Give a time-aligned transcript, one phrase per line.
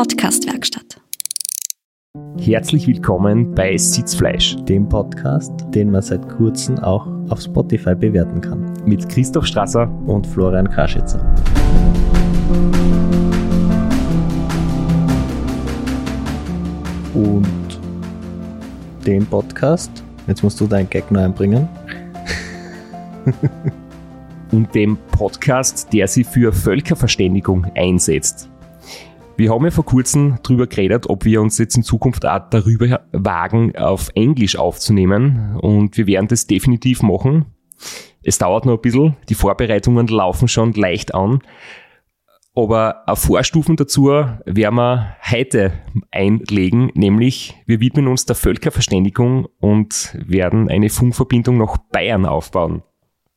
[0.00, 0.98] Podcastwerkstatt.
[2.38, 8.72] Herzlich willkommen bei Sitzfleisch, dem Podcast, den man seit kurzem auch auf Spotify bewerten kann.
[8.86, 11.22] Mit Christoph Strasser und Florian Kaschitzer.
[17.12, 17.78] Und
[19.04, 21.68] den Podcast, jetzt musst du deinen Gag noch einbringen.
[24.50, 28.49] und dem Podcast, der sich für Völkerverständigung einsetzt.
[29.40, 33.06] Wir haben ja vor kurzem darüber geredet, ob wir uns jetzt in Zukunft auch darüber
[33.12, 35.56] wagen, auf Englisch aufzunehmen.
[35.56, 37.46] Und wir werden das definitiv machen.
[38.22, 39.16] Es dauert noch ein bisschen.
[39.30, 41.40] Die Vorbereitungen laufen schon leicht an.
[42.54, 45.72] Aber auf Vorstufen dazu werden wir heute
[46.10, 52.82] einlegen, nämlich wir widmen uns der Völkerverständigung und werden eine Funkverbindung nach Bayern aufbauen.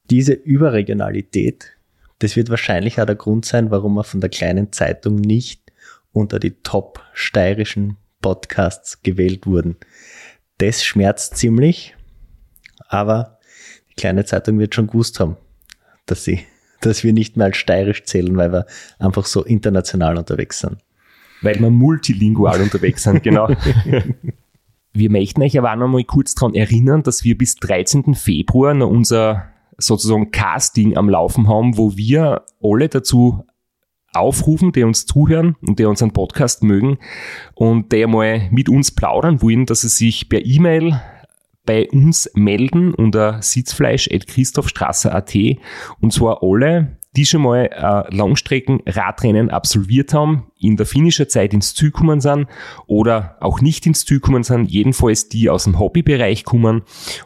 [0.10, 1.78] Diese Überregionalität,
[2.20, 5.63] das wird wahrscheinlich auch der Grund sein, warum wir von der kleinen Zeitung nicht
[6.14, 9.76] unter die top steirischen Podcasts gewählt wurden.
[10.60, 11.96] Das schmerzt ziemlich,
[12.88, 13.40] aber
[13.90, 15.36] die kleine Zeitung wird schon gewusst haben,
[16.06, 16.40] dass sie,
[16.82, 18.66] dass wir nicht mehr als steirisch zählen, weil wir
[19.00, 20.78] einfach so international unterwegs sind.
[21.42, 23.50] Weil wir multilingual unterwegs sind, genau.
[24.94, 28.16] wir möchten euch aber auch noch mal kurz daran erinnern, dass wir bis 13.
[28.16, 33.46] Februar noch unser sozusagen Casting am Laufen haben, wo wir alle dazu
[34.14, 36.98] aufrufen, die uns zuhören und die unseren Podcast mögen
[37.56, 41.02] und die mal mit uns plaudern wollen, dass sie sich per E-Mail
[41.66, 45.36] bei uns melden unter sitzfleisch.christophstraße.at
[46.02, 51.76] und zwar alle, die schon mal äh, Langstrecken-Radrennen absolviert haben, in der finnischer Zeit ins
[51.76, 52.48] Ziel kommen sind
[52.88, 56.82] oder auch nicht ins Ziel kommen sind, jedenfalls die aus dem Hobbybereich kommen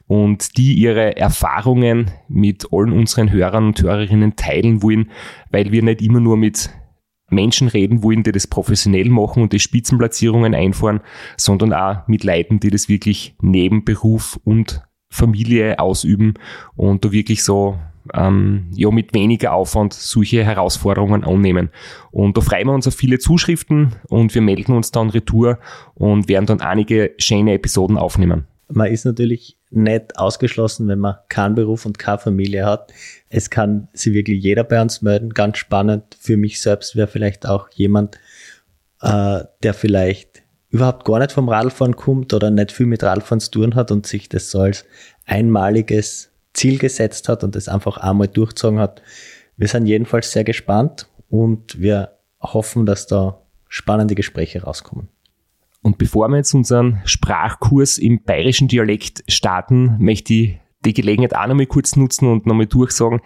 [0.08, 5.12] und die ihre Erfahrungen mit allen unseren Hörern und Hörerinnen teilen wollen,
[5.52, 6.70] weil wir nicht immer nur mit
[7.30, 11.02] Menschen reden wollen, die das professionell machen und die Spitzenplatzierungen einfahren,
[11.36, 16.36] sondern auch mit Leuten, die das wirklich neben Beruf und Familie ausüben
[16.76, 17.78] und da wirklich so
[18.14, 21.70] ähm, ja mit weniger Aufwand solche Herausforderungen annehmen.
[22.12, 25.60] Und da freuen wir uns auf viele Zuschriften und wir melden uns dann retour
[25.96, 28.48] und werden dann einige schöne Episoden aufnehmen.
[28.70, 32.92] Man ist natürlich nicht ausgeschlossen, wenn man keinen Beruf und keine Familie hat.
[33.30, 35.30] Es kann sich wirklich jeder bei uns melden.
[35.30, 38.20] Ganz spannend für mich selbst wäre vielleicht auch jemand,
[39.02, 43.52] äh, der vielleicht überhaupt gar nicht vom Radfahren kommt oder nicht viel mit Radfahren zu
[43.52, 44.86] tun hat und sich das so als
[45.26, 49.02] einmaliges Ziel gesetzt hat und das einfach einmal durchgezogen hat.
[49.56, 55.08] Wir sind jedenfalls sehr gespannt und wir hoffen, dass da spannende Gespräche rauskommen.
[55.82, 61.48] Und bevor wir jetzt unseren Sprachkurs im bayerischen Dialekt starten, möchte ich die Gelegenheit auch
[61.48, 63.22] nochmal kurz nutzen und nochmal durchsagen,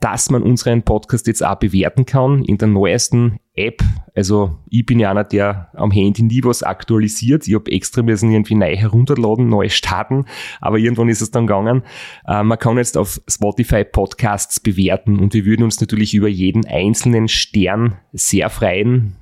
[0.00, 3.82] dass man unseren Podcast jetzt auch bewerten kann in der neuesten App.
[4.14, 7.46] Also ich bin ja einer, der am Handy nie was aktualisiert.
[7.46, 10.24] Ich habe extra müssen irgendwie neu herunterladen, neu starten,
[10.60, 11.82] aber irgendwann ist es dann gegangen.
[12.26, 16.66] Äh, man kann jetzt auf Spotify Podcasts bewerten und wir würden uns natürlich über jeden
[16.66, 19.16] einzelnen Stern sehr freuen.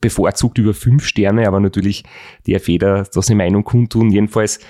[0.00, 2.04] Bevorzugt über fünf Sterne, aber natürlich
[2.46, 4.10] der Feder, das seine Meinung kundtun.
[4.10, 4.60] Jedenfalls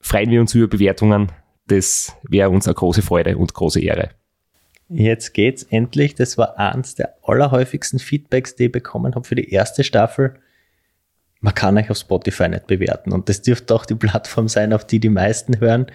[0.00, 1.30] freuen wir uns über Bewertungen.
[1.66, 4.17] Das wäre uns eine große Freude und große Ehre.
[4.88, 6.14] Jetzt geht's endlich.
[6.14, 10.34] Das war eins der allerhäufigsten Feedbacks, die ich bekommen habe für die erste Staffel.
[11.40, 13.12] Man kann euch auf Spotify nicht bewerten.
[13.12, 15.86] Und das dürfte auch die Plattform sein, auf die die meisten hören.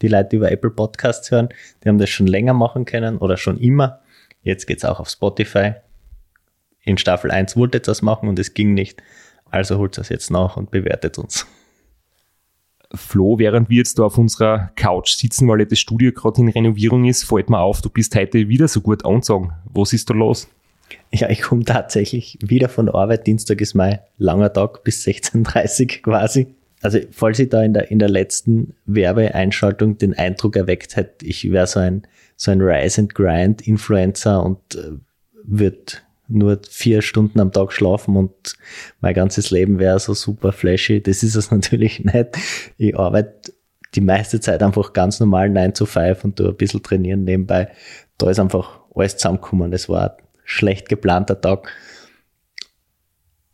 [0.00, 1.48] Die Leute, die über Apple Podcasts hören,
[1.82, 4.00] die haben das schon länger machen können oder schon immer.
[4.42, 5.74] Jetzt geht's auch auf Spotify.
[6.84, 9.02] In Staffel 1 wollte das machen und es ging nicht.
[9.50, 11.46] Also holt das jetzt nach und bewertet uns.
[12.94, 17.04] Flo, während wir jetzt da auf unserer Couch sitzen, weil das Studio gerade in Renovierung
[17.04, 19.52] ist, fällt mir auf, du bist heute wieder so gut angezogen.
[19.72, 20.48] Was ist da los?
[21.10, 23.26] Ja, ich komme tatsächlich wieder von Arbeit.
[23.26, 26.54] Dienstag ist mein langer Tag bis 16.30 Uhr quasi.
[26.82, 31.50] Also, falls ich da in der, in der letzten Werbeeinschaltung den Eindruck erweckt hätte, ich
[31.50, 32.02] wäre so ein,
[32.36, 34.98] so ein Rise and Grind Influencer und äh,
[35.44, 35.98] würde
[36.32, 38.54] nur vier Stunden am Tag schlafen und
[39.00, 41.02] mein ganzes Leben wäre so super flashy.
[41.02, 42.28] Das ist es natürlich nicht.
[42.78, 43.52] Ich arbeite
[43.94, 47.70] die meiste Zeit einfach ganz normal 9 zu 5 und du ein bisschen trainieren nebenbei.
[48.18, 49.70] Da ist einfach alles zusammengekommen.
[49.70, 51.70] Das war ein schlecht geplanter Tag.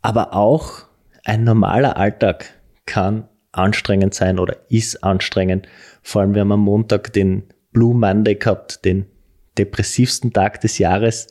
[0.01, 0.85] Aber auch
[1.25, 2.45] ein normaler Alltag
[2.85, 5.67] kann anstrengend sein oder ist anstrengend.
[6.01, 9.05] Vor allem, wir haben am Montag den Blue Monday gehabt, den
[9.57, 11.27] depressivsten Tag des Jahres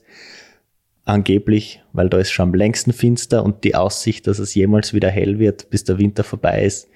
[1.09, 5.09] angeblich, weil da ist schon am längsten finster und die Aussicht, dass es jemals wieder
[5.09, 6.89] hell wird, bis der Winter vorbei ist,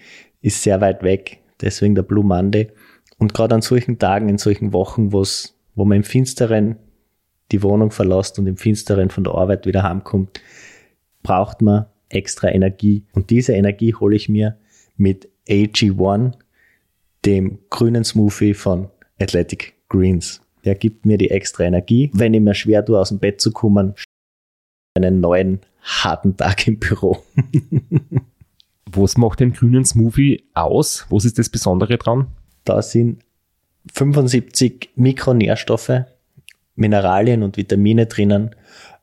[0.43, 1.41] ist sehr weit weg.
[1.61, 2.71] Deswegen der Blue Monday.
[3.19, 5.25] Und gerade an solchen Tagen, in solchen Wochen, wo
[5.85, 6.77] man im Finsteren
[7.53, 10.41] die Wohnung verlässt und im Finsteren von der Arbeit wieder heimkommt,
[11.23, 13.07] braucht man extra Energie.
[13.13, 14.59] Und diese Energie hole ich mir
[14.97, 16.33] mit AG1,
[17.25, 20.42] dem grünen Smoothie von Athletic Greens.
[20.65, 22.11] Der gibt mir die extra Energie.
[22.13, 23.95] Wenn ich mir schwer tue, aus dem Bett zu kommen,
[24.95, 27.23] einen neuen harten Tag im Büro.
[28.91, 31.07] Was macht den grünen Smoothie aus?
[31.09, 32.29] Was ist das Besondere dran?
[32.65, 33.23] Da sind
[33.93, 36.05] 75 Mikronährstoffe,
[36.77, 38.55] Mineralien und Vitamine drinnen.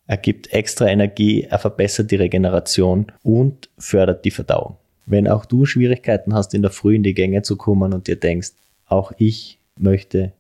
[0.08, 4.78] Er gibt extra Energie, er verbessert die Regeneration und fördert die Verdauung.
[5.06, 8.16] Wenn auch du Schwierigkeiten hast, in der Früh in die Gänge zu kommen und dir
[8.16, 8.52] denkst,
[8.86, 10.34] auch ich möchte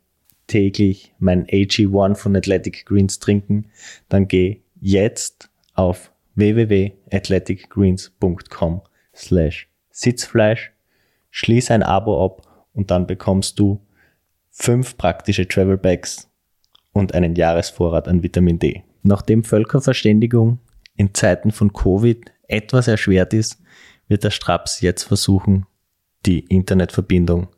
[0.49, 3.71] täglich mein AG1 von Athletic Greens trinken,
[4.09, 8.81] dann geh jetzt auf www.athleticgreens.com
[9.15, 10.73] slash Sitzfleisch,
[11.31, 12.41] schließ ein Abo ab
[12.73, 13.79] und dann bekommst du
[14.49, 16.29] fünf praktische Travel Bags
[16.91, 18.83] und einen Jahresvorrat an Vitamin D.
[19.03, 20.57] Nachdem Völkerverständigung
[20.95, 23.61] in Zeiten von Covid etwas erschwert ist,
[24.07, 25.67] wird der Straps jetzt versuchen,
[26.25, 27.49] die Internetverbindung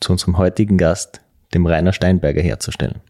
[0.00, 1.20] zu unserem heutigen Gast,
[1.54, 3.00] dem Rainer Steinberger, herzustellen.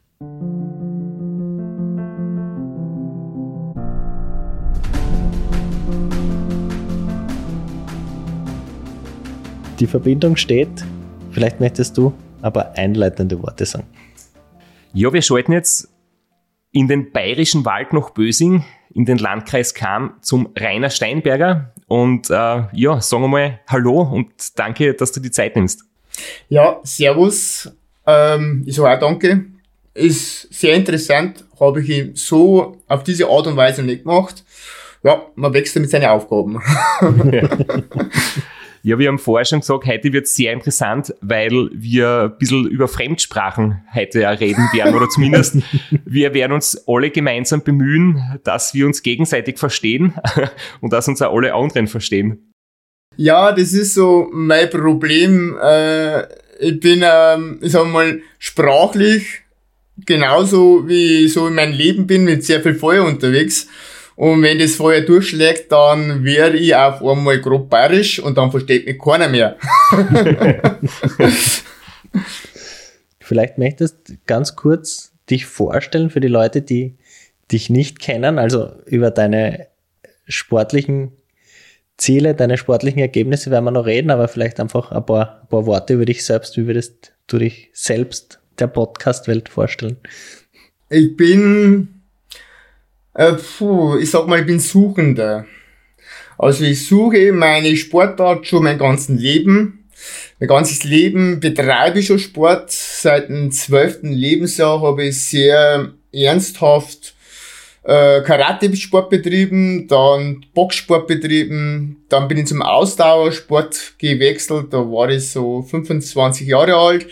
[9.78, 10.84] Die Verbindung steht.
[11.30, 13.86] Vielleicht möchtest du aber einleitende Worte sagen.
[14.92, 15.88] Ja, wir schalten jetzt
[16.72, 21.72] in den bayerischen Wald nach Bösing, in den Landkreis Kam zum Rainer Steinberger.
[21.86, 25.84] Und äh, ja, sagen wir mal Hallo und danke, dass du die Zeit nimmst.
[26.48, 27.72] Ja, Servus.
[28.10, 29.46] Ähm, ich sage auch danke.
[29.94, 34.44] Ist sehr interessant, habe ich so auf diese Art und Weise nicht gemacht.
[35.02, 36.60] Ja, man wächst mit seinen Aufgaben.
[38.82, 42.88] Ja, wir haben vorher schon gesagt, heute wird sehr interessant, weil wir ein bisschen über
[42.88, 45.56] Fremdsprachen heute reden werden oder zumindest
[46.06, 50.14] wir werden uns alle gemeinsam bemühen, dass wir uns gegenseitig verstehen
[50.80, 52.52] und dass uns auch alle anderen verstehen.
[53.16, 55.58] Ja, das ist so mein Problem.
[55.62, 56.22] Äh,
[56.60, 59.42] ich bin, ähm, ich sag mal, sprachlich
[60.06, 63.66] genauso wie ich so in meinem Leben bin, mit sehr viel Feuer unterwegs.
[64.16, 68.86] Und wenn das vorher durchschlägt, dann werde ich auf einmal grob bayerisch und dann versteht
[68.86, 69.56] mich keiner mehr.
[73.20, 76.96] Vielleicht möchtest du ganz kurz dich vorstellen für die Leute, die
[77.50, 79.68] dich nicht kennen, also über deine
[80.26, 81.12] sportlichen
[82.00, 85.66] Ziele, deine sportlichen Ergebnisse werden wir noch reden, aber vielleicht einfach ein paar, ein paar
[85.66, 86.56] Worte über dich selbst.
[86.56, 89.98] Wie würdest du dich selbst der Podcast-Welt vorstellen?
[90.88, 92.00] Ich bin
[93.14, 95.46] äh, puh, ich sag mal, ich bin Suchender.
[96.38, 99.88] Also ich suche meine Sportart schon mein ganzes Leben.
[100.38, 102.70] Mein ganzes Leben betreibe ich schon Sport.
[102.70, 107.14] Seit dem zwölften Lebensjahr habe ich sehr ernsthaft
[107.82, 115.30] äh, Karate-Sport betrieben, dann Boxsport betrieben, dann bin ich zum Ausdauersport gewechselt, da war ich
[115.30, 117.06] so 25 Jahre alt.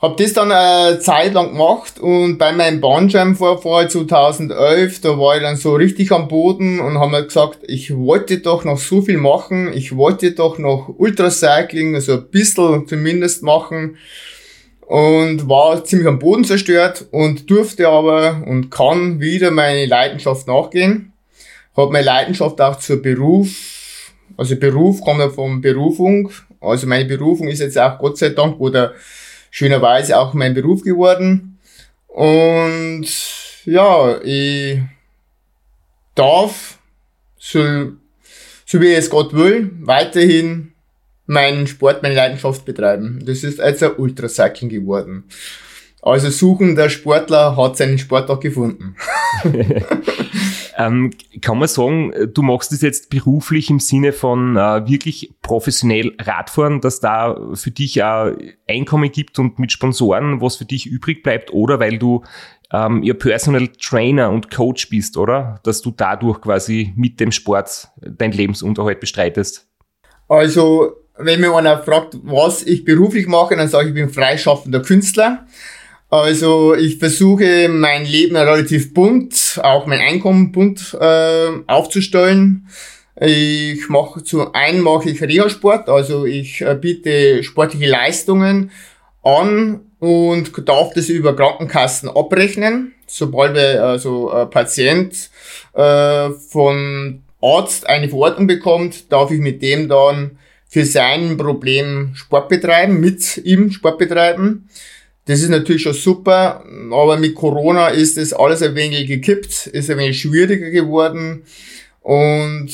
[0.00, 5.42] Hab das dann eine Zeit lang gemacht und bei meinem Bandscheibenvorfall 2011, da war ich
[5.42, 9.18] dann so richtig am Boden und habe mir gesagt, ich wollte doch noch so viel
[9.18, 13.98] machen, ich wollte doch noch Ultracycling, also ein bisschen zumindest machen
[14.90, 21.12] und war ziemlich am Boden zerstört und durfte aber und kann wieder meine Leidenschaft nachgehen.
[21.76, 27.46] Hab meine Leidenschaft auch zur Beruf, also Beruf kommt ja von Berufung, also meine Berufung
[27.46, 28.94] ist jetzt auch Gott sei Dank, wo der
[29.52, 31.60] schönerweise auch mein Beruf geworden.
[32.08, 33.06] Und
[33.66, 34.80] ja, ich
[36.16, 36.78] darf,
[37.38, 37.92] so,
[38.66, 40.72] so wie es Gott will, weiterhin
[41.30, 43.20] meinen Sport, meine Leidenschaft betreiben.
[43.24, 45.24] Das ist also ein Ultracycling geworden.
[46.02, 48.96] Also suchender Sportler hat seinen Sport auch gefunden.
[50.76, 56.16] ähm, kann man sagen, du machst das jetzt beruflich im Sinne von äh, wirklich professionell
[56.20, 58.32] Radfahren, dass da für dich auch
[58.66, 62.24] Einkommen gibt und mit Sponsoren, was für dich übrig bleibt, oder weil du
[62.72, 65.60] ähm, ihr Personal Trainer und Coach bist, oder?
[65.62, 69.68] Dass du dadurch quasi mit dem Sport dein Lebensunterhalt bestreitest?
[70.28, 74.80] Also, wenn mir einer fragt, was ich beruflich mache, dann sage ich, ich bin freischaffender
[74.80, 75.46] Künstler.
[76.10, 82.66] Also ich versuche mein Leben relativ bunt, auch mein Einkommen bunt äh, aufzustellen.
[83.20, 88.70] Ich mache zu einem mache ich Reha-Sport, also ich äh, biete sportliche Leistungen
[89.22, 92.92] an und darf das über Krankenkassen abrechnen.
[93.06, 95.30] Sobald wir, also ein Patient
[95.74, 100.38] äh, von Arzt eine Verordnung bekommt, darf ich mit dem dann
[100.70, 104.68] für sein Problem Sport betreiben, mit ihm Sport betreiben.
[105.26, 109.90] Das ist natürlich schon super, aber mit Corona ist das alles ein wenig gekippt, ist
[109.90, 111.42] ein wenig schwieriger geworden.
[112.00, 112.70] Und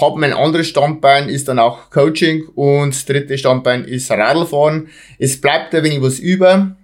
[0.00, 4.88] habe mein anderes Standbein ist dann auch Coaching und das dritte Standbein ist Radlfahren.
[5.18, 6.76] Es bleibt ein wenig was über,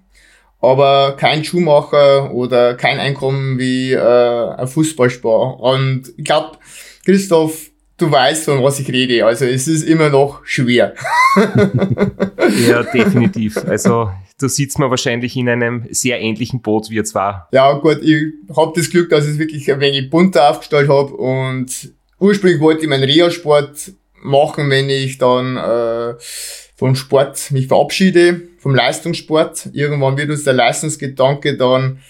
[0.61, 5.59] aber kein Schuhmacher oder kein Einkommen wie äh, ein Fußballspar.
[5.59, 6.59] Und ich glaube,
[7.04, 7.72] Christoph,
[8.02, 9.25] du weißt, von was ich rede.
[9.25, 10.94] Also es ist immer noch schwer.
[12.68, 13.56] ja, definitiv.
[13.59, 17.49] Also da sitzt man wahrscheinlich in einem sehr ähnlichen Boot wie ihr zwar.
[17.52, 21.14] Ja, gut, ich habe das Glück, dass ich es wirklich ein wenig bunter aufgestellt habe
[21.14, 23.92] und ursprünglich wollte ich meinen Reha-Sport
[24.23, 26.14] machen, wenn ich dann äh,
[26.76, 29.71] vom Sport mich verabschiede, vom Leistungssport.
[29.73, 32.00] Irgendwann wird uns der Leistungsgedanke dann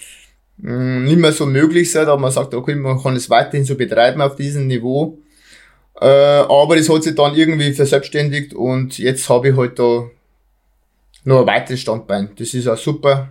[0.57, 3.65] mh, mm, nicht mehr so möglich sein, aber man sagt, okay, man kann es weiterhin
[3.65, 5.19] so betreiben auf diesem Niveau.
[6.03, 10.09] Äh, aber das hat sich dann irgendwie verselbstständigt und jetzt habe ich halt da
[11.23, 12.31] noch ein weiteres Standbein.
[12.35, 13.29] Das ist auch super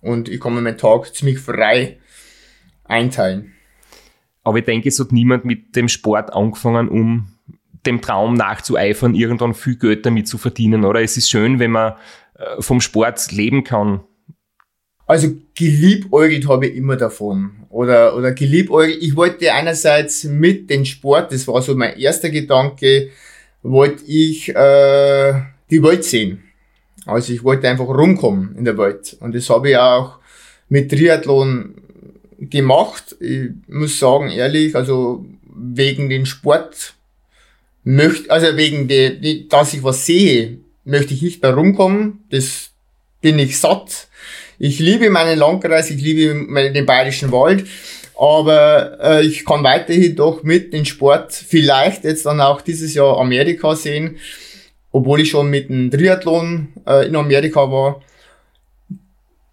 [0.00, 1.98] und ich kann mir meinen Tag ziemlich frei
[2.82, 3.52] einteilen.
[4.42, 7.28] Aber ich denke, es hat niemand mit dem Sport angefangen, um
[7.86, 11.00] dem Traum nachzueifern, irgendwann viel Geld damit zu verdienen, oder?
[11.00, 11.92] Es ist schön, wenn man
[12.34, 14.00] äh, vom Sport leben kann.
[15.08, 17.52] Also geliebäugelt habe ich immer davon.
[17.70, 19.02] Oder, oder geliebäugelt.
[19.02, 23.08] Ich wollte einerseits mit dem Sport, das war so mein erster Gedanke,
[23.62, 25.32] wollte ich äh,
[25.70, 26.44] die Welt sehen.
[27.06, 29.16] Also ich wollte einfach rumkommen in der Welt.
[29.20, 30.18] Und das habe ich auch
[30.68, 31.76] mit Triathlon
[32.38, 33.16] gemacht.
[33.18, 36.94] Ich muss sagen, ehrlich, also wegen den Sport
[37.82, 39.12] möchte, also wegen der,
[39.48, 42.24] dass ich was sehe, möchte ich nicht mehr rumkommen.
[42.28, 42.72] Das
[43.22, 44.07] bin ich satt.
[44.58, 47.64] Ich liebe meinen Landkreis, ich liebe den bayerischen Wald.
[48.18, 53.18] Aber äh, ich kann weiterhin doch mit dem Sport vielleicht jetzt dann auch dieses Jahr
[53.18, 54.18] Amerika sehen
[54.92, 58.00] obwohl ich schon mit dem Triathlon äh, in Amerika war.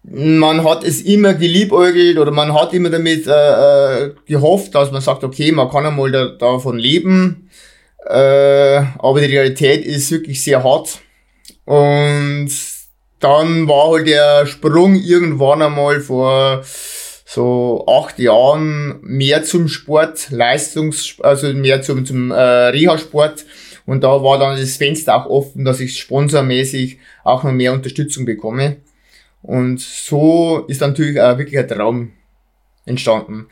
[0.02, 5.02] Man hat es immer geliebäugelt oder man hat immer damit äh, äh, gehofft, dass man
[5.02, 7.50] sagt, okay, man kann einmal da, davon leben.
[8.08, 11.00] Äh, aber die Realität ist wirklich sehr hart.
[11.64, 12.50] Und
[13.26, 16.62] dann war halt der Sprung irgendwann einmal vor
[17.24, 23.44] so acht Jahren mehr zum Sport, Leistungs, also mehr zum, zum äh, Reha-Sport
[23.84, 28.26] und da war dann das Fenster auch offen, dass ich sponsormäßig auch noch mehr Unterstützung
[28.26, 28.76] bekomme.
[29.42, 32.12] Und so ist natürlich auch wirklich ein Traum
[32.84, 33.46] entstanden.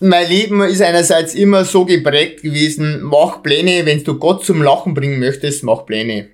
[0.00, 4.94] Mein Leben ist einerseits immer so geprägt gewesen, mach Pläne, wenn du Gott zum Lachen
[4.94, 6.33] bringen möchtest, mach Pläne.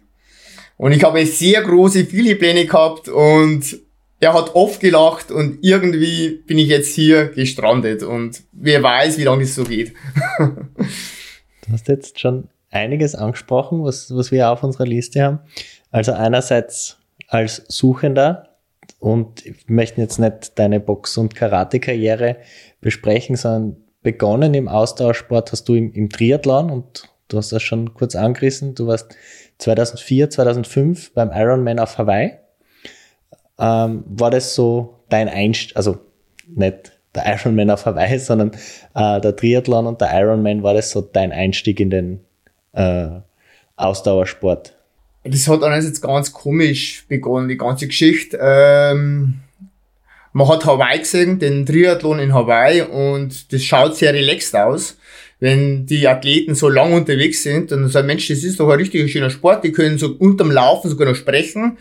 [0.81, 3.81] Und ich habe sehr große, viele Pläne gehabt und
[4.19, 9.25] er hat oft gelacht und irgendwie bin ich jetzt hier gestrandet und wer weiß, wie
[9.25, 9.93] lange das so geht.
[10.39, 15.41] du hast jetzt schon einiges angesprochen, was, was wir auf unserer Liste haben.
[15.91, 16.97] Also einerseits
[17.29, 18.49] als Suchender
[19.01, 22.39] und möchten jetzt nicht deine Box- und Karate-Karriere
[22.81, 27.93] besprechen, sondern begonnen im Austauschsport hast du im, im Triathlon und du hast das schon
[27.93, 28.75] kurz angerissen.
[28.75, 29.15] Du warst
[29.61, 32.33] 2004, 2005 beim Ironman auf Hawaii.
[33.59, 35.99] Ähm, war das so dein Einstieg, also
[36.47, 38.53] nicht der Ironman auf Hawaii, sondern
[38.95, 42.21] äh, der Triathlon und der Ironman, war das so dein Einstieg in den
[42.73, 43.09] äh,
[43.77, 44.75] Ausdauersport?
[45.25, 48.39] Das hat einerseits ganz komisch begonnen, die ganze Geschichte.
[48.41, 49.41] Ähm,
[50.33, 54.97] man hat Hawaii gesehen, den Triathlon in Hawaii, und das schaut sehr relaxed aus.
[55.41, 59.11] Wenn die Athleten so lang unterwegs sind, dann sagt Mensch, das ist doch ein richtig
[59.11, 61.79] schöner Sport, die können so unterm Laufen sogar noch sprechen.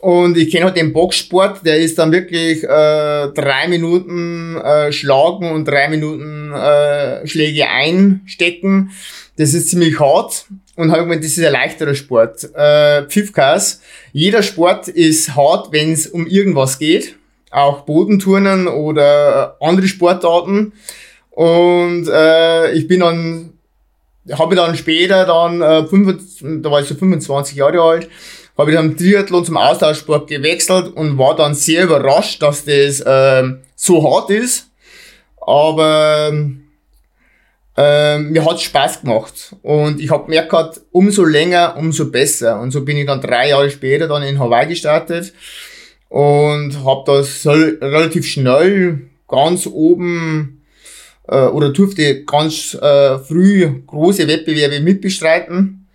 [0.00, 5.50] Und ich kenne halt den Boxsport, der ist dann wirklich äh, drei Minuten äh, schlagen
[5.50, 8.92] und drei Minuten äh, Schläge einstecken.
[9.36, 12.48] Das ist ziemlich hart und gemeint, das ist ein leichterer Sport.
[12.54, 13.80] Äh, Pfiffkas,
[14.12, 17.16] jeder Sport ist hart, wenn es um irgendwas geht.
[17.50, 20.72] Auch Bodenturnen oder andere Sportarten.
[21.38, 23.52] Und äh, ich bin dann,
[24.32, 28.08] habe dann später dann, äh, 25, da war ich so 25 Jahre alt,
[28.58, 33.44] habe ich dann Triathlon zum Austauschsport gewechselt und war dann sehr überrascht, dass das äh,
[33.76, 34.68] so hart ist.
[35.40, 36.32] Aber
[37.76, 42.58] ähm, mir hat Spaß gemacht und ich habe gemerkt, umso länger, umso besser.
[42.58, 45.32] Und so bin ich dann drei Jahre später dann in Hawaii gestartet
[46.08, 50.57] und habe das relativ schnell ganz oben
[51.28, 55.86] äh, oder durfte ganz äh, früh große Wettbewerbe mitbestreiten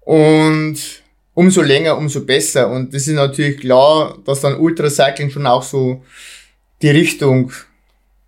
[0.00, 0.76] und
[1.34, 2.70] umso länger, umso besser.
[2.70, 6.02] Und das ist natürlich klar, dass dann Ultracycling schon auch so
[6.80, 7.52] die Richtung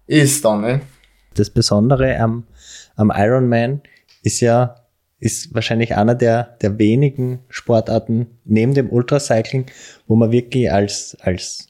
[0.07, 0.61] ist dann.
[0.61, 0.81] Ne?
[1.35, 2.45] Das Besondere am
[2.99, 3.81] am Ironman
[4.23, 4.75] ist ja
[5.21, 9.67] ist wahrscheinlich einer der, der wenigen Sportarten neben dem Ultracycling,
[10.07, 11.69] wo man wirklich als, als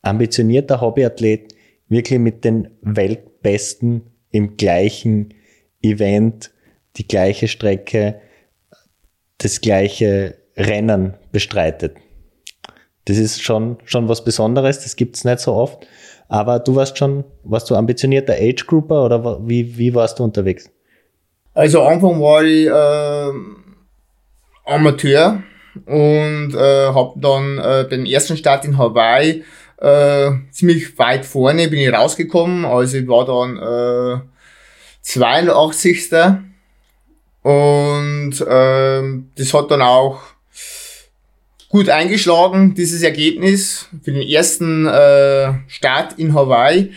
[0.00, 1.54] ambitionierter Hobbyathlet
[1.88, 5.34] wirklich mit den Weltbesten im gleichen
[5.82, 6.50] Event
[6.96, 8.20] die gleiche Strecke,
[9.38, 11.96] das gleiche Rennen bestreitet.
[13.04, 15.86] Das ist schon, schon was Besonderes, das gibt's nicht so oft.
[16.28, 20.70] Aber du warst schon, warst du ambitionierter Age Grouper oder wie, wie warst du unterwegs?
[21.54, 23.32] Also Anfang war ich äh,
[24.70, 25.42] Amateur
[25.86, 29.42] und äh, habe dann äh, den ersten Start in Hawaii
[29.80, 32.64] äh, ziemlich weit vorne bin ich rausgekommen.
[32.64, 34.20] Also ich war dann äh,
[35.02, 36.12] 82.
[37.42, 40.20] Und ähm, das hat dann auch
[41.68, 46.92] gut eingeschlagen, dieses Ergebnis für den ersten äh, Start in Hawaii.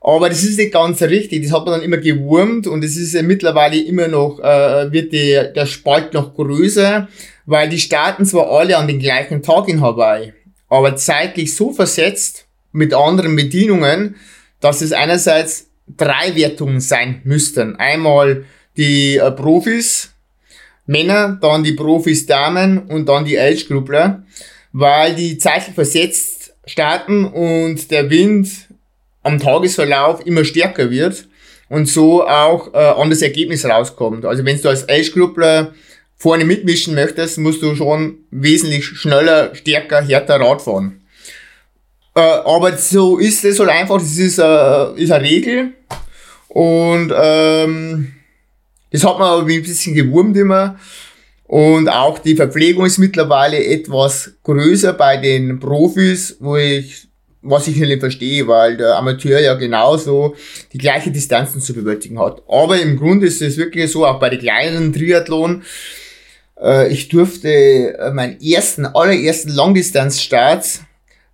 [0.00, 1.42] Aber das ist nicht ganz richtig.
[1.42, 5.12] Das hat man dann immer gewurmt und es ist ja mittlerweile immer noch, äh, wird
[5.12, 7.08] die, der Spalt noch größer,
[7.46, 10.34] weil die starten zwar alle an den gleichen Tag in Hawaii,
[10.74, 14.16] aber zeitlich so versetzt mit anderen Bedienungen,
[14.60, 17.76] dass es einerseits drei Wertungen sein müssten.
[17.76, 18.44] Einmal
[18.76, 20.10] die äh, Profis,
[20.86, 24.24] Männer, dann die Profis Damen und dann die Age-Gruppler,
[24.72, 28.68] weil die zeitlich versetzt starten und der Wind
[29.22, 31.28] am Tagesverlauf immer stärker wird
[31.68, 34.24] und so auch äh, an das Ergebnis rauskommt.
[34.24, 35.72] Also wenn du als Age-Gruppler
[36.16, 41.04] vorne mitmischen möchtest, musst du schon wesentlich schneller, stärker, härter Rad fahren.
[42.14, 45.72] Äh, aber so ist es halt einfach, das ist, äh, ist eine Regel.
[46.48, 48.12] Und ähm,
[48.90, 50.78] das hat man aber ein bisschen gewurmt immer.
[51.44, 57.08] Und auch die Verpflegung ist mittlerweile etwas größer bei den Profis, wo ich,
[57.42, 60.36] was ich nicht verstehe, weil der Amateur ja genauso
[60.72, 62.42] die gleiche Distanzen zu bewältigen hat.
[62.48, 65.64] Aber im Grunde ist es wirklich so, auch bei den kleinen Triathlon, äh,
[66.88, 67.48] ich durfte
[67.98, 70.80] äh, meinen ersten, allerersten Langdistanzstart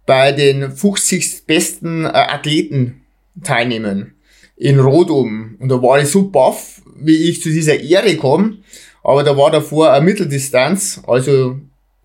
[0.06, 3.02] bei den 50 besten äh, Athleten
[3.42, 4.14] teilnehmen
[4.56, 5.56] in Rodum.
[5.58, 8.58] Und da war ich so baff, wie ich zu dieser Ehre komme.
[9.02, 11.56] Aber da war davor eine Mitteldistanz, also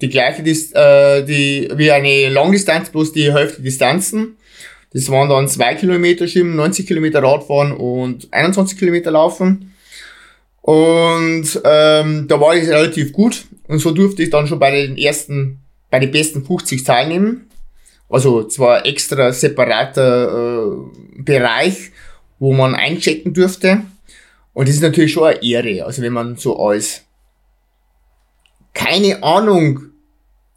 [0.02, 4.38] die gleiche Dis äh, die, wie eine Langdistanz, bloß die Hälfte Distanzen.
[4.94, 9.74] Das waren dann zwei Kilometer Schwimmen, 90 Kilometer Radfahren und 21 Kilometer Laufen.
[10.66, 14.98] Und ähm, da war ich relativ gut und so durfte ich dann schon bei den
[14.98, 15.60] ersten,
[15.92, 17.52] bei den besten 50 teilnehmen.
[18.10, 21.92] Also zwar extra separater äh, Bereich,
[22.40, 23.84] wo man einchecken durfte.
[24.54, 25.86] Und das ist natürlich schon eine Ehre.
[25.86, 27.04] Also wenn man so als
[28.74, 29.92] keine Ahnung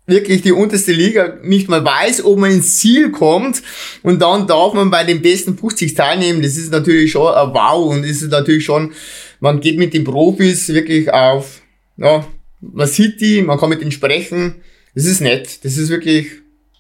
[0.07, 3.63] wirklich die unterste Liga nicht mal weiß, ob man ins Ziel kommt
[4.03, 6.41] und dann darf man bei den besten 50 teilnehmen.
[6.41, 8.95] Das ist natürlich schon ein Wow und ist natürlich schon
[9.41, 11.63] man geht mit den Profis wirklich auf,
[11.97, 12.27] ja,
[12.61, 14.57] man sieht die, man kann mit ihnen sprechen.
[14.95, 16.29] Das ist nett, das ist wirklich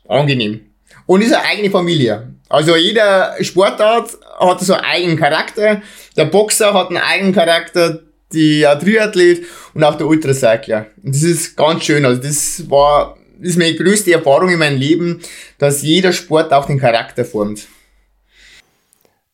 [0.09, 0.61] angenehm.
[1.07, 2.35] Und ist eine eigene Familie.
[2.49, 5.83] Also jeder Sportart hat so einen eigenen Charakter.
[6.17, 9.45] Der Boxer hat einen eigenen Charakter, der Triathlet
[9.75, 10.87] und auch der Ultracycler.
[11.03, 12.05] Und das ist ganz schön.
[12.05, 15.21] Also das war, das ist meine größte Erfahrung in meinem Leben,
[15.59, 17.67] dass jeder Sport auch den Charakter formt.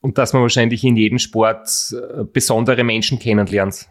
[0.05, 3.87] Und dass man wahrscheinlich in jedem Sport äh, besondere Menschen kennenlernt.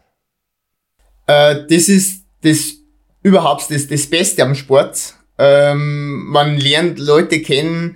[1.26, 2.76] Äh, das ist das
[3.24, 5.16] überhaupt das, das Beste am Sport.
[5.40, 7.96] Ähm, man lernt Leute kennen,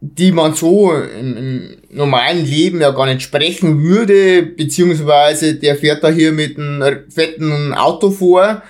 [0.00, 6.02] die man so im, im, normalen Leben ja gar nicht sprechen würde, beziehungsweise der fährt
[6.02, 8.62] da hier mit einem fetten Auto vor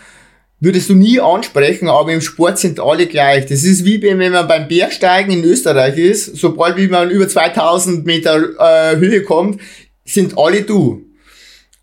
[0.61, 3.46] würdest du nie ansprechen, aber im Sport sind alle gleich.
[3.46, 8.05] Das ist wie wenn man beim Bergsteigen in Österreich ist, sobald wie man über 2000
[8.05, 9.61] Meter äh, Höhe kommt,
[10.05, 11.07] sind alle du.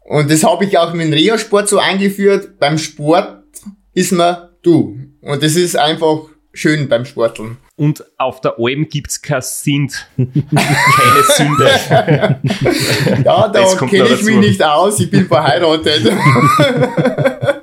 [0.01, 2.59] Und das habe ich auch mit dem Reha-Sport so eingeführt.
[2.59, 3.43] Beim Sport
[3.93, 4.97] ist man du.
[5.21, 6.19] Und das ist einfach
[6.53, 7.57] schön beim Sporteln.
[7.75, 11.69] Und auf der Alm gibt's kein Sind, keine Sünde.
[13.23, 16.11] ja, da kenne ich mich nicht aus, ich bin verheiratet.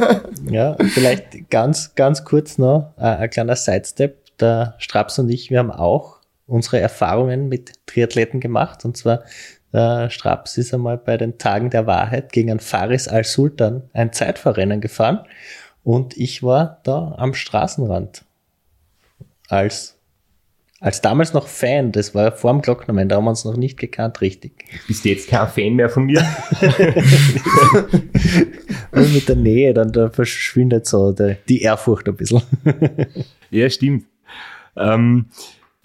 [0.50, 4.36] ja, vielleicht ganz, ganz kurz noch äh, ein kleiner Sidestep.
[4.38, 8.84] Der Straps und ich, wir haben auch unsere Erfahrungen mit Triathleten gemacht.
[8.84, 9.22] Und zwar,
[9.72, 14.80] der Straps ist einmal bei den Tagen der Wahrheit gegen einen Faris al-Sultan ein Zeitverrennen
[14.80, 15.20] gefahren.
[15.84, 18.24] Und ich war da am Straßenrand
[19.48, 19.96] als
[20.82, 23.78] als damals noch Fan, das war vor dem Glocknermann, da haben wir uns noch nicht
[23.78, 24.64] gekannt, richtig.
[24.88, 26.20] Bist du jetzt kein Fan mehr von mir?
[28.90, 32.42] Und mit der Nähe, dann da verschwindet so der, die Ehrfurcht ein bisschen.
[33.50, 34.06] ja, stimmt.
[34.76, 35.26] Ähm,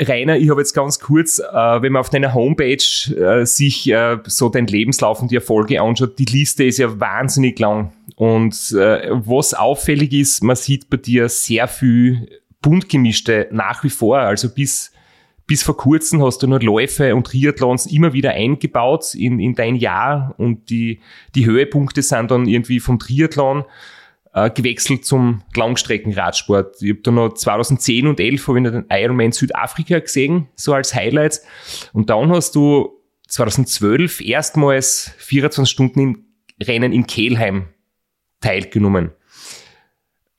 [0.02, 2.76] Rainer, ich habe jetzt ganz kurz, äh, wenn man auf deiner Homepage
[3.16, 7.60] äh, sich äh, so dein Lebenslauf und die Erfolge anschaut, die Liste ist ja wahnsinnig
[7.60, 7.94] lang.
[8.16, 12.28] Und äh, was auffällig ist, man sieht bei dir sehr viel
[12.62, 14.20] bunt gemischte nach wie vor.
[14.20, 14.91] Also bis,
[15.46, 19.76] bis vor kurzem hast du nur Läufe und Triathlons immer wieder eingebaut in, in dein
[19.76, 21.00] Jahr und die,
[21.36, 23.63] die Höhepunkte sind dann irgendwie vom Triathlon
[24.34, 26.82] äh, gewechselt zum Langstreckenradsport.
[26.82, 30.93] Ich habe da noch 2010 und 11 habe ich den Ironman Südafrika gesehen, so als
[30.93, 31.46] Highlights.
[31.93, 36.26] Und dann hast du 2012 erstmals 24 Stunden in
[36.63, 37.67] Rennen in Kelheim
[38.41, 39.12] teilgenommen.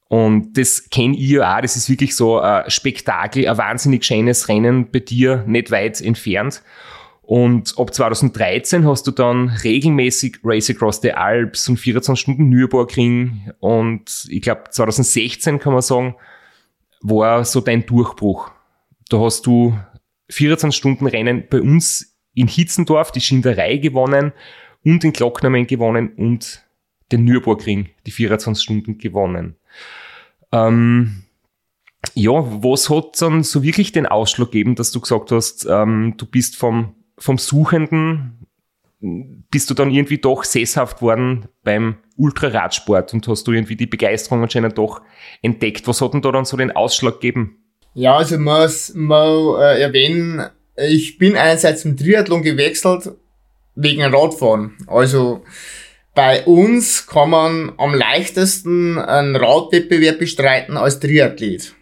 [0.09, 4.49] Und das kenne ich ja auch, das ist wirklich so ein Spektakel, ein wahnsinnig schönes
[4.49, 6.63] Rennen bei dir, nicht weit entfernt.
[7.29, 13.53] Und ab 2013 hast du dann regelmäßig Race Across the Alps und 24 Stunden Nürburgring.
[13.61, 16.17] Und ich glaube, 2016 kann man sagen,
[17.03, 18.51] war so dein Durchbruch.
[19.11, 19.79] Da hast du
[20.31, 24.33] 24 Stunden Rennen bei uns in Hitzendorf, die Schinderei gewonnen
[24.83, 26.65] und den Glocknamen gewonnen und
[27.13, 29.57] den Nürburgring, die 24 Stunden gewonnen.
[30.53, 31.25] Ähm,
[32.15, 36.27] ja, was hat dann so wirklich den Ausschlag gegeben, dass du gesagt hast, ähm, du
[36.27, 38.47] bist vom vom Suchenden
[39.01, 44.43] bist du dann irgendwie doch sesshaft worden beim Ultraradsport und hast du irgendwie die Begeisterung
[44.43, 45.03] anscheinend doch
[45.41, 45.87] entdeckt.
[45.87, 47.59] Was hat denn da dann so den Ausschlag gegeben?
[47.95, 53.13] Ja, also muss man äh, erwähnen, ich bin einerseits zum Triathlon gewechselt
[53.77, 54.77] wegen Radfahren.
[54.89, 55.45] Also
[56.19, 61.75] bei uns kann man am leichtesten einen Radwettbewerb bestreiten als Triathlet.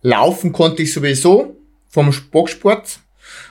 [0.00, 3.00] Laufen konnte ich sowieso vom Boxsport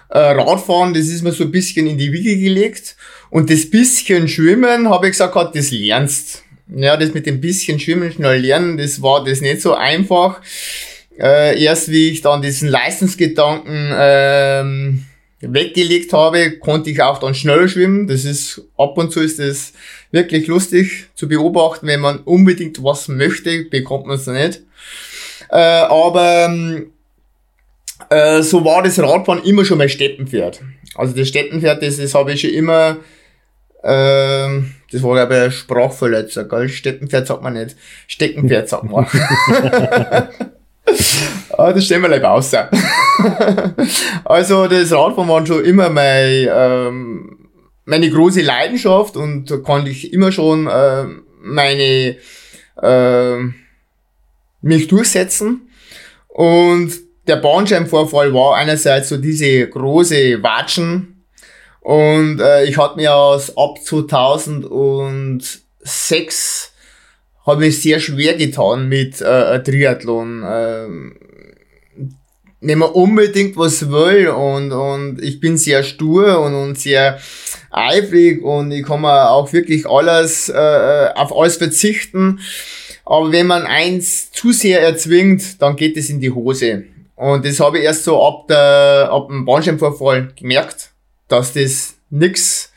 [0.10, 2.96] äh, Radfahren, das ist mir so ein bisschen in die Wiege gelegt.
[3.30, 6.46] Und das bisschen Schwimmen, habe ich gesagt, das lernst.
[6.76, 10.42] Ja, das mit dem bisschen Schwimmen schnell lernen, das war das nicht so einfach.
[11.16, 15.06] Äh, erst wie ich dann diesen Leistungsgedanken ähm,
[15.42, 18.08] weggelegt habe, konnte ich auch dann schneller schwimmen.
[18.08, 19.74] Das ist ab und zu ist das
[20.12, 24.62] wirklich lustig zu beobachten, wenn man unbedingt was möchte, bekommt man es nicht.
[25.50, 26.92] Äh, aber ähm,
[28.10, 30.62] äh, so war das Radfahren immer schon mein Steppenpferd.
[30.96, 32.98] Also das Steppenpferd, das, das habe ich schon immer,
[33.84, 36.70] äh, das war glaube ich ein Sprachverletzer, gell?
[36.70, 37.76] Steppenpferd sagt man nicht.
[38.08, 39.08] Steckenpferd sagt man.
[41.58, 42.54] ah, das stellen wir gleich aus.
[44.26, 47.50] also das Radfahren war schon immer mein, ähm,
[47.86, 51.06] meine große Leidenschaft und da konnte ich immer schon äh,
[51.42, 52.18] meine
[52.82, 53.38] äh,
[54.62, 55.70] mich durchsetzen.
[56.28, 56.94] Und
[57.28, 61.12] der Bahnscheibenvorfall war einerseits so diese große Watschen
[61.82, 66.71] und äh, ich hatte mir aus ab 2006
[67.46, 70.44] habe ich sehr schwer getan mit äh, Triathlon.
[70.46, 71.16] Ähm,
[72.62, 77.20] wenn man unbedingt was will und, und ich bin sehr stur und, und sehr
[77.72, 82.40] eifrig und ich kann mir auch wirklich alles äh, auf alles verzichten.
[83.04, 86.84] Aber wenn man eins zu sehr erzwingt, dann geht es in die Hose.
[87.16, 90.92] Und das habe ich erst so ab, der, ab dem Bahnschirmvorfall gemerkt,
[91.28, 92.72] dass das nix.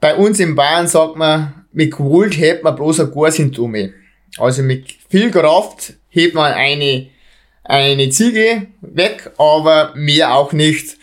[0.00, 3.94] Bei uns in Bayern sagt man, mit Gewalt hebt man bloß ein Gas hinten
[4.38, 7.08] Also mit viel Kraft hebt man eine,
[7.64, 10.96] eine Ziege weg, aber mehr auch nicht.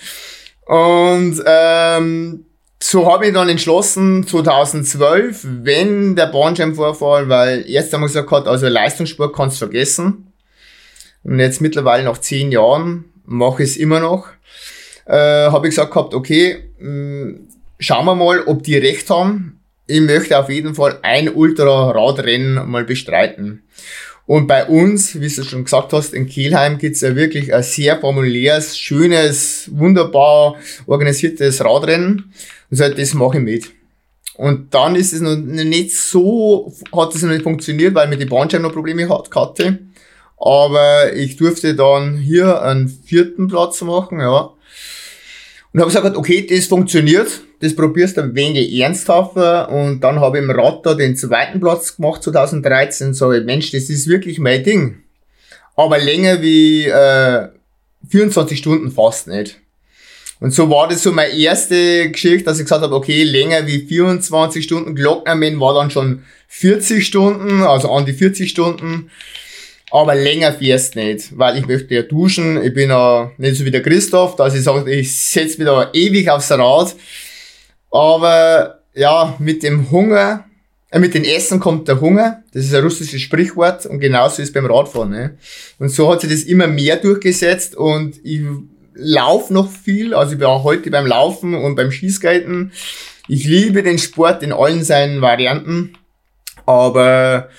[0.65, 2.45] Und ähm,
[2.81, 8.67] so habe ich dann entschlossen, 2012, wenn der Bahnschirmvorfall, weil erst einmal gesagt hat, also
[8.67, 10.31] Leistungssport kannst du vergessen.
[11.23, 14.27] Und jetzt mittlerweile nach zehn Jahren mache ich es immer noch.
[15.05, 17.47] Äh, habe ich gesagt gehabt, okay, mh, mm,
[17.79, 19.58] schauen wir mal, ob die recht haben.
[19.89, 23.63] Ich möchte auf jeden Fall ein Ultra-Radrennen mal bestreiten.
[24.27, 27.99] Und bei uns, wie du schon gesagt hast, in Kielheim gibt's ja wirklich ein sehr
[27.99, 32.31] formuläres, schönes, wunderbar organisiertes Radrennen.
[32.69, 33.71] Und so, das mache ich mit.
[34.35, 38.25] Und dann ist es noch nicht so, hat es noch nicht funktioniert, weil mir die
[38.25, 39.79] Bahnscheibe noch Probleme hatte.
[40.37, 44.51] Aber ich durfte dann hier einen vierten Platz machen, ja.
[45.71, 49.69] Und habe gesagt, okay, das funktioniert, das probierst du ein wenig ernsthafter.
[49.69, 53.13] Und dann habe ich im Rad da den zweiten Platz gemacht, 2013.
[53.13, 55.03] So, Mensch, das ist wirklich mein Ding.
[55.75, 57.49] Aber länger wie äh,
[58.09, 59.59] 24 Stunden fast nicht.
[60.39, 63.85] Und so war das so meine erste Geschichte, dass ich gesagt habe, okay, länger wie
[63.85, 69.11] 24 Stunden Glocknerman war dann schon 40 Stunden, also an die 40 Stunden.
[69.91, 72.63] Aber länger fährst nicht, weil ich möchte ja duschen.
[72.63, 75.89] Ich bin ja nicht so wie der Christoph, dass ich sage, ich setze mich da
[75.93, 76.95] ewig aufs Rad.
[77.91, 80.45] Aber ja, mit dem Hunger,
[80.91, 82.43] äh, mit dem Essen kommt der Hunger.
[82.53, 85.09] Das ist ein russisches Sprichwort und genauso ist beim Radfahren.
[85.09, 85.37] Ne?
[85.79, 88.41] Und so hat sich das immer mehr durchgesetzt und ich
[88.93, 90.13] laufe noch viel.
[90.13, 92.71] Also ich war heute beim Laufen und beim Schießgeiten.
[93.27, 95.95] Ich liebe den Sport in allen seinen Varianten.
[96.65, 97.49] Aber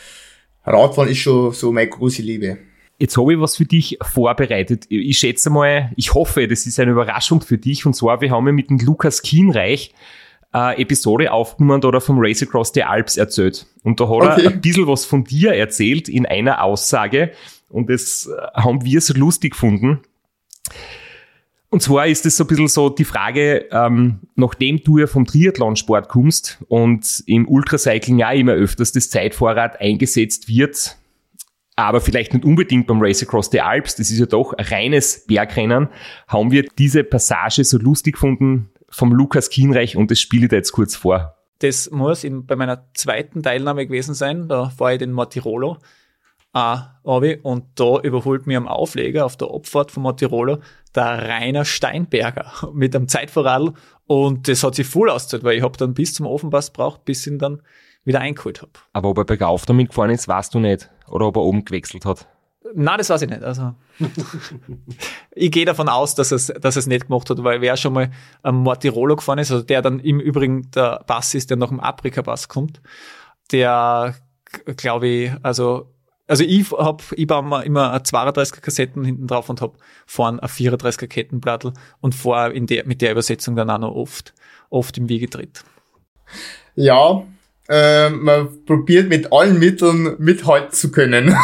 [0.64, 2.58] Radfahren ist schon so meine große Liebe.
[2.98, 4.84] Jetzt habe ich was für dich vorbereitet.
[4.90, 7.86] Ich schätze mal, ich hoffe, das ist eine Überraschung für dich.
[7.86, 9.94] Und zwar, wir haben ja mit dem Lukas Kienreich
[10.52, 13.66] äh, Episode aufgenommen oder vom Race Across the Alps erzählt.
[13.84, 14.44] Und da hat okay.
[14.44, 17.32] er ein bisschen was von dir erzählt in einer Aussage.
[17.70, 20.00] Und das äh, haben wir so lustig gefunden.
[21.72, 25.24] Und zwar ist es so ein bisschen so die Frage, ähm, nachdem du ja vom
[25.24, 30.96] Triathlonsport kommst und im Ultracycling ja immer öfters das Zeitvorrat eingesetzt wird,
[31.76, 35.26] aber vielleicht nicht unbedingt beim Race Across the Alps, das ist ja doch ein reines
[35.26, 35.88] Bergrennen,
[36.26, 40.56] haben wir diese Passage so lustig gefunden vom Lukas Kienreich und das spiele ich da
[40.56, 41.36] jetzt kurz vor.
[41.60, 45.78] Das muss in, bei meiner zweiten Teilnahme gewesen sein, da war ich den Mortirolo
[46.54, 50.58] äh, und da überholt mir am Aufleger auf der Abfahrt von Mortirolo
[50.94, 53.74] der Rainer Steinberger mit einem Zeitvorradl
[54.06, 57.26] und das hat sich voll ausgezahlt, weil ich habe dann bis zum Ofenpass braucht, bis
[57.26, 57.62] ich ihn dann
[58.04, 58.72] wieder eingeholt habe.
[58.92, 60.90] Aber ob er bergauf damit gefahren ist, weißt du nicht.
[61.06, 62.26] Oder ob er oben gewechselt hat.
[62.74, 63.42] Nein, das weiß ich nicht.
[63.42, 63.74] Also,
[65.32, 68.10] ich gehe davon aus, dass es, dass es nicht gemacht hat, weil wer schon mal
[68.42, 71.80] am Mortirolo gefahren ist, also der dann im Übrigen der Pass ist, der nach dem
[71.80, 72.80] Afrika-Pass kommt,
[73.52, 74.14] der,
[74.76, 75.94] glaube ich, also
[76.30, 81.08] also ich hab, ich baue immer 32er Kassetten hinten drauf und hab vorne ein 34er
[81.08, 84.32] Kettenblattel und vor in der, mit der Übersetzung dann auch noch oft,
[84.70, 85.64] oft im Wege tritt.
[86.76, 87.24] Ja,
[87.68, 91.36] äh, man probiert mit allen Mitteln mithalten zu können.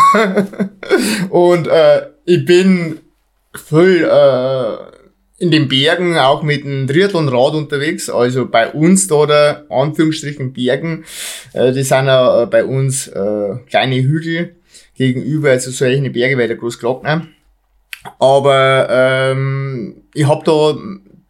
[1.30, 3.00] und äh, ich bin
[3.54, 8.08] voll äh, in den Bergen auch mit dem Triathlonrad unterwegs.
[8.08, 11.04] Also bei uns da der Anführungsstrichen Bergen,
[11.54, 14.54] äh, die sind ja äh, bei uns äh, kleine Hügel
[14.96, 17.26] gegenüber also solchen Berge wie der Großglockner.
[18.18, 20.76] Aber ähm, ich hab da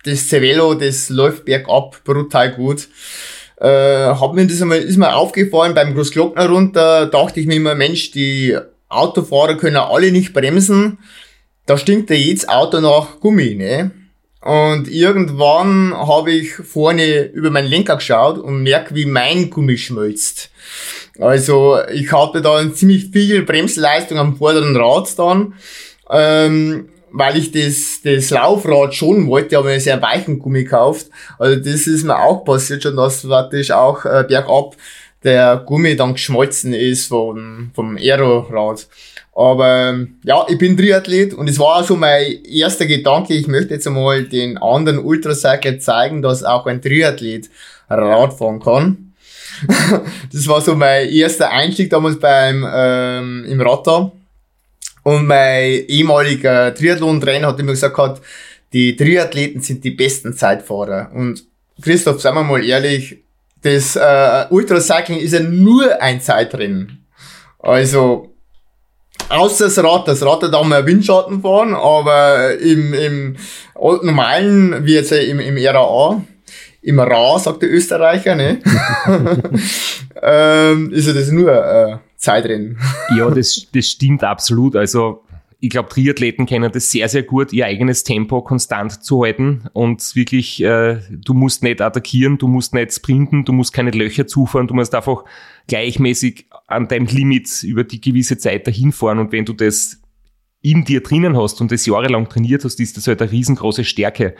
[0.04, 2.88] das Cervelo, das läuft bergab brutal gut.
[3.58, 7.74] Äh, hab mir das einmal, ist mir aufgefallen beim Großglockner runter, dachte ich mir immer,
[7.74, 8.56] Mensch, die
[8.88, 10.98] Autofahrer können alle nicht bremsen.
[11.64, 13.90] Da stinkt ja jedes Auto nach Gummi, ne?
[14.46, 20.50] Und irgendwann habe ich vorne über meinen Lenker geschaut und merke, wie mein Gummi schmilzt.
[21.18, 25.54] Also ich hatte da ziemlich viel Bremsleistung am vorderen Rad dann,
[26.10, 31.06] ähm, weil ich das, das Laufrad schon wollte, aber sehr weichen Gummi gekauft.
[31.40, 34.76] Also das ist mir auch passiert schon, dass praktisch auch äh, bergab
[35.24, 38.86] der Gummi dann geschmolzen ist vom, vom Aerorad.
[39.36, 43.74] Aber ja, ich bin Triathlet und es war auch so mein erster Gedanke, ich möchte
[43.74, 47.50] jetzt einmal den anderen Ultracycler zeigen, dass auch ein Triathlet
[47.90, 49.12] Rad fahren kann.
[50.32, 54.10] das war so mein erster Einstieg damals beim ähm, im Radar.
[55.02, 58.22] Und mein ehemaliger Triathlon-Trainer hat immer gesagt,
[58.72, 61.10] die Triathleten sind die besten Zeitfahrer.
[61.14, 61.44] Und
[61.82, 63.18] Christoph, sagen wir mal ehrlich,
[63.60, 67.04] das äh, Ultracycling ist ja nur ein Zeitrennen.
[67.58, 68.32] Also,
[69.28, 73.36] außer das Rad, das Rad hat auch mal Windschatten fahren, aber im, im
[74.02, 76.22] normalen, wie jetzt im, im RAA,
[76.82, 78.60] im Ra, sagt der Österreicher, ne?
[80.22, 82.78] ähm, ist ja das nur äh, Zeitrennen.
[83.16, 84.76] ja, das, das stimmt absolut.
[84.76, 85.22] Also
[85.58, 90.14] ich glaube, Triathleten kennen das sehr, sehr gut, ihr eigenes Tempo konstant zu halten und
[90.14, 94.68] wirklich, äh, du musst nicht attackieren, du musst nicht sprinten, du musst keine Löcher zufahren,
[94.68, 95.24] du musst einfach
[95.66, 100.00] gleichmäßig an deinem Limit über die gewisse Zeit dahin fahren und wenn du das
[100.62, 104.34] in dir drinnen hast und das jahrelang trainiert hast, ist das halt eine riesengroße Stärke.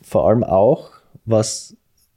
[0.00, 0.92] Vor allem auch,
[1.24, 1.76] was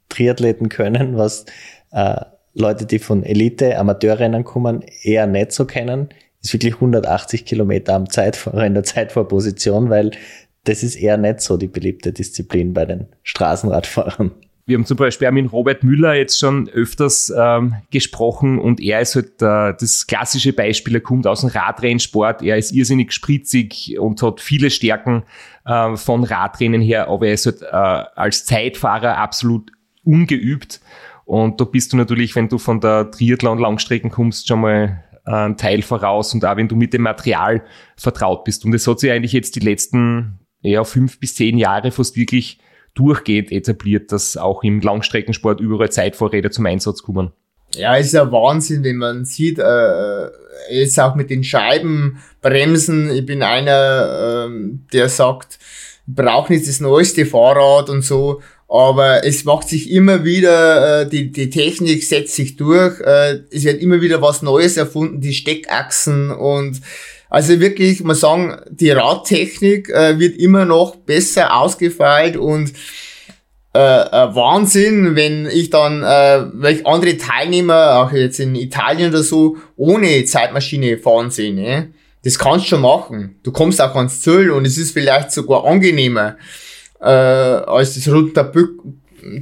[0.09, 1.45] Triathleten können, was
[1.91, 2.21] äh,
[2.53, 6.09] Leute, die von Elite, Amateurrennen kommen, eher nicht so kennen,
[6.41, 10.11] ist wirklich 180 Kilometer am Zeitfahrer in der Zeitfahrposition, weil
[10.63, 14.31] das ist eher nicht so die beliebte Disziplin bei den Straßenradfahrern.
[14.67, 19.01] Wir haben zum Beispiel auch mit Robert Müller jetzt schon öfters ähm, gesprochen und er
[19.01, 23.95] ist halt äh, das klassische Beispiel, er kommt aus dem Radrennsport, er ist irrsinnig spritzig
[23.99, 25.23] und hat viele Stärken
[25.65, 27.65] äh, von Radrennen her, aber er ist halt äh,
[28.15, 29.71] als Zeitfahrer absolut
[30.03, 30.81] ungeübt
[31.25, 35.57] und da bist du natürlich, wenn du von der Triathlon-Langstrecken kommst, schon mal äh, ein
[35.57, 37.63] Teil voraus und auch wenn du mit dem Material
[37.97, 38.63] vertraut bist.
[38.63, 42.59] Und es hat sich eigentlich jetzt die letzten ja, fünf bis zehn Jahre fast wirklich
[42.95, 47.31] durchgehend etabliert, dass auch im Langstreckensport überall Zeitvorräder zum Einsatz kommen.
[47.75, 50.27] Ja, es ist ja Wahnsinn, wenn man sieht, äh,
[50.71, 53.11] jetzt auch mit den Scheibenbremsen.
[53.11, 55.59] Ich bin einer, äh, der sagt,
[56.07, 58.41] braucht nicht das neueste Fahrrad und so.
[58.67, 63.63] Aber es macht sich immer wieder, äh, die, die Technik setzt sich durch, äh, es
[63.63, 66.81] wird immer wieder was Neues erfunden, die Steckachsen und
[67.29, 72.71] also wirklich, man sagen, die Radtechnik äh, wird immer noch besser ausgefeilt und
[73.73, 79.23] äh, äh, Wahnsinn, wenn ich dann, äh, welche andere Teilnehmer, auch jetzt in Italien oder
[79.23, 81.53] so, ohne Zeitmaschine fahren sehe.
[81.53, 81.93] Ne?
[82.25, 83.39] das kannst du schon machen.
[83.43, 86.37] Du kommst auch ans Ziel und es ist vielleicht sogar angenehmer,
[86.99, 88.81] äh, als das runterbück,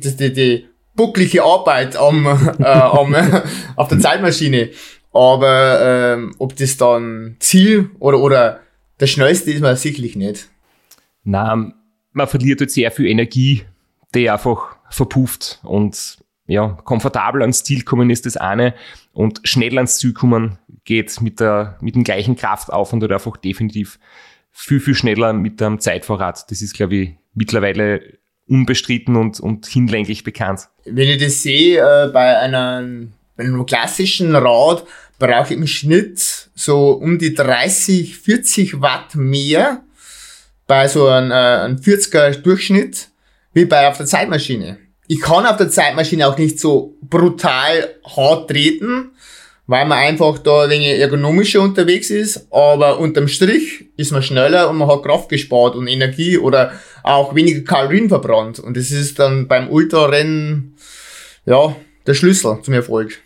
[0.02, 2.26] das, die, die bucklige Arbeit am,
[2.60, 3.16] äh, am,
[3.78, 4.70] auf der Zeitmaschine.
[5.14, 5.80] Aber
[6.16, 8.60] ähm, ob das dann Ziel oder, oder
[9.00, 10.50] der schnellste ist man sicherlich nicht.
[11.24, 11.72] Na,
[12.12, 13.64] man verliert halt sehr viel Energie,
[14.14, 18.74] die einfach verpufft und ja, komfortabel ans Ziel kommen ist das eine
[19.14, 23.98] und schnell ans Ziel kommen geht mit der, mit dem gleichen Kraftaufwand oder einfach definitiv
[24.52, 26.50] viel, viel schneller mit einem Zeitvorrat.
[26.52, 30.68] Das ist, glaube ich, mittlerweile unbestritten und, und hinlänglich bekannt.
[30.86, 34.86] Wenn ich das sehe, äh, bei, einem, bei einem klassischen Rad
[35.20, 39.84] brauche ich im Schnitt so um die 30, 40 Watt mehr
[40.68, 43.10] bei so einem, äh, einem 40er Durchschnitt
[43.54, 44.78] wie bei auf der Zeitmaschine.
[45.08, 49.12] Ich kann auf der Zeitmaschine auch nicht so brutal hart treten,
[49.68, 54.70] weil man einfach da ein wenig ergonomischer unterwegs ist, aber unterm Strich ist man schneller
[54.70, 56.74] und man hat Kraft gespart und Energie oder
[57.04, 58.60] auch weniger Kalorien verbrannt.
[58.60, 60.76] Und das ist dann beim Ultrarennen,
[61.46, 63.22] ja, der Schlüssel zum Erfolg.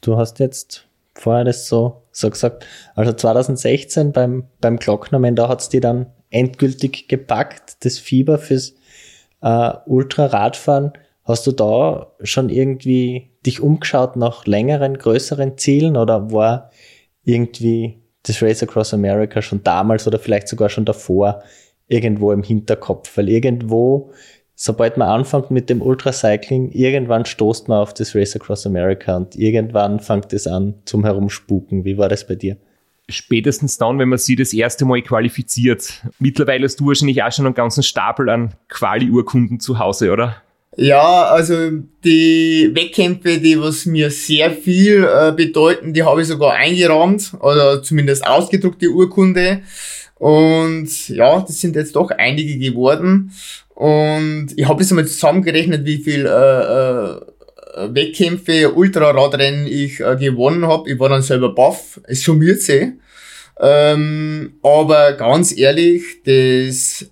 [0.00, 5.68] Du hast jetzt vorher das so, so gesagt, also 2016 beim, beim Glocknerman, da hat's
[5.68, 8.74] dir dann endgültig gepackt, das Fieber fürs
[9.42, 10.92] äh, Ultraradfahren.
[11.24, 16.70] Hast du da schon irgendwie dich umgeschaut nach längeren, größeren Zielen oder war
[17.24, 21.42] irgendwie das Race Across America schon damals oder vielleicht sogar schon davor
[21.86, 23.16] irgendwo im Hinterkopf?
[23.16, 24.10] Weil irgendwo,
[24.64, 29.34] sobald man anfängt mit dem Ultracycling, irgendwann stoßt man auf das Race Across America und
[29.34, 31.84] irgendwann fängt es an zum Herumspuken.
[31.84, 32.56] Wie war das bei dir?
[33.08, 36.00] spätestens dann, wenn man sie das erste Mal qualifiziert.
[36.18, 40.40] Mittlerweile hast du wahrscheinlich auch schon einen ganzen Stapel an Quali-Urkunden zu Hause, oder?
[40.76, 41.54] Ja, also
[42.04, 47.82] die Wettkämpfe, die was mir sehr viel äh, bedeuten, die habe ich sogar eingerahmt oder
[47.82, 49.62] zumindest ausgedruckte Urkunde.
[50.22, 53.32] Und ja, das sind jetzt doch einige geworden.
[53.82, 60.68] Und ich habe jetzt einmal zusammengerechnet, wie viel äh, äh, Wettkämpfe, Ultraradrennen ich äh, gewonnen
[60.68, 60.88] habe.
[60.88, 62.00] Ich war dann selber baff.
[62.04, 62.90] Es summiert sich.
[63.58, 67.10] Ähm, aber ganz ehrlich, das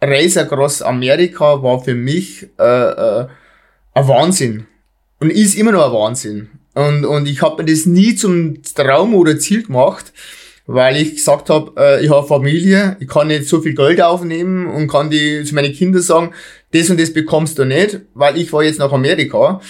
[0.00, 3.26] Race Across Amerika war für mich äh, äh,
[3.92, 4.66] ein Wahnsinn.
[5.20, 6.48] Und ist immer noch ein Wahnsinn.
[6.72, 10.14] Und, und ich habe mir das nie zum Traum oder Ziel gemacht,
[10.66, 14.66] weil ich gesagt habe, äh, ich habe Familie, ich kann nicht so viel Geld aufnehmen
[14.66, 16.32] und kann die zu meinen Kindern sagen,
[16.72, 19.60] das und das bekommst du nicht, weil ich war jetzt nach Amerika.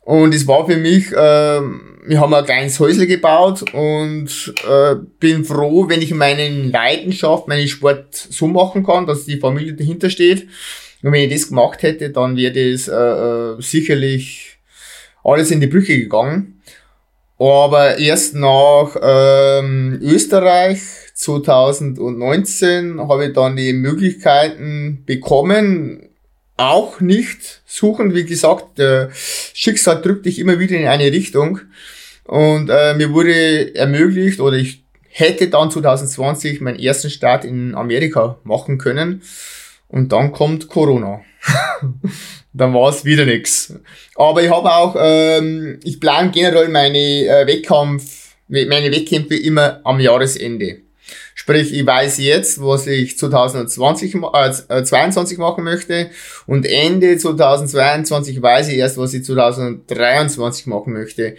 [0.00, 5.44] Und es war für mich, äh, wir haben ein kleines Häusle gebaut und äh, bin
[5.44, 10.48] froh, wenn ich meine Leidenschaft, meinen Sport so machen kann, dass die Familie dahinter steht.
[11.02, 14.58] Und wenn ich das gemacht hätte, dann wäre das äh, äh sicherlich
[15.22, 16.59] alles in die Brüche gegangen.
[17.40, 20.80] Aber erst nach ähm, Österreich
[21.14, 26.10] 2019 habe ich dann die Möglichkeiten bekommen,
[26.58, 28.14] auch nicht suchen.
[28.14, 31.60] Wie gesagt, der Schicksal drückt dich immer wieder in eine Richtung.
[32.24, 38.38] Und äh, mir wurde ermöglicht, oder ich hätte dann 2020 meinen ersten Start in Amerika
[38.44, 39.22] machen können.
[39.88, 41.22] Und dann kommt Corona.
[42.52, 43.74] dann war es wieder nix.
[44.16, 50.00] Aber ich habe auch, ähm, ich plane generell meine äh, Wettkampf, meine Wettkämpfe immer am
[50.00, 50.80] Jahresende.
[51.34, 54.16] Sprich, ich weiß jetzt, was ich 2020,
[54.68, 56.10] äh, 22 äh, machen möchte
[56.46, 61.36] und Ende 2022 weiß ich erst, was ich 2023 machen möchte.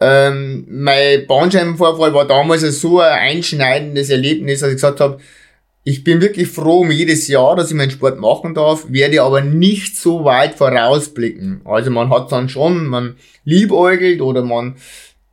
[0.00, 5.20] Ähm, mein Bandscheibenvorfall war damals so ein einschneidendes Erlebnis, dass ich gesagt habe,
[5.86, 9.42] ich bin wirklich froh um jedes Jahr, dass ich meinen Sport machen darf, werde aber
[9.42, 11.60] nicht so weit vorausblicken.
[11.66, 14.76] Also man hat dann schon, man liebäugelt oder man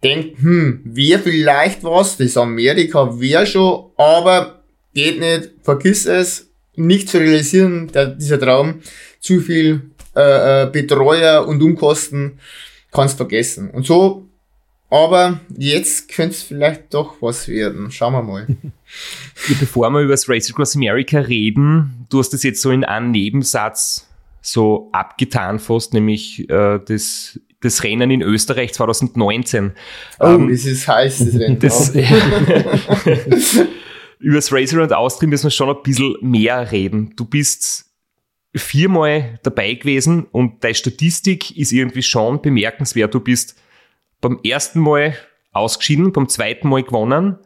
[0.04, 4.62] denkt, hm, wäre vielleicht was, das Amerika wäre schon, aber
[4.94, 8.82] geht nicht, vergiss es, nicht zu realisieren, der, dieser Traum,
[9.22, 12.40] zu viel äh, äh, Betreuer und Umkosten,
[12.92, 13.70] kannst vergessen.
[13.70, 14.28] Und so,
[14.90, 17.90] aber jetzt könnte es vielleicht doch was werden.
[17.92, 18.48] Schauen wir mal.
[19.60, 23.12] Bevor wir über das Race Across America reden, du hast das jetzt so in einem
[23.12, 24.08] Nebensatz
[24.42, 29.74] so abgetan fast, nämlich äh, das das Rennen in Österreich 2019.
[30.20, 31.60] Oh, ähm, das ist heiß, das Rennen.
[31.60, 31.94] Das,
[34.20, 37.14] über das Race Around Austria müssen wir schon ein bisschen mehr reden.
[37.16, 37.86] Du bist
[38.56, 43.14] viermal dabei gewesen und deine Statistik ist irgendwie schon bemerkenswert.
[43.14, 43.56] Du bist
[44.20, 45.16] beim ersten Mal
[45.52, 47.38] ausgeschieden, beim zweiten Mal gewonnen,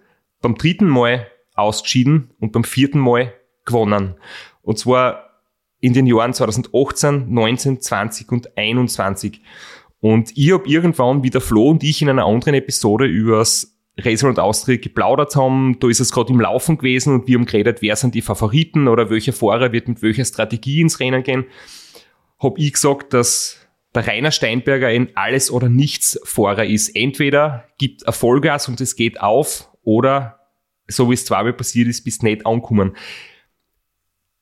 [0.41, 3.34] beim dritten Mal ausgeschieden und beim vierten Mal
[3.66, 4.16] gewonnen.
[4.62, 5.26] Und zwar
[5.80, 9.41] in den Jahren 2018, 19, 20 und 21.
[9.99, 14.28] Und ich habe irgendwann, wie der Flo und ich in einer anderen Episode übers Racer
[14.28, 17.82] und Austria geplaudert haben, da ist es gerade im Laufen gewesen und wir haben geredet,
[17.82, 21.45] wer sind die Favoriten oder welcher Fahrer wird mit welcher Strategie ins Rennen gehen,
[22.39, 26.89] habe ich gesagt, dass der Rainer Steinberger ein Alles- oder Nichts-Fahrer ist.
[26.89, 30.34] Entweder gibt er Vollgas und es geht auf oder,
[30.88, 32.95] so wie es zweimal passiert ist, bist nicht angekommen.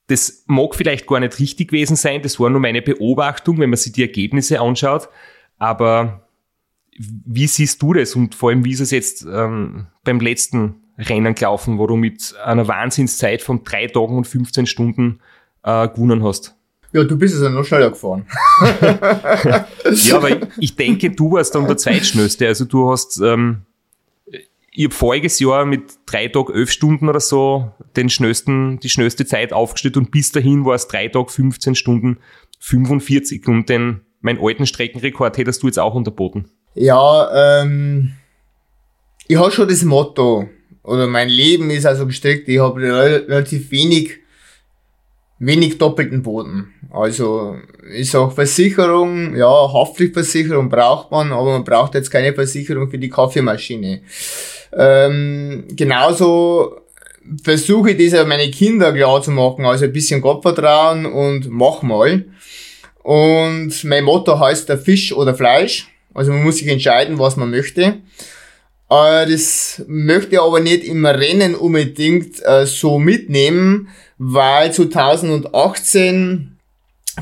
[0.07, 3.77] Das mag vielleicht gar nicht richtig gewesen sein, das war nur meine Beobachtung, wenn man
[3.77, 5.09] sich die Ergebnisse anschaut,
[5.57, 6.27] aber
[6.97, 11.33] wie siehst du das und vor allem, wie ist es jetzt ähm, beim letzten Rennen
[11.33, 15.19] gelaufen, wo du mit einer Wahnsinnszeit von drei Tagen und 15 Stunden
[15.63, 16.55] äh, gewonnen hast?
[16.91, 18.27] Ja, du bist es ja noch schneller gefahren.
[19.91, 22.45] ja, aber ich, ich, denke, du warst dann der Zweitschnellste.
[22.45, 23.63] Also du hast, ähm,
[24.75, 29.25] ich habe voriges Jahr mit drei Tagen elf Stunden oder so den schnellsten, die schnellste
[29.25, 32.17] Zeit aufgestellt und bis dahin war es drei Tage 15 Stunden
[32.59, 36.45] 45 und den, meinen alten Streckenrekord hättest du jetzt auch unterboten.
[36.75, 38.13] Ja, ähm,
[39.27, 40.49] ich habe schon das Motto,
[40.83, 44.19] oder mein Leben ist also gestrickt, ich habe relativ wenig,
[45.45, 46.73] wenig doppelten Boden.
[46.91, 47.57] Also,
[47.93, 53.09] ich sag Versicherung, ja, Haftpflichtversicherung braucht man, aber man braucht jetzt keine Versicherung für die
[53.09, 54.01] Kaffeemaschine.
[54.75, 56.77] Ähm, genauso
[57.43, 61.81] versuche ich das ja meine Kinder klar zu machen, also ein bisschen Gottvertrauen und mach
[61.81, 62.25] mal.
[63.01, 65.89] Und mein Motto heißt der Fisch oder Fleisch.
[66.13, 67.81] Also man muss sich entscheiden, was man möchte.
[68.89, 73.89] Äh, das möchte ich aber nicht im Rennen unbedingt äh, so mitnehmen,
[74.25, 76.57] weil 2018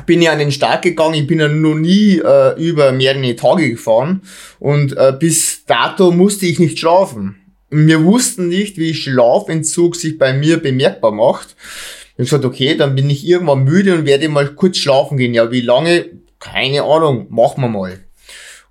[0.06, 3.70] bin ich an den Start gegangen, ich bin ja noch nie äh, über mehrere Tage
[3.70, 4.22] gefahren
[4.60, 7.40] und äh, bis dato musste ich nicht schlafen.
[7.70, 11.56] Wir wussten nicht, wie Schlafentzug sich bei mir bemerkbar macht.
[11.56, 15.34] Ich habe gesagt, okay, dann bin ich irgendwann müde und werde mal kurz schlafen gehen.
[15.34, 16.04] Ja, wie lange?
[16.38, 17.98] Keine Ahnung, machen wir mal.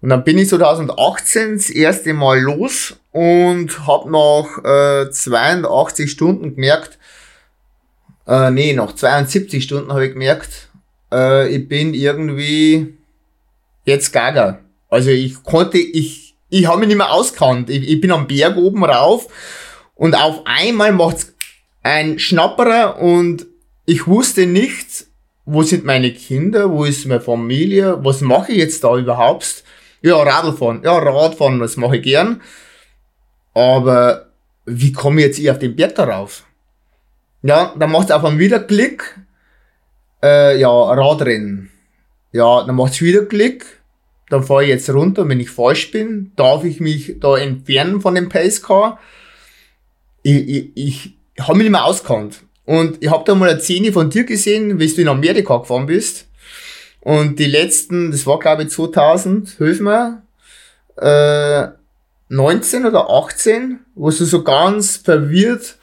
[0.02, 6.56] Und dann bin ich 2018 das erste Mal los und habe nach äh, 82 Stunden
[6.56, 6.98] gemerkt,
[8.28, 10.70] äh, nee, nach 72 Stunden habe ich gemerkt,
[11.12, 12.98] äh, ich bin irgendwie
[13.86, 14.60] jetzt gaga.
[14.90, 17.70] Also ich konnte, ich, ich habe mich nicht mehr auskannt.
[17.70, 19.28] Ich, ich bin am Berg oben rauf
[19.96, 21.34] und auf einmal macht's
[21.84, 23.48] ein Schnapperer und
[23.86, 25.06] ich wusste nicht,
[25.46, 29.64] wo sind meine Kinder, wo ist meine Familie, was mache ich jetzt da überhaupt?
[30.02, 30.82] Ja, Radlfahren.
[30.84, 32.42] Ja, Radfahren, das mache ich gern.
[33.54, 34.32] Aber
[34.66, 36.46] wie komme ich jetzt hier auf den Berg darauf?
[37.44, 39.20] Ja, dann macht es auf einmal wieder Klick.
[40.24, 41.72] Äh, ja, Radrennen.
[42.32, 43.66] Ja, dann macht es wieder Klick.
[44.30, 45.28] Dann fahre ich jetzt runter.
[45.28, 49.00] Wenn ich falsch bin, darf ich mich da entfernen von dem Pacecar.
[50.24, 52.44] Ich, ich, ich habe mich nicht mehr auskannt.
[52.66, 55.88] Und ich habe da mal eine Szene von dir gesehen, wie du in Amerika gefahren
[55.88, 56.28] bist.
[57.02, 60.22] Und die letzten, das war glaube ich 2000, hilf mir,
[60.98, 61.68] äh,
[62.30, 65.78] 19 oder 18, wo du so ganz verwirrt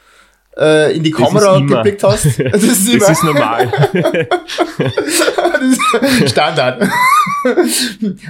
[0.58, 2.24] äh, in die Kamera geblickt hast.
[2.38, 3.70] Das ist, das ist normal.
[4.72, 5.78] das
[6.20, 6.88] ist Standard.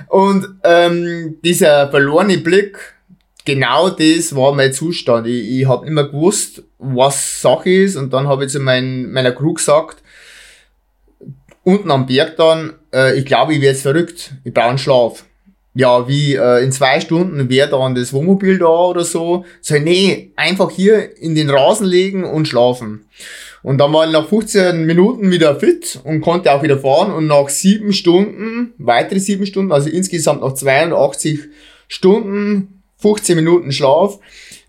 [0.08, 2.78] Und ähm, dieser verlorene Blick,
[3.44, 5.26] genau das war mein Zustand.
[5.26, 9.32] Ich, ich habe immer gewusst, was Sache ist und dann habe ich zu mein, meiner
[9.32, 10.02] Crew gesagt,
[11.64, 15.24] unten am Berg dann, äh, ich glaube, ich werde jetzt verrückt, ich brauche einen Schlaf.
[15.78, 19.44] Ja, wie äh, in zwei Stunden wäre dann das Wohnmobil da oder so.
[19.60, 23.04] So, nee, einfach hier in den Rasen legen und schlafen.
[23.62, 27.12] Und dann war ich nach 15 Minuten wieder fit und konnte auch wieder fahren.
[27.12, 31.42] Und nach sieben Stunden, weitere sieben Stunden, also insgesamt noch 82
[31.86, 34.18] Stunden, 15 Minuten Schlaf,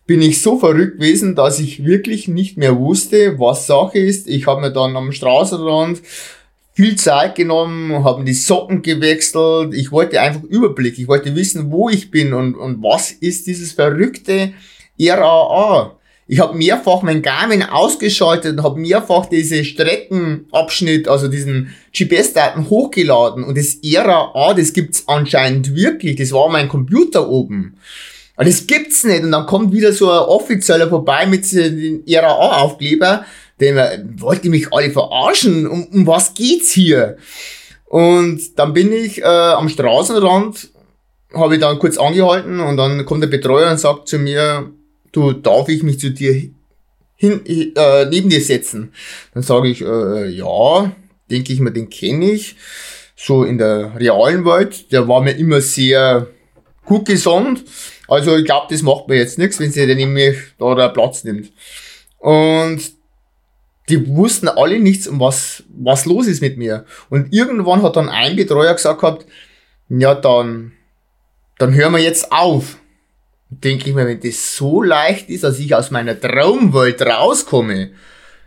[0.05, 4.27] bin ich so verrückt gewesen, dass ich wirklich nicht mehr wusste, was Sache ist.
[4.27, 6.03] Ich habe mir dann am Straßenrand
[6.79, 9.73] viel Zeit genommen, haben die Socken gewechselt.
[9.73, 10.97] Ich wollte einfach Überblick.
[10.97, 14.53] Ich wollte wissen, wo ich bin und, und was ist dieses verrückte
[14.97, 15.97] RAA.
[16.27, 23.43] Ich habe mehrfach mein Garmin ausgeschaltet und habe mehrfach diese Streckenabschnitt, also diesen GPS-Daten hochgeladen.
[23.43, 26.15] Und das RAA, das gibt's anscheinend wirklich.
[26.15, 27.75] Das war mein Computer oben.
[28.37, 29.25] Aber das gibt's nicht.
[29.25, 33.25] Und dann kommt wieder so ein Offizieller vorbei mit dem RAA-Aufkleber
[33.59, 33.77] den
[34.19, 35.67] wollte mich alle verarschen.
[35.67, 37.17] Um, um was geht's hier?
[37.85, 40.69] Und dann bin ich äh, am Straßenrand,
[41.33, 44.71] habe ich dann kurz angehalten und dann kommt der Betreuer und sagt zu mir,
[45.11, 46.51] du, darf ich mich zu dir
[47.15, 48.93] hin, äh, neben dir setzen?
[49.33, 50.91] Dann sage ich, äh, ja,
[51.29, 52.55] denke ich mir, den kenne ich.
[53.15, 56.27] So in der realen Welt, der war mir immer sehr
[56.85, 57.59] gut gesonnen.
[58.07, 61.23] Also ich glaube, das macht mir jetzt nichts, wenn sie dann nämlich da der Platz
[61.23, 61.51] nimmt.
[62.19, 62.98] Und
[63.89, 66.85] die wussten alle nichts, um was, was los ist mit mir.
[67.09, 69.25] Und irgendwann hat dann ein Betreuer gesagt gehabt,
[69.89, 70.73] ja, dann,
[71.57, 72.77] dann hören wir jetzt auf.
[73.49, 77.91] denke ich mir, wenn das so leicht ist, dass ich aus meiner Traumwelt rauskomme,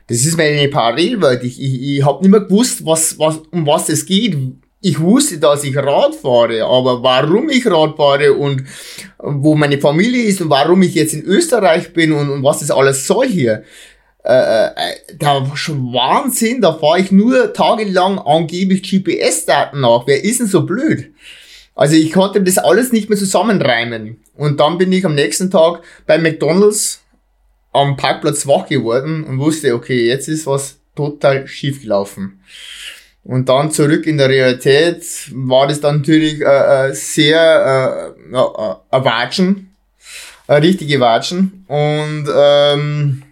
[0.07, 1.43] das ist meine Parallelwelt.
[1.43, 4.37] Ich, ich, ich habe nicht mehr gewusst, was, was, um was es geht.
[4.81, 8.65] Ich wusste, dass ich Rad fahre, aber warum ich Rad fahre und
[9.19, 12.73] wo meine Familie ist und warum ich jetzt in Österreich bin und, und was das
[12.73, 13.63] alles soll hier,
[14.25, 20.07] äh, äh, da war schon Wahnsinn, da fahre ich nur tagelang angeblich GPS-Daten nach.
[20.07, 21.13] Wer ist denn so blöd?
[21.75, 24.23] Also ich konnte das alles nicht mehr zusammenreimen.
[24.37, 27.01] Und dann bin ich am nächsten Tag bei McDonalds
[27.73, 32.41] am Parkplatz wach geworden und wusste, okay, jetzt ist was total schief gelaufen.
[33.25, 38.75] Und dann zurück in der Realität war das dann natürlich äh, äh sehr äh, äh,
[38.91, 39.75] ein Watschen,
[40.49, 41.65] ein richtige Watschen.
[41.69, 43.23] Und ähm,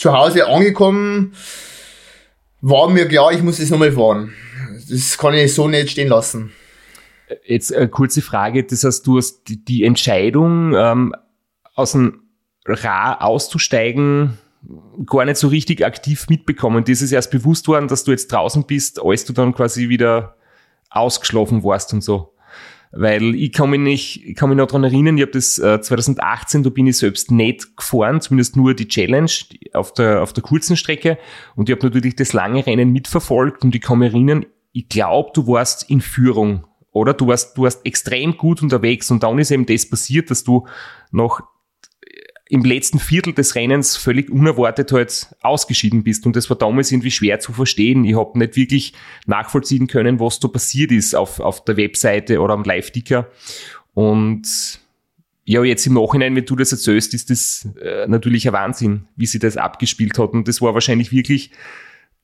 [0.00, 1.34] zu Hause angekommen,
[2.62, 4.32] war mir klar, ich muss das nochmal fahren.
[4.88, 6.52] Das kann ich so nicht stehen lassen.
[7.44, 11.14] Jetzt eine kurze Frage, das heißt, du hast die, Entscheidung, ähm,
[11.74, 12.22] aus dem
[12.66, 14.38] Ra auszusteigen,
[15.06, 16.82] gar nicht so richtig aktiv mitbekommen.
[16.84, 20.36] Dir ist erst bewusst worden, dass du jetzt draußen bist, als du dann quasi wieder
[20.90, 22.34] ausgeschlafen warst und so.
[22.92, 25.80] Weil ich kann mich nicht, ich kann mich noch dran erinnern, ich habe das äh,
[25.80, 29.30] 2018, da bin ich selbst nicht gefahren, zumindest nur die Challenge
[29.74, 31.16] auf der, auf der kurzen Strecke.
[31.54, 35.30] Und ich habe natürlich das lange Rennen mitverfolgt und ich kann mich erinnern, ich glaube,
[35.34, 37.14] du warst in Führung, oder?
[37.14, 40.66] Du warst, du warst extrem gut unterwegs und dann ist eben das passiert, dass du
[41.12, 41.42] noch
[42.50, 46.26] im letzten Viertel des Rennens völlig unerwartet halt ausgeschieden bist.
[46.26, 48.04] Und das war damals irgendwie schwer zu verstehen.
[48.04, 48.92] Ich habe nicht wirklich
[49.26, 53.28] nachvollziehen können, was da passiert ist auf, auf der Webseite oder am Live-Ticker.
[53.94, 54.80] Und
[55.44, 59.26] ja, jetzt im Nachhinein, wenn du das erzählst, ist das äh, natürlich ein Wahnsinn, wie
[59.26, 60.32] sie das abgespielt hat.
[60.32, 61.52] Und das war wahrscheinlich wirklich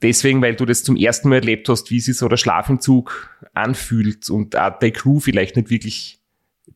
[0.02, 4.28] deswegen, weil du das zum ersten Mal erlebt hast, wie sich so der Schlafentzug anfühlt
[4.28, 6.18] und auch die Crew vielleicht nicht wirklich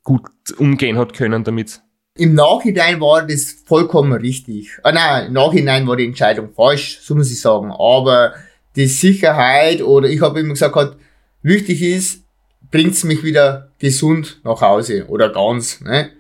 [0.05, 1.83] gut umgehen hat können damit.
[2.17, 4.71] Im Nachhinein war das vollkommen richtig.
[4.83, 7.71] Ah, nein, im Nachhinein war die Entscheidung falsch, so muss ich sagen.
[7.71, 8.35] Aber
[8.77, 10.97] die Sicherheit oder ich habe immer gesagt, halt,
[11.43, 12.25] wichtig ist,
[12.71, 15.81] bringt's mich wieder gesund nach Hause oder ganz.
[15.81, 16.11] Ne?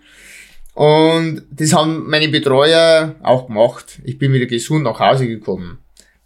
[0.75, 3.99] Und das haben meine Betreuer auch gemacht.
[4.05, 5.79] Ich bin wieder gesund nach Hause gekommen.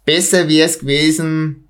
[0.05, 1.67] Besser wäre es gewesen,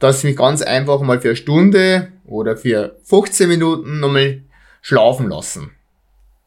[0.00, 4.42] dass mich ganz einfach mal für eine Stunde oder für 15 Minuten nochmal
[4.82, 5.70] schlafen lassen.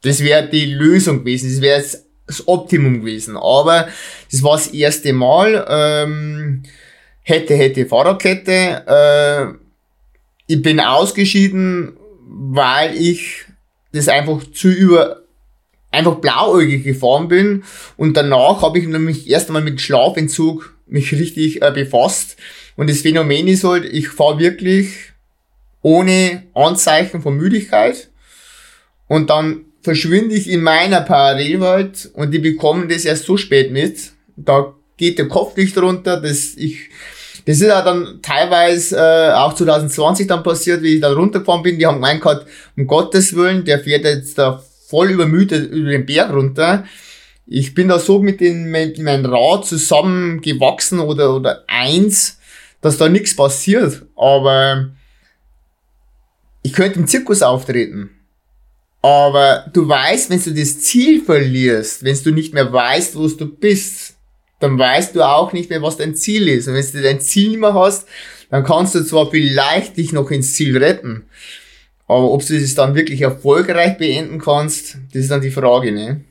[0.01, 1.83] Das wäre die Lösung gewesen, das wäre
[2.27, 3.37] das Optimum gewesen.
[3.37, 3.87] Aber
[4.31, 5.65] das war das erste Mal.
[5.69, 6.63] Ähm,
[7.21, 8.83] hätte, hätte Fahrradkette.
[8.87, 9.57] Äh,
[10.47, 11.93] ich bin ausgeschieden,
[12.27, 13.45] weil ich
[13.93, 15.21] das einfach zu über
[15.91, 17.63] einfach blauäugig gefahren bin
[17.97, 22.37] und danach habe ich nämlich erst einmal mit Schlafentzug mich richtig äh, befasst
[22.77, 24.93] und das Phänomen ist halt, ich fahre wirklich
[25.81, 28.09] ohne Anzeichen von Müdigkeit
[29.07, 34.11] und dann verschwinde ich in meiner Parallelwelt und die bekommen das erst so spät mit.
[34.35, 36.89] Da geht der Kopf nicht runter, das ich,
[37.45, 41.79] das ist ja dann teilweise äh, auch 2020 dann passiert, wie ich dann runtergefahren bin.
[41.79, 42.45] Die haben gemeint gehabt,
[42.77, 46.85] um Gottes Willen, der fährt jetzt da voll übermüdet über den Berg runter.
[47.47, 52.39] Ich bin da so mit, den, mit meinem Rad zusammengewachsen oder, oder eins,
[52.81, 54.03] dass da nichts passiert.
[54.15, 54.91] Aber
[56.61, 58.11] ich könnte im Zirkus auftreten.
[59.01, 63.47] Aber du weißt, wenn du das Ziel verlierst, wenn du nicht mehr weißt, wo du
[63.47, 64.15] bist,
[64.59, 66.67] dann weißt du auch nicht mehr, was dein Ziel ist.
[66.67, 68.07] Und wenn du dein Ziel nicht mehr hast,
[68.51, 71.23] dann kannst du zwar vielleicht dich noch ins Ziel retten,
[72.07, 76.21] aber ob du das dann wirklich erfolgreich beenden kannst, das ist dann die Frage, ne?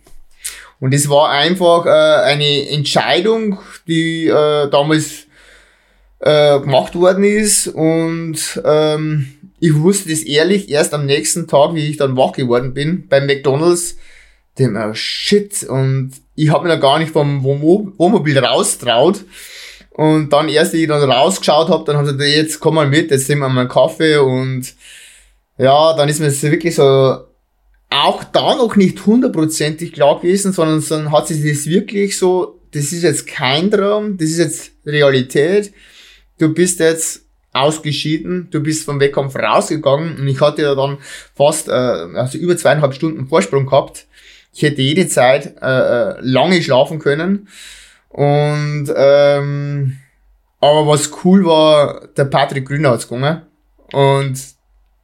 [0.79, 5.27] Und es war einfach äh, eine Entscheidung, die äh, damals
[6.21, 11.89] äh, gemacht worden ist und ähm, ich wusste das ehrlich erst am nächsten Tag, wie
[11.89, 13.97] ich dann wach geworden bin, beim McDonalds.
[14.59, 19.25] Dem, oh shit, und ich habe mir da gar nicht vom Wohnmobil raustraut.
[19.91, 22.89] Und dann erst, wie ich dann rausgeschaut habe, dann haben sie gesagt, jetzt komm mal
[22.89, 24.75] mit, jetzt nehmen wir mal einen Kaffee und
[25.59, 27.18] ja, dann ist mir das wirklich so
[27.91, 32.93] auch da noch nicht hundertprozentig klar gewesen, sondern dann hat sich das wirklich so, das
[32.93, 35.73] ist jetzt kein Traum, das ist jetzt Realität.
[36.41, 40.97] Du bist jetzt ausgeschieden, du bist vom Wettkampf rausgegangen und ich hatte ja dann
[41.34, 44.07] fast, äh, also über zweieinhalb Stunden Vorsprung gehabt.
[44.55, 47.49] Ich hätte jede Zeit äh, äh, lange schlafen können
[48.09, 49.99] und ähm,
[50.61, 53.43] aber was cool war, der Patrick Grüner hat's gegangen
[53.93, 54.41] und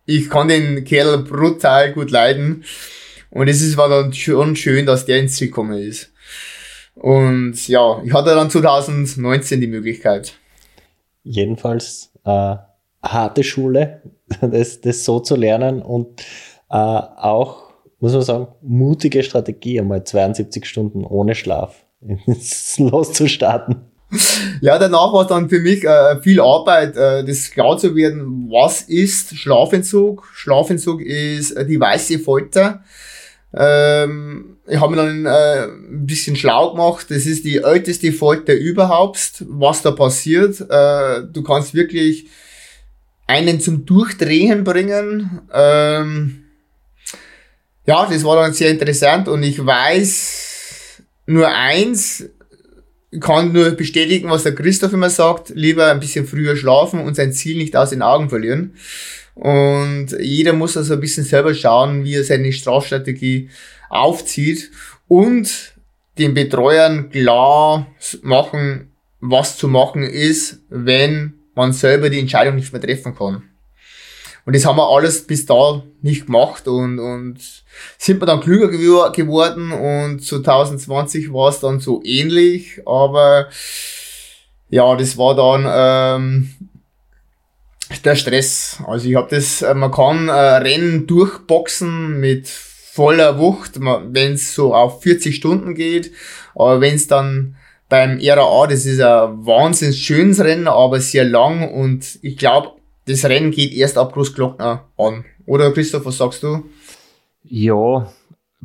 [0.07, 2.65] ich kann den Kerl brutal gut leiden
[3.29, 6.13] und es war dann schon schön, dass der ins Ziel gekommen ist.
[6.95, 10.35] Und ja, ich hatte dann 2019 die Möglichkeit.
[11.29, 12.57] Jedenfalls äh,
[13.03, 14.03] harte Schule,
[14.41, 16.23] das, das so zu lernen und
[16.71, 17.67] äh, auch
[17.99, 21.87] muss man sagen, mutige Strategie, einmal 72 Stunden ohne Schlaf
[22.79, 23.77] loszustarten.
[24.61, 28.83] Ja, danach war dann für mich äh, viel Arbeit, äh, das klar zu werden, was
[28.83, 30.29] ist Schlafentzug?
[30.33, 32.85] Schlafentzug ist äh, die weiße Folter.
[33.53, 37.07] Ähm, ich habe mir dann äh, ein bisschen schlau gemacht.
[37.11, 40.61] Das ist die älteste Folter überhaupt, was da passiert.
[40.61, 42.27] Äh, du kannst wirklich
[43.27, 45.43] einen zum Durchdrehen bringen.
[45.53, 46.45] Ähm,
[47.87, 52.25] ja, das war dann sehr interessant und ich weiß nur eins,
[53.21, 57.33] kann nur bestätigen, was der Christoph immer sagt, lieber ein bisschen früher schlafen und sein
[57.33, 58.75] Ziel nicht aus den Augen verlieren.
[59.35, 63.51] Und jeder muss also ein bisschen selber schauen, wie er seine Strafstrategie
[63.89, 64.71] aufzieht
[65.09, 65.75] und
[66.19, 67.87] den Betreuern klar
[68.23, 73.43] machen, was zu machen ist, wenn man selber die Entscheidung nicht mehr treffen kann.
[74.45, 77.39] Und das haben wir alles bis da nicht gemacht und, und
[77.99, 78.69] sind wir dann klüger
[79.11, 83.49] geworden und 2020 war es dann so ähnlich, aber
[84.69, 86.55] ja, das war dann ähm,
[88.05, 88.79] der Stress.
[88.87, 92.49] Also ich habe das, äh, man kann äh, Rennen durchboxen mit
[92.97, 96.13] voller Wucht, wenn es so auf 40 Stunden geht,
[96.55, 97.57] aber wenn es dann
[97.91, 102.73] beim RAA, das ist ein wahnsinnig schönes Rennen, aber sehr lang und ich glaube,
[103.07, 105.25] das Rennen geht erst ab Großglockner an.
[105.45, 106.65] Oder Christoph, was sagst du?
[107.45, 108.11] Ja,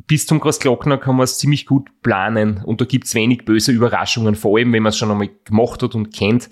[0.06, 3.70] bis zum Großglockner kann man es ziemlich gut planen und da gibt es wenig böse
[3.70, 6.48] Überraschungen, vor allem wenn man es schon einmal gemacht hat und kennt.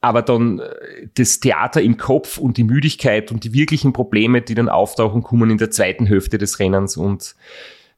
[0.00, 4.54] Aber dann äh, das Theater im Kopf und die Müdigkeit und die wirklichen Probleme, die
[4.54, 6.96] dann auftauchen, kommen in der zweiten Hälfte des Rennens.
[6.96, 7.34] Und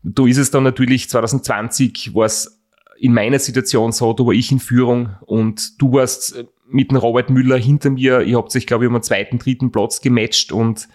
[0.03, 2.63] da ist es dann natürlich 2020 war es
[2.99, 6.99] in meiner Situation so, da war ich in Führung und du warst äh, mit dem
[6.99, 8.23] Robert Müller hinter mir.
[8.23, 10.89] Ihr habt sich, glaube ich, um einen zweiten, dritten Platz gematcht und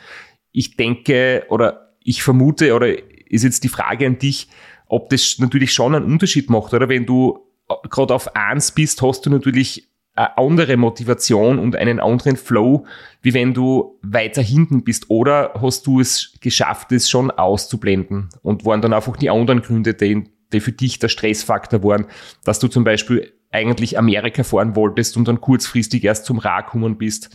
[0.51, 2.88] ich denke oder ich vermute oder
[3.30, 4.47] ist jetzt die Frage an dich,
[4.88, 6.88] ob das natürlich schon einen Unterschied macht, oder?
[6.89, 7.39] Wenn du
[7.70, 12.86] äh, gerade auf eins bist, hast du natürlich andere Motivation und einen anderen Flow,
[13.22, 15.09] wie wenn du weiter hinten bist.
[15.09, 19.93] Oder hast du es geschafft, es schon auszublenden und waren dann einfach die anderen Gründe,
[19.93, 22.05] die, die für dich der Stressfaktor waren,
[22.43, 26.97] dass du zum Beispiel eigentlich Amerika fahren wolltest und dann kurzfristig erst zum Ra gekommen
[26.97, 27.30] bist?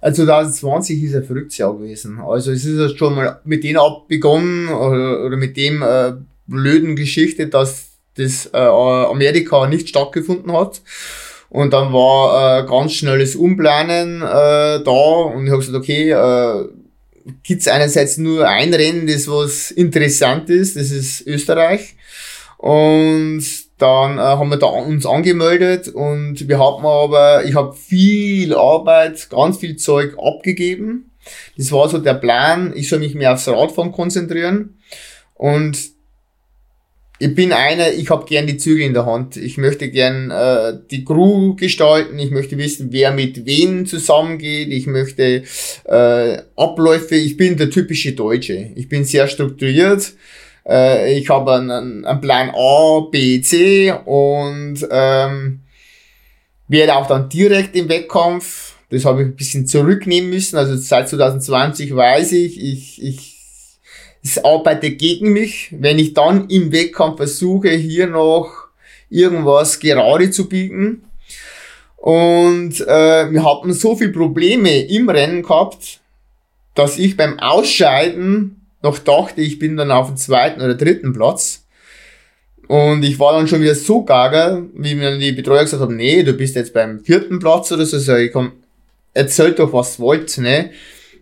[0.00, 2.20] Also 2020 ist ein verrücktes Jahr gewesen.
[2.20, 6.12] Also es ist schon mal mit denen abbegonnen oder, oder mit dem äh,
[6.46, 10.82] blöden Geschichte, dass das äh, Amerika nicht stattgefunden hat.
[11.50, 14.90] Und dann war äh, ganz schnelles Umplanen äh, da
[15.34, 16.68] und ich habe gesagt, okay, äh,
[17.42, 21.94] gibt es einerseits nur ein Rennen, das was interessant ist, das ist Österreich.
[22.58, 23.44] Und
[23.78, 29.30] dann äh, haben wir da uns angemeldet und wir haben aber, ich habe viel Arbeit,
[29.30, 31.12] ganz viel Zeug abgegeben.
[31.56, 34.78] Das war so der Plan, ich soll mich mehr aufs Radfahren konzentrieren.
[35.34, 35.78] Und
[37.20, 39.36] ich bin einer, ich habe gern die Zügel in der Hand.
[39.36, 44.86] Ich möchte gern äh, die Crew gestalten, ich möchte wissen, wer mit wem zusammengeht, ich
[44.86, 45.42] möchte
[45.84, 48.70] äh, Abläufe, ich bin der typische Deutsche.
[48.76, 50.12] Ich bin sehr strukturiert.
[50.64, 55.60] Äh, ich habe einen, einen Plan A, B, C und ähm,
[56.68, 61.08] werde auch dann direkt im Wettkampf, das habe ich ein bisschen zurücknehmen müssen, also seit
[61.08, 63.27] 2020 weiß ich, ich, ich
[64.22, 68.68] es arbeitet gegen mich, wenn ich dann im Wettkampf versuche, hier noch
[69.10, 71.02] irgendwas gerade zu biegen.
[71.96, 76.00] Und äh, wir hatten so viele Probleme im Rennen gehabt,
[76.74, 81.64] dass ich beim Ausscheiden noch dachte, ich bin dann auf dem zweiten oder dritten Platz.
[82.68, 86.22] Und ich war dann schon wieder so gaga, wie mir die Betreuer gesagt haben, nee,
[86.22, 87.98] du bist jetzt beim vierten Platz oder so.
[87.98, 88.52] so ich komm,
[89.14, 90.70] erzählt doch, was wollt, ne?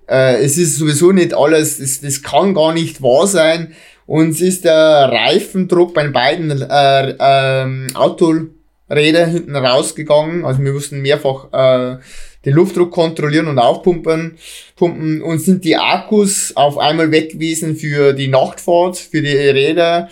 [0.09, 3.75] Äh, es ist sowieso nicht alles, das, das kann gar nicht wahr sein.
[4.07, 10.45] Und es ist der Reifendruck bei beiden äh, äh, Autoräder hinten rausgegangen.
[10.45, 11.99] Also wir mussten mehrfach äh,
[12.45, 14.39] den Luftdruck kontrollieren und aufpumpen
[14.77, 20.09] pumpen und sind die Akkus auf einmal weg gewesen für die Nachtfahrt, für die Räder.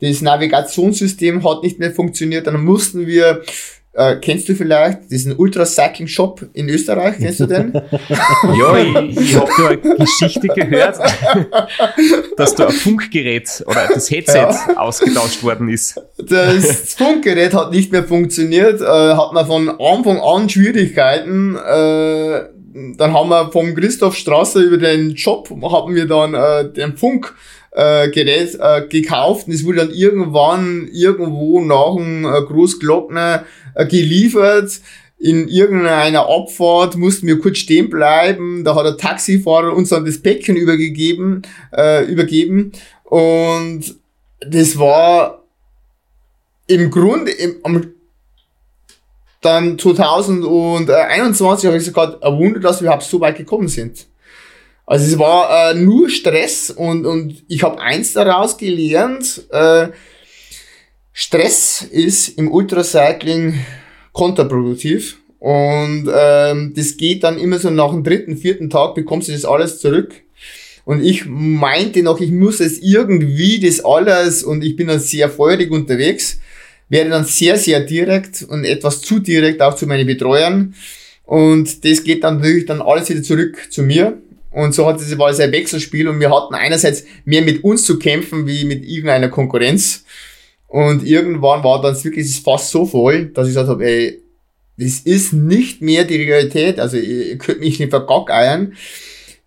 [0.00, 2.46] Das Navigationssystem hat nicht mehr funktioniert.
[2.46, 3.42] Dann mussten wir
[3.94, 7.16] äh, kennst du vielleicht diesen Ultracycling Shop in Österreich?
[7.18, 7.72] Kennst du den?
[8.58, 10.98] ja, ich, ich habe da eine Geschichte gehört,
[12.36, 14.76] dass da ein Funkgerät oder das Headset ja.
[14.76, 16.00] ausgetauscht worden ist.
[16.18, 21.56] Das Funkgerät hat nicht mehr funktioniert, äh, hat man von Anfang an Schwierigkeiten.
[21.56, 22.54] Äh,
[22.96, 27.32] dann haben wir vom Christoph Strasser über den Job haben wir dann äh, den Funk
[27.74, 33.44] äh, Gerät äh, gekauft und es wurde dann irgendwann irgendwo nach dem äh, Großglockner
[33.74, 34.80] äh, geliefert.
[35.18, 38.62] in irgendeiner Abfahrt mussten wir kurz stehen bleiben.
[38.64, 41.42] Da hat der Taxifahrer uns dann das Päckchen übergegeben,
[41.76, 42.72] äh, übergeben.
[43.04, 43.96] Und
[44.40, 45.42] das war
[46.66, 47.86] im Grunde, im, am,
[49.40, 54.06] dann 2021 habe ich sogar ein Wunder, dass wir überhaupt so weit gekommen sind.
[54.86, 59.88] Also es war äh, nur Stress und, und ich habe eins daraus gelernt, äh,
[61.12, 63.54] Stress ist im Ultracycling
[64.12, 69.32] kontraproduktiv und ähm, das geht dann immer so nach dem dritten, vierten Tag bekommst du
[69.32, 70.14] das alles zurück.
[70.84, 75.30] Und ich meinte noch, ich muss es irgendwie das alles und ich bin dann sehr
[75.30, 76.40] feurig unterwegs,
[76.88, 80.74] werde dann sehr, sehr direkt und etwas zu direkt auch zu meinen Betreuern.
[81.24, 84.22] Und das geht dann natürlich dann alles wieder zurück zu mir.
[84.54, 87.84] Und so hat es war es ein Wechselspiel und wir hatten einerseits mehr mit uns
[87.84, 90.04] zu kämpfen wie mit irgendeiner Konkurrenz.
[90.68, 94.22] Und irgendwann war dann wirklich fast so voll, dass ich gesagt habe, ey,
[94.76, 96.78] das ist nicht mehr die Realität.
[96.78, 98.74] Also ihr könnt mich nicht vergackeiern.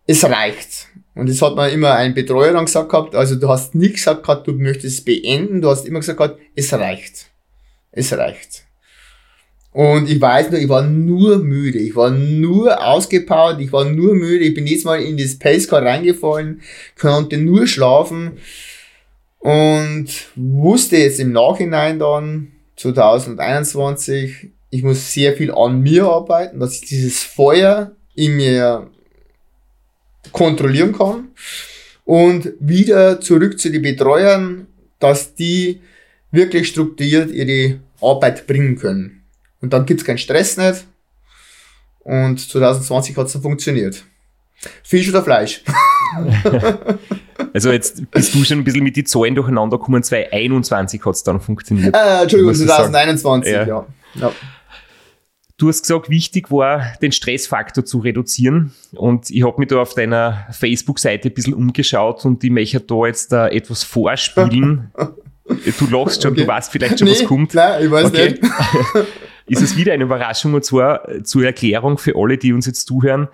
[0.05, 0.88] Es reicht.
[1.16, 3.16] Und das hat man immer ein Betreuer dann gesagt gehabt.
[3.16, 5.62] Also du hast nie gesagt gehabt, du möchtest beenden.
[5.62, 7.28] Du hast immer gesagt gehabt, es reicht.
[7.93, 8.66] Es reicht.
[9.78, 11.78] Und ich weiß nur, ich war nur müde.
[11.78, 13.61] Ich war nur ausgepowert.
[13.61, 14.43] Ich war nur müde.
[14.43, 16.61] Ich bin jetzt mal in das Pacecar reingefallen,
[16.99, 18.39] konnte nur schlafen
[19.38, 26.82] und wusste jetzt im Nachhinein dann, 2021, ich muss sehr viel an mir arbeiten, dass
[26.82, 28.89] ich dieses Feuer in mir
[30.32, 31.28] kontrollieren kann
[32.03, 34.65] und wieder zurück zu den Betreuern,
[34.97, 35.82] dass die
[36.32, 39.16] wirklich strukturiert ihre Arbeit bringen können.
[39.62, 40.86] Und dann gibt's keinen Stress nicht.
[41.99, 44.03] Und 2020 hat's dann funktioniert.
[44.84, 45.62] Fisch oder Fleisch?
[47.53, 50.01] also jetzt bist du schon ein bisschen mit den Zahlen durcheinander gekommen.
[50.01, 51.95] 2021 hat's dann funktioniert.
[51.95, 53.68] Äh, Entschuldigung, 2021, ja.
[53.68, 53.86] ja.
[54.16, 54.32] ja.
[55.58, 58.74] Du hast gesagt, wichtig war, den Stressfaktor zu reduzieren.
[58.93, 63.08] Und ich habe mich da auf deiner Facebook-Seite ein bisschen umgeschaut und ich möchte da
[63.08, 64.91] jetzt da etwas vorspielen.
[65.45, 66.41] du lachst schon, okay.
[66.41, 67.53] du weißt vielleicht schon, nee, was kommt.
[67.55, 68.30] Nein, ich weiß okay.
[68.30, 68.43] nicht.
[69.48, 73.30] Ist es wieder eine Überraschung und zwar zur Erklärung für alle, die uns jetzt zuhören.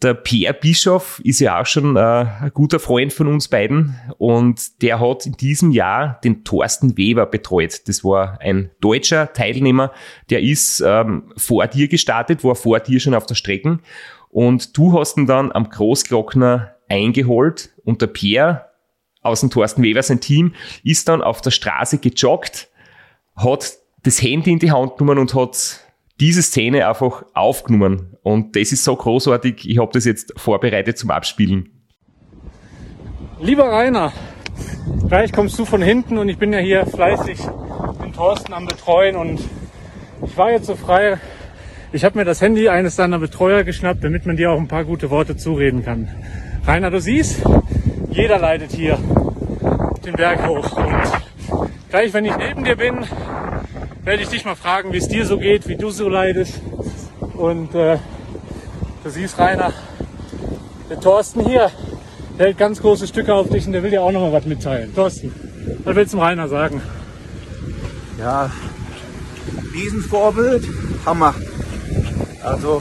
[0.00, 4.80] Der Pierre Bischof ist ja auch schon äh, ein guter Freund von uns beiden und
[4.80, 7.88] der hat in diesem Jahr den Thorsten Weber betreut.
[7.88, 9.90] Das war ein deutscher Teilnehmer,
[10.30, 13.80] der ist ähm, vor dir gestartet, war vor dir schon auf der Strecke
[14.28, 18.66] und du hast ihn dann am Großglockner eingeholt und der Pierre
[19.22, 20.54] aus dem Thorsten Weber, sein Team,
[20.84, 22.68] ist dann auf der Straße gejoggt,
[23.34, 25.80] hat das Handy in die Hand genommen und hat
[26.20, 28.16] diese Szene einfach aufgenommen.
[28.22, 29.68] Und das ist so großartig.
[29.68, 31.70] Ich habe das jetzt vorbereitet zum Abspielen.
[33.40, 34.12] Lieber Rainer,
[35.06, 37.38] gleich kommst du von hinten und ich bin ja hier fleißig
[38.02, 39.40] den Thorsten am Betreuen und
[40.24, 41.18] ich war jetzt so frei.
[41.92, 44.84] Ich habe mir das Handy eines deiner Betreuer geschnappt, damit man dir auch ein paar
[44.84, 46.08] gute Worte zureden kann.
[46.66, 47.42] Rainer, du siehst,
[48.10, 48.98] jeder leidet hier
[50.04, 51.12] den Berg hoch und
[51.90, 53.06] gleich wenn ich neben dir bin,
[54.08, 56.62] werde ich dich mal fragen, wie es dir so geht, wie du so leidest.
[57.34, 57.98] Und äh,
[59.04, 59.70] du siehst, Rainer,
[60.88, 61.70] der Thorsten hier,
[62.38, 64.46] der hält ganz große Stücke auf dich und der will dir auch noch mal was
[64.46, 64.94] mitteilen.
[64.94, 65.30] Thorsten,
[65.84, 66.80] was willst du dem Rainer sagen?
[68.18, 68.50] Ja,
[69.74, 70.66] Riesenvorbild,
[71.04, 71.34] Hammer.
[72.42, 72.80] Also,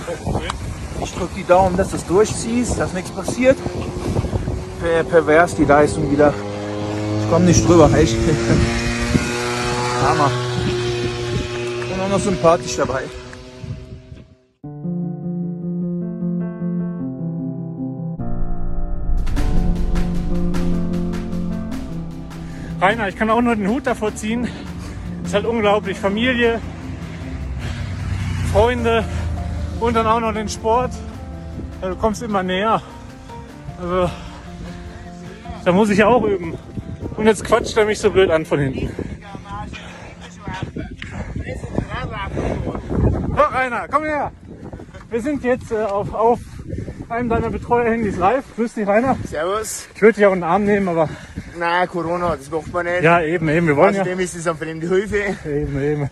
[1.04, 3.58] ich drücke die Daumen, dass du es durchziehst, dass nichts passiert.
[4.80, 6.34] Per pervers die Leistung wieder.
[7.22, 8.16] Ich komme nicht drüber, echt.
[10.08, 10.32] Hammer
[12.08, 13.04] auch noch sympathisch dabei.
[22.80, 24.48] Rainer, ich kann auch nur den Hut davor ziehen.
[25.24, 25.98] Ist halt unglaublich.
[25.98, 26.62] Familie,
[28.54, 29.04] Freunde
[29.80, 30.92] und dann auch noch den Sport.
[31.82, 32.82] du kommst immer näher.
[33.82, 34.10] Also,
[35.66, 36.58] da muss ich ja auch üben.
[37.18, 38.92] Und jetzt quatscht er mich so blöd an von hinten.
[43.58, 44.32] Rainer, komm her.
[45.10, 46.40] Wir sind jetzt äh, auf, auf
[47.10, 48.44] einem deiner Betreuer-Handys live.
[48.56, 49.18] Grüß dich, Rainer.
[49.28, 49.88] Servus.
[49.96, 51.10] Ich würde dich auch in den Arm nehmen, aber...
[51.58, 53.02] Nein, Corona, das macht man nicht.
[53.02, 53.66] Ja, eben, eben.
[53.66, 54.26] Wir wollen Außerdem ja...
[54.26, 55.36] ist es eine fremde Hilfe.
[55.44, 56.10] Eben, eben.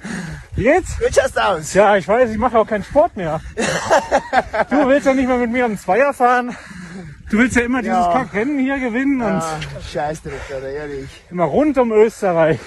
[0.56, 1.00] Wie geht's?
[1.00, 1.74] Wie schaust aus?
[1.76, 3.40] Ja, ich weiß, ich mache auch keinen Sport mehr.
[4.72, 6.58] du willst ja nicht mehr mit mir am Zweier fahren.
[7.30, 8.12] Du willst ja immer dieses ja.
[8.12, 9.84] Kackrennen hier gewinnen ja, und...
[9.84, 11.10] Scheißdreck, oder ehrlich.
[11.30, 12.60] Immer rund um Österreich.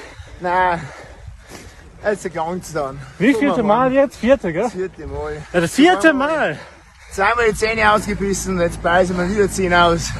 [2.02, 2.10] Nein.
[2.10, 2.98] Also ganz dann.
[3.18, 4.16] Wie vierte Mal jetzt?
[4.16, 4.62] Vierte, gell?
[4.62, 5.32] Das vierte Mal.
[5.52, 6.58] Ja, das vierte Mal.
[7.12, 10.10] Zweimal die Zähne ausgebissen, jetzt beißen wir wieder Zähne aus.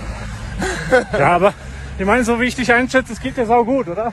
[1.12, 1.53] ja, aber
[1.99, 4.12] ich meine, so wie ich dich einschätze, es geht dir sau gut, oder?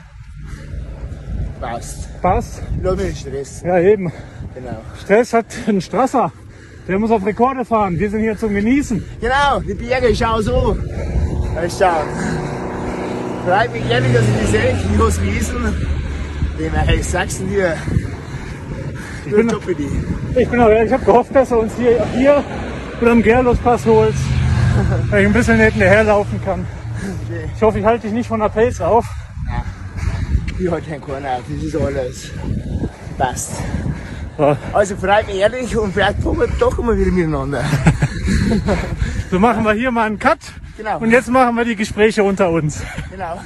[1.60, 2.20] Passt.
[2.20, 2.62] Passt?
[2.82, 3.68] Lass mich nicht stressen.
[3.68, 4.12] Ja, eben.
[4.54, 4.82] Genau.
[5.02, 6.32] Stress hat einen Strasser.
[6.86, 7.98] Der muss auf Rekorde fahren.
[7.98, 9.04] Wir sind hier zum Genießen.
[9.20, 10.76] Genau, die Berge, schau so.
[11.54, 12.06] Mal schauen.
[13.44, 14.78] Freut mich ehrlich, dass ich die sehe.
[14.78, 16.05] Ich muss gelesen.
[16.58, 17.76] Hey, sagst du dir.
[19.26, 19.50] Ich bin,
[20.36, 22.42] ich bin auch, ich habe gehofft, dass er uns hier, hier
[23.00, 24.14] oder am Gerlospass holt,
[25.10, 26.66] weil ich ein bisschen hinterher laufen kann.
[27.54, 29.04] Ich hoffe, ich halte dich nicht von der Pace auf.
[30.58, 32.30] Ich halt kein Corner auf, das ist alles.
[33.18, 33.52] Passt.
[34.38, 34.56] Ja.
[34.72, 37.64] Also freut mich ehrlich und vielleicht kommen wir doch immer wieder miteinander.
[39.30, 40.38] So machen wir hier mal einen Cut
[40.78, 40.98] Genau.
[40.98, 42.82] und jetzt machen wir die Gespräche unter uns.
[43.10, 43.40] Genau.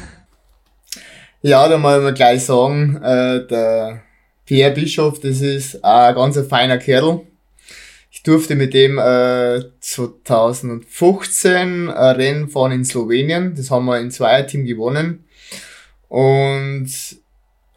[1.43, 4.03] Ja, da muss man gleich sagen, äh, der
[4.45, 7.23] Pierre Bischof, das ist ein ganz feiner Kerl.
[8.11, 13.55] Ich durfte mit dem äh, 2015 ein Rennen fahren in Slowenien.
[13.55, 15.25] Das haben wir in Zweierteam gewonnen.
[16.09, 16.91] Und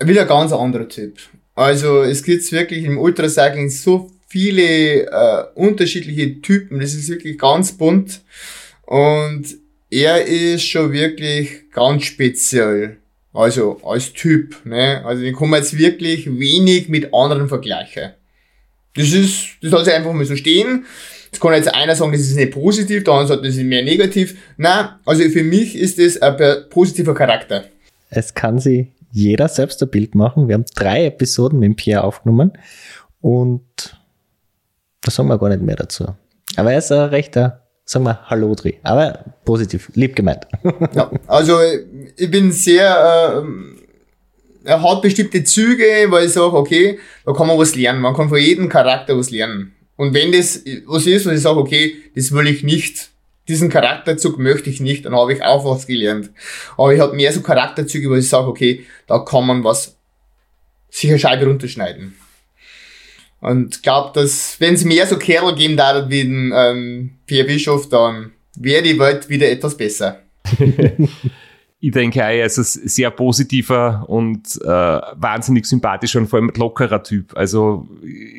[0.02, 1.20] wieder ein ganz anderer Typ.
[1.56, 6.82] Also es gibt wirklich im Ultracycling so viele äh, unterschiedliche Typen.
[6.82, 8.24] Das ist wirklich ganz bunt.
[8.82, 9.46] Und
[9.90, 12.98] er ist schon wirklich ganz speziell.
[13.34, 14.66] Also als Typ.
[14.66, 15.04] Ne?
[15.04, 18.12] Also den kann man jetzt wirklich wenig mit anderen vergleichen.
[18.96, 20.86] Das ist, das soll sich einfach mal so stehen.
[21.32, 23.84] Es kann jetzt einer sagen, das ist nicht positiv, der andere sagt, das ist mehr
[23.84, 24.38] negativ.
[24.58, 27.66] Nein, also für mich ist das ein positiver Charakter.
[28.12, 30.48] Es kann sich jeder selbst ein Bild machen.
[30.48, 32.54] Wir haben drei Episoden mit Pierre aufgenommen
[33.20, 33.98] und
[35.02, 36.06] da sagen wir gar nicht mehr dazu.
[36.56, 38.80] Aber er ist ein rechter, sagen wir, Hallodri.
[38.84, 40.48] Aber positiv, lieb gemeint.
[40.96, 41.60] Ja, also
[42.16, 43.80] ich bin sehr, ähm,
[44.64, 48.02] er hat bestimmte Züge, weil ich sage, okay, da kann man was lernen.
[48.02, 49.74] Man kann von jedem Charakter was lernen.
[49.96, 53.10] Und wenn das was ist, was ich sage, okay, das will ich nicht,
[53.48, 56.32] diesen Charakterzug möchte ich nicht, dann habe ich auch was gelernt.
[56.78, 59.98] Aber ich habe mehr so Charakterzüge, wo ich sage, okay, da kann man was
[60.90, 62.16] sich eine Scheibe runterschneiden.
[63.44, 67.90] Und glaube, dass wenn es mehr so Kerl geben darf wie den ähm, Pierre Bischof,
[67.90, 70.22] dann wäre die Welt wieder etwas besser.
[71.86, 77.04] Ich denke er ist ein sehr positiver und äh, wahnsinnig sympathischer und vor allem lockerer
[77.04, 77.36] Typ.
[77.36, 77.90] Also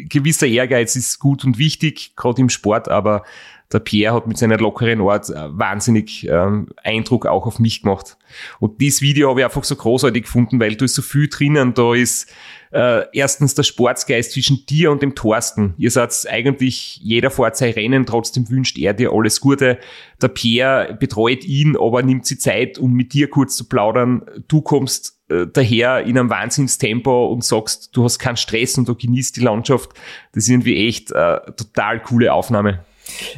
[0.08, 3.22] gewisser Ehrgeiz ist gut und wichtig, gerade im Sport, aber
[3.70, 8.16] der Pierre hat mit seiner lockeren Art äh, wahnsinnig ähm, Eindruck auch auf mich gemacht.
[8.60, 11.74] Und dieses Video habe ich einfach so großartig gefunden, weil da ist so viel drinnen.
[11.74, 12.30] Da ist
[12.72, 15.74] äh, erstens der Sportsgeist zwischen dir und dem Thorsten.
[15.78, 19.78] Ihr seid eigentlich, jeder fährt sein Rennen, trotzdem wünscht er dir alles Gute.
[20.20, 24.22] Der Pierre betreut ihn, aber nimmt sich Zeit, um mit dir kurz zu plaudern.
[24.48, 28.94] Du kommst äh, daher in einem Wahnsinnstempo und sagst, du hast keinen Stress und du
[28.94, 29.90] genießt die Landschaft.
[30.32, 32.84] Das ist irgendwie echt äh, total coole Aufnahme.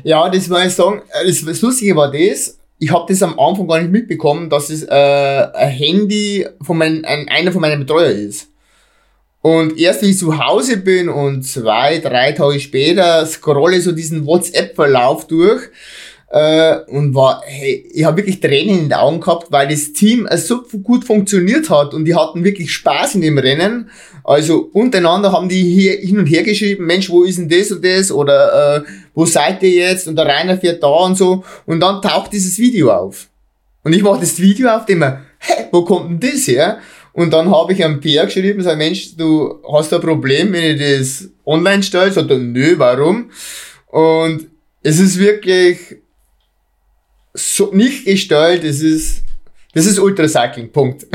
[0.03, 3.39] Ja, das muss ich sagen, äh, das, das Lustige war das, ich habe das am
[3.39, 7.81] Anfang gar nicht mitbekommen, dass es äh, ein Handy von mein, ein, einer von meinen
[7.81, 8.49] Betreuer ist.
[9.41, 14.27] Und erst wie ich zu Hause bin und zwei, drei Tage später scrolle so diesen
[14.27, 15.63] WhatsApp-Verlauf durch
[16.29, 20.27] äh, und war, hey, ich habe wirklich Tränen in den Augen gehabt, weil das Team
[20.27, 23.91] äh, so gut funktioniert hat und die hatten wirklich Spaß in dem Rennen.
[24.25, 27.85] Also untereinander haben die hier hin und her geschrieben, Mensch, wo ist denn das und
[27.85, 28.83] das oder äh,
[29.15, 32.59] wo seid ihr jetzt und der Rainer fährt da und so und dann taucht dieses
[32.59, 33.29] Video auf.
[33.85, 36.79] Und ich mache das Video auf, dem hä, wo kommt denn das her?
[37.13, 40.99] Und dann habe ich einem Pierre geschrieben, sag, Mensch, du hast ein Problem, wenn ich
[40.99, 42.13] das online stelle?
[42.13, 43.31] Sagt er, nö, warum?
[43.87, 44.49] Und
[44.83, 45.79] es ist wirklich
[47.37, 49.23] so nicht gestellt, es ist,
[49.75, 51.07] das ist Ultracycling, Punkt.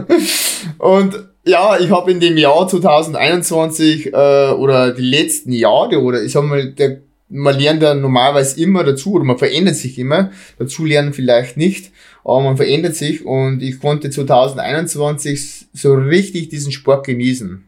[0.78, 6.32] und ja, ich habe in dem Jahr 2021 äh, oder die letzten Jahre oder ich
[6.32, 10.30] sag mal, der, man lernt ja normalerweise immer dazu oder man verändert sich immer.
[10.58, 11.90] Dazu lernen vielleicht nicht,
[12.24, 17.64] aber man verändert sich und ich konnte 2021 so richtig diesen Sport genießen.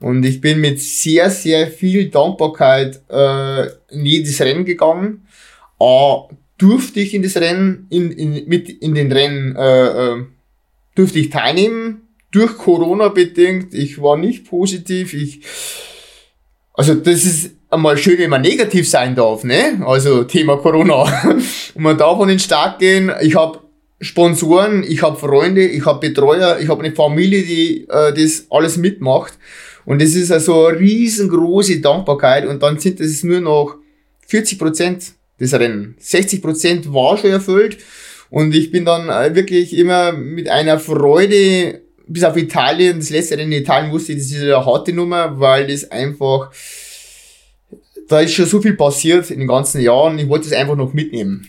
[0.00, 5.26] Und ich bin mit sehr, sehr viel Dankbarkeit äh, in jedes Rennen gegangen.
[5.78, 6.28] A,
[6.58, 10.24] durfte ich in das Rennen, in, in, mit in den Rennen, äh, äh,
[10.94, 12.02] durfte ich teilnehmen.
[12.30, 13.74] Durch Corona bedingt.
[13.74, 15.14] Ich war nicht positiv.
[15.14, 15.40] Ich,
[16.72, 19.80] also das ist einmal schön, wenn man negativ sein darf, ne?
[19.86, 21.02] Also Thema Corona.
[21.28, 21.44] Und
[21.82, 23.12] man darf an den Start gehen.
[23.20, 23.60] Ich habe
[24.00, 28.76] Sponsoren, ich habe Freunde, ich habe Betreuer, ich habe eine Familie, die äh, das alles
[28.76, 29.38] mitmacht.
[29.84, 32.46] Und das ist also eine riesengroße Dankbarkeit.
[32.46, 33.76] Und dann sind es nur noch
[34.26, 35.96] 40 Prozent des Rennen.
[35.98, 37.78] 60 Prozent war schon erfüllt.
[38.30, 43.38] Und ich bin dann äh, wirklich immer mit einer Freude bis auf Italien, das letzte
[43.38, 46.50] Rennen in Italien wusste ich, das ist eine harte Nummer, weil das einfach,
[48.08, 50.92] da ist schon so viel passiert in den ganzen Jahren, ich wollte es einfach noch
[50.92, 51.48] mitnehmen.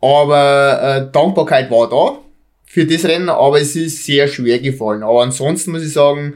[0.00, 2.18] Aber äh, Dankbarkeit war da
[2.64, 5.02] für das Rennen, aber es ist sehr schwer gefallen.
[5.02, 6.34] Aber ansonsten muss ich sagen,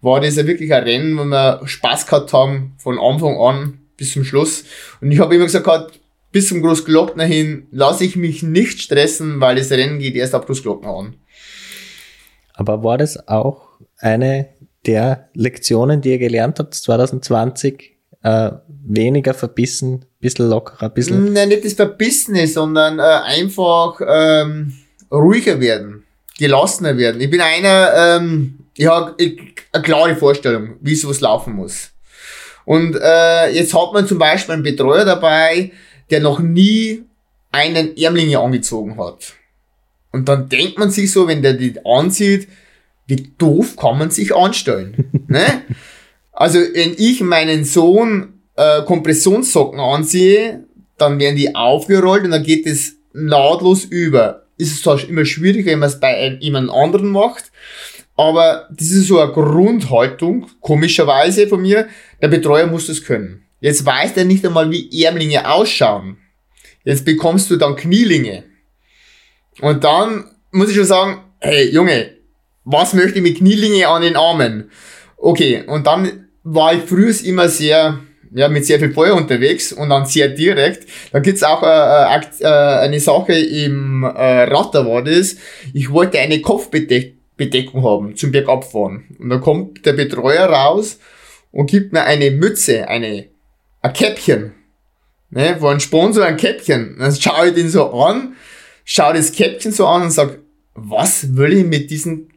[0.00, 4.12] war das ja wirklich ein Rennen, wo wir Spaß gehabt haben, von Anfang an bis
[4.12, 4.64] zum Schluss.
[5.00, 5.98] Und ich habe immer gesagt,
[6.38, 10.46] bis zum Großglockner hin lasse ich mich nicht stressen, weil das Rennen geht erst ab
[10.46, 11.16] Großglockner an.
[12.54, 14.50] Aber war das auch eine
[14.86, 17.96] der Lektionen, die ihr gelernt habt 2020?
[18.22, 21.32] Äh, weniger verbissen, bisschen lockerer, bisschen.
[21.32, 24.74] Nein, nicht das Verbissene, sondern äh, einfach ähm,
[25.10, 26.04] ruhiger werden,
[26.38, 27.20] gelassener werden.
[27.20, 31.90] Ich bin einer, ähm, ich habe eine klare Vorstellung, wie sowas laufen muss.
[32.64, 35.72] Und äh, jetzt hat man zum Beispiel einen Betreuer dabei,
[36.10, 37.04] der noch nie
[37.50, 39.34] einen Ärmlinge angezogen hat.
[40.12, 42.48] Und dann denkt man sich so, wenn der die ansieht,
[43.06, 45.10] wie doof kann man sich anstellen.
[45.28, 45.62] ne?
[46.32, 50.64] Also wenn ich meinen Sohn äh, Kompressionssocken ansehe,
[50.96, 54.46] dann werden die aufgerollt und dann geht es nahtlos über.
[54.56, 57.50] Ist es zwar immer schwieriger, wenn man es bei jemand anderen macht,
[58.16, 61.88] aber das ist so eine Grundhaltung, komischerweise von mir,
[62.20, 63.44] der Betreuer muss das können.
[63.60, 66.18] Jetzt weiß der nicht einmal, wie Ärmlinge ausschauen.
[66.84, 68.44] Jetzt bekommst du dann Knielinge.
[69.60, 72.10] Und dann muss ich schon sagen, hey Junge,
[72.64, 74.70] was möchte ich mit Knielinge an den Armen?
[75.16, 77.98] Okay, und dann war ich früher immer sehr,
[78.32, 80.86] ja, mit sehr viel Feuer unterwegs und dann sehr direkt.
[81.12, 84.08] Da gibt's auch äh, äh, eine Sache im äh,
[84.44, 85.36] Ratter war das.
[85.74, 89.16] Ich wollte eine Kopfbedeckung Bedeckung haben zum Bergabfahren.
[89.18, 90.98] Und dann kommt der Betreuer raus
[91.50, 93.28] und gibt mir eine Mütze, eine, ein
[93.82, 94.54] Käppchen.
[95.30, 96.96] Ne, wo ein Sponsor ein Käppchen.
[96.98, 98.34] Dann schaue ich den so an,
[98.84, 100.38] schaue das Käppchen so an und sag,
[100.74, 102.28] was will ich mit diesem,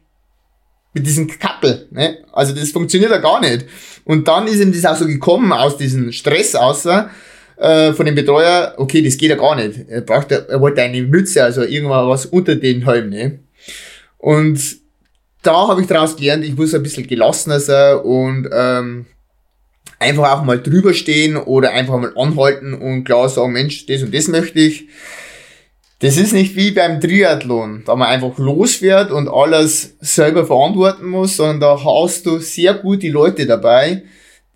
[0.92, 1.88] mit diesem Kappel?
[1.90, 2.18] Ne?
[2.32, 3.64] Also das funktioniert ja gar nicht.
[4.04, 7.10] Und dann ist ihm das auch so gekommen aus diesem Stress außer,
[7.56, 9.88] äh, von dem Betreuer, okay, das geht ja gar nicht.
[9.88, 13.38] Er braucht, er wollte eine Mütze, also irgendwas was unter den Helm, ne?
[14.18, 14.60] Und
[15.42, 19.06] da habe ich daraus gelernt, ich muss ein bisschen gelassener sein und ähm,
[20.02, 24.14] einfach auch mal drüber stehen oder einfach mal anhalten und klar sagen, Mensch, das und
[24.14, 24.88] das möchte ich.
[26.00, 31.36] Das ist nicht wie beim Triathlon, da man einfach losfährt und alles selber verantworten muss,
[31.36, 34.02] sondern da hast du sehr gut die Leute dabei,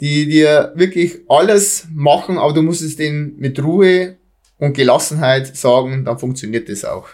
[0.01, 4.17] die dir wirklich alles machen, aber du musst es denen mit Ruhe
[4.59, 7.09] und Gelassenheit sagen, dann funktioniert das auch.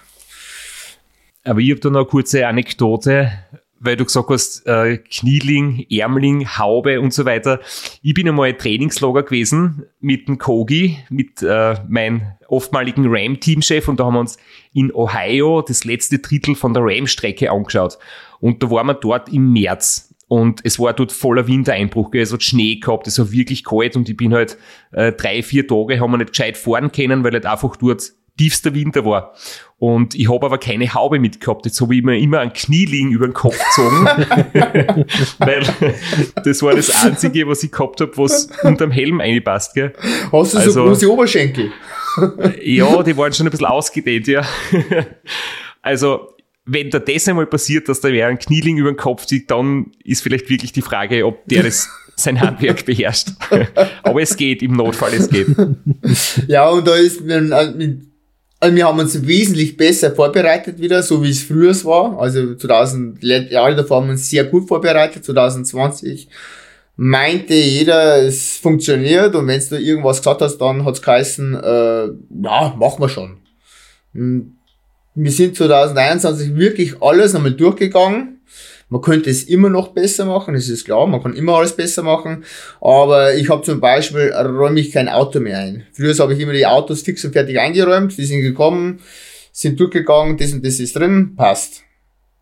[1.44, 3.32] Aber ich habe da noch eine kurze Anekdote
[3.82, 7.60] weil du gesagt hast, äh, Knieling, Ärmling, Haube und so weiter.
[8.02, 14.04] Ich bin einmal Trainingslager gewesen mit dem Kogi, mit äh, meinem oftmaligen Ram-Teamchef und da
[14.04, 14.38] haben wir uns
[14.72, 17.98] in Ohio das letzte Drittel von der Ram-Strecke angeschaut.
[18.40, 22.22] Und da waren wir dort im März und es war dort voller Wintereinbruch, gell?
[22.22, 24.56] es hat Schnee gehabt, es war wirklich kalt und ich bin halt
[24.92, 28.74] äh, drei, vier Tage, haben wir nicht gescheit fahren können, weil halt einfach dort tiefster
[28.74, 29.34] Winter war.
[29.78, 31.66] Und ich habe aber keine Haube mitgehabt.
[31.66, 34.06] Jetzt habe ich mir immer ein Knieling über den Kopf gezogen,
[35.38, 35.66] weil
[36.44, 39.74] das war das Einzige, was ich gehabt habe, was unterm Helm einpasst.
[39.74, 39.92] Gell?
[40.30, 41.72] Hast du also, so große Oberschenkel?
[42.62, 44.46] ja, die waren schon ein bisschen ausgedehnt, ja.
[45.82, 46.28] also,
[46.64, 49.90] wenn da das einmal passiert, dass da wer ein Knieling über den Kopf zieht, dann
[50.04, 53.30] ist vielleicht wirklich die Frage, ob der das sein Handwerk beherrscht.
[54.04, 55.48] Aber es geht, im Notfall, es geht.
[56.46, 58.11] Ja, und da ist mit
[58.62, 62.20] also wir haben uns wesentlich besser vorbereitet wieder, so wie es früher war.
[62.20, 65.24] Also 2000 Jahre davor haben wir uns sehr gut vorbereitet.
[65.24, 66.28] 2020
[66.94, 72.04] meinte jeder, es funktioniert und wenn du irgendwas gesagt hast, dann hat's geheißen, äh,
[72.44, 73.38] ja, machen wir schon.
[74.14, 74.56] Und
[75.16, 78.31] wir sind 2021 wirklich alles einmal durchgegangen
[78.92, 82.02] man könnte es immer noch besser machen, das ist klar, man kann immer alles besser
[82.02, 82.44] machen,
[82.80, 85.86] aber ich habe zum Beispiel, räume ich kein Auto mehr ein.
[85.92, 89.00] Früher habe ich immer die Autos fix und fertig eingeräumt, die sind gekommen,
[89.50, 91.82] sind durchgegangen, das und das ist drin, passt.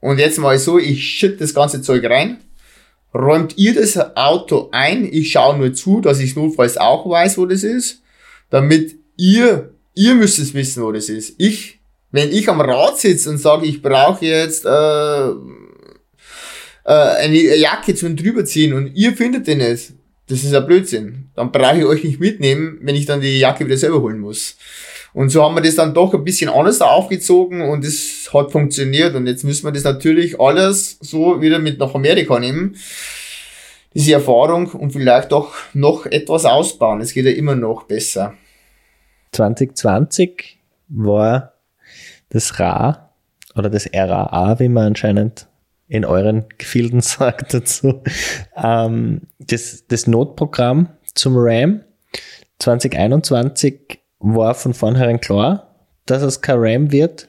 [0.00, 2.38] Und jetzt mal so, ich schütte das ganze Zeug rein,
[3.14, 7.46] räumt ihr das Auto ein, ich schaue nur zu, dass ich notfalls auch weiß, wo
[7.46, 8.02] das ist,
[8.50, 11.34] damit ihr, ihr müsst es wissen, wo das ist.
[11.38, 11.78] Ich,
[12.10, 15.28] wenn ich am Rad sitze und sage, ich brauche jetzt äh,
[16.90, 19.92] äh, eine Jacke zum drüberziehen und ihr findet den nicht,
[20.26, 21.30] das ist ein Blödsinn.
[21.36, 24.56] Dann brauche ich euch nicht mitnehmen, wenn ich dann die Jacke wieder selber holen muss.
[25.12, 29.14] Und so haben wir das dann doch ein bisschen anders aufgezogen und es hat funktioniert.
[29.14, 32.76] Und jetzt müssen wir das natürlich alles so wieder mit nach Amerika nehmen.
[33.94, 37.00] Diese Erfahrung und vielleicht auch noch etwas ausbauen.
[37.00, 38.34] Es geht ja immer noch besser.
[39.32, 41.54] 2020 war
[42.30, 43.10] das RA
[43.54, 45.49] oder das RAA, wie man anscheinend
[45.90, 48.02] in euren Gefilden sagt dazu,
[48.56, 51.82] ähm, das, das Notprogramm zum RAM
[52.60, 55.74] 2021 war von vornherein klar,
[56.06, 57.28] dass es kein RAM wird.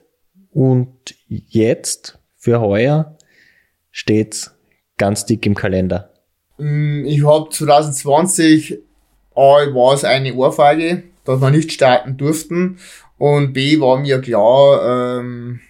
[0.51, 3.17] Und jetzt für heuer
[3.89, 4.53] steht's
[4.97, 6.11] ganz dick im Kalender?
[6.57, 8.79] Mm, ich habe 2020
[9.33, 9.41] A
[9.73, 12.77] war es eine Ohrfeige, dass wir nicht starten durften.
[13.17, 15.61] Und B war mir klar, ähm,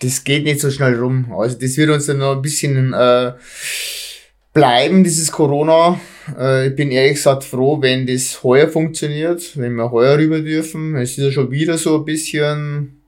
[0.00, 1.32] das geht nicht so schnell rum.
[1.36, 3.32] Also das wird uns dann noch ein bisschen äh,
[4.52, 6.00] bleiben, dieses Corona.
[6.38, 10.96] Äh, ich bin ehrlich gesagt froh, wenn das heuer funktioniert, wenn wir heuer rüber dürfen.
[10.96, 13.00] Es ist ja schon wieder so ein bisschen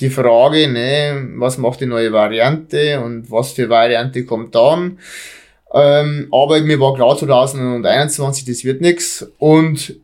[0.00, 4.98] die Frage, ne, was macht die neue Variante und was für Variante kommt dann.
[5.72, 9.96] Ähm, aber mir war klar 2021, das wird nix und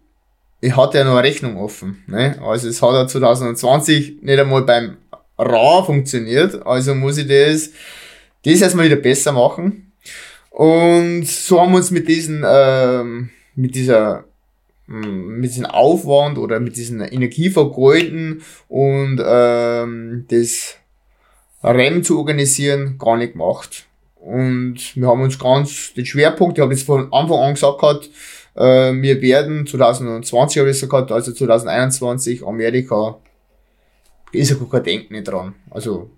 [0.61, 2.03] ich hatte ja noch eine Rechnung offen.
[2.07, 2.41] Ne?
[2.43, 4.97] Also es hat ja 2020 nicht einmal beim
[5.41, 7.71] Ra funktioniert, also muss ich das,
[8.45, 9.93] das erstmal wieder besser machen.
[10.51, 14.25] Und so haben wir uns mit diesen, ähm, mit dieser
[14.91, 20.75] hm, mit diesem Aufwand oder mit diesen Energievergeuden und ähm, das
[21.63, 23.87] REM zu organisieren gar nicht gemacht.
[24.17, 28.11] Und wir haben uns ganz den Schwerpunkt, ich habe jetzt von Anfang an gesagt gehabt,
[28.57, 33.21] äh, wir werden 2020 habe ich gesagt, also 2021 Amerika
[34.33, 35.55] ist ja gar kein Denken nicht dran.
[35.71, 36.11] Also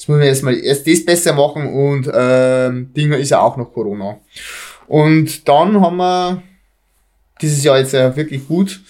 [0.00, 3.70] Jetzt müssen wir erstmal erst das besser machen und ähm, Dinger ist ja auch noch
[3.70, 4.18] Corona.
[4.88, 6.42] Und dann haben wir
[7.42, 8.80] dieses Jahr jetzt ja wirklich gut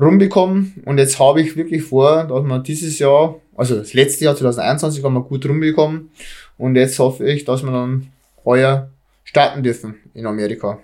[0.00, 4.34] rumbekommen und jetzt habe ich wirklich vor, dass wir dieses Jahr, also das letzte Jahr
[4.34, 6.10] 2021 haben wir gut rumbekommen
[6.56, 8.10] und jetzt hoffe ich, dass wir dann
[8.42, 8.88] heuer
[9.24, 10.78] starten dürfen in Amerika.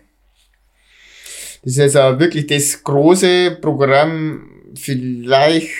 [1.63, 5.71] Das ist jetzt auch wirklich das große Programm, vielleicht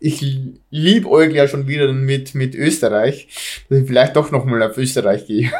[0.00, 0.24] ich
[0.70, 3.28] lieb euch ja schon wieder mit, mit Österreich,
[3.68, 5.52] dass ich vielleicht doch nochmal auf Österreich gehe.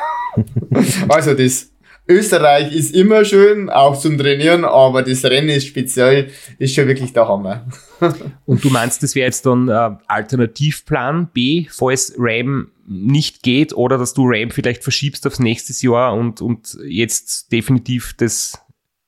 [1.09, 1.71] also das
[2.09, 7.13] Österreich ist immer schön, auch zum Trainieren, aber das Rennen ist speziell, ist schon wirklich
[7.13, 7.67] der Hammer.
[8.47, 13.99] Und du meinst, das wäre jetzt dann äh, Alternativplan B, falls RAM nicht geht oder
[13.99, 18.59] dass du RAM vielleicht verschiebst aufs nächste Jahr und, und jetzt definitiv das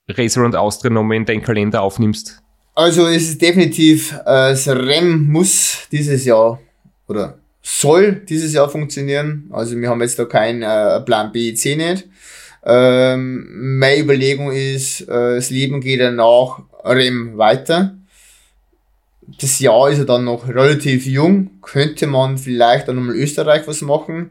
[0.09, 2.42] Racer und Austria nochmal in deinen Kalender aufnimmst?
[2.75, 6.59] Also es ist definitiv, äh, das REM muss dieses Jahr
[7.07, 9.51] oder soll dieses Jahr funktionieren.
[9.53, 12.09] Also wir haben jetzt da keinen äh, Plan B, C nicht.
[12.65, 17.97] Ähm, meine Überlegung ist, äh, das Leben geht ja nach REM weiter.
[19.41, 21.51] Das Jahr ist ja dann noch relativ jung.
[21.61, 24.31] Könnte man vielleicht dann nochmal Österreich was machen?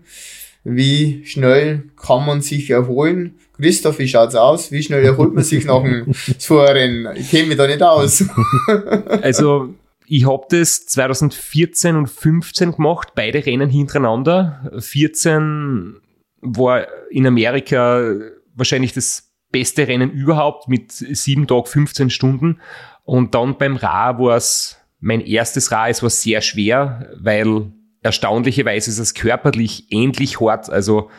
[0.64, 3.36] Wie schnell kann man sich erholen?
[3.53, 4.72] Christoph, wie schaut's aus?
[4.72, 7.16] Wie schnell erholt man sich nach dem Vorrennen?
[7.16, 8.24] Ich kenne mich da nicht aus.
[9.22, 9.74] also,
[10.07, 14.72] ich habe das 2014 und 15 gemacht, beide Rennen hintereinander.
[14.78, 15.95] 14
[16.41, 18.14] war in Amerika
[18.55, 22.59] wahrscheinlich das beste Rennen überhaupt mit 7 Tagen 15 Stunden.
[23.03, 25.89] Und dann beim Ra war es mein erstes Ra.
[25.89, 27.72] Es war sehr schwer, weil
[28.02, 30.70] erstaunlicherweise ist es körperlich ähnlich hart.
[30.70, 31.10] Also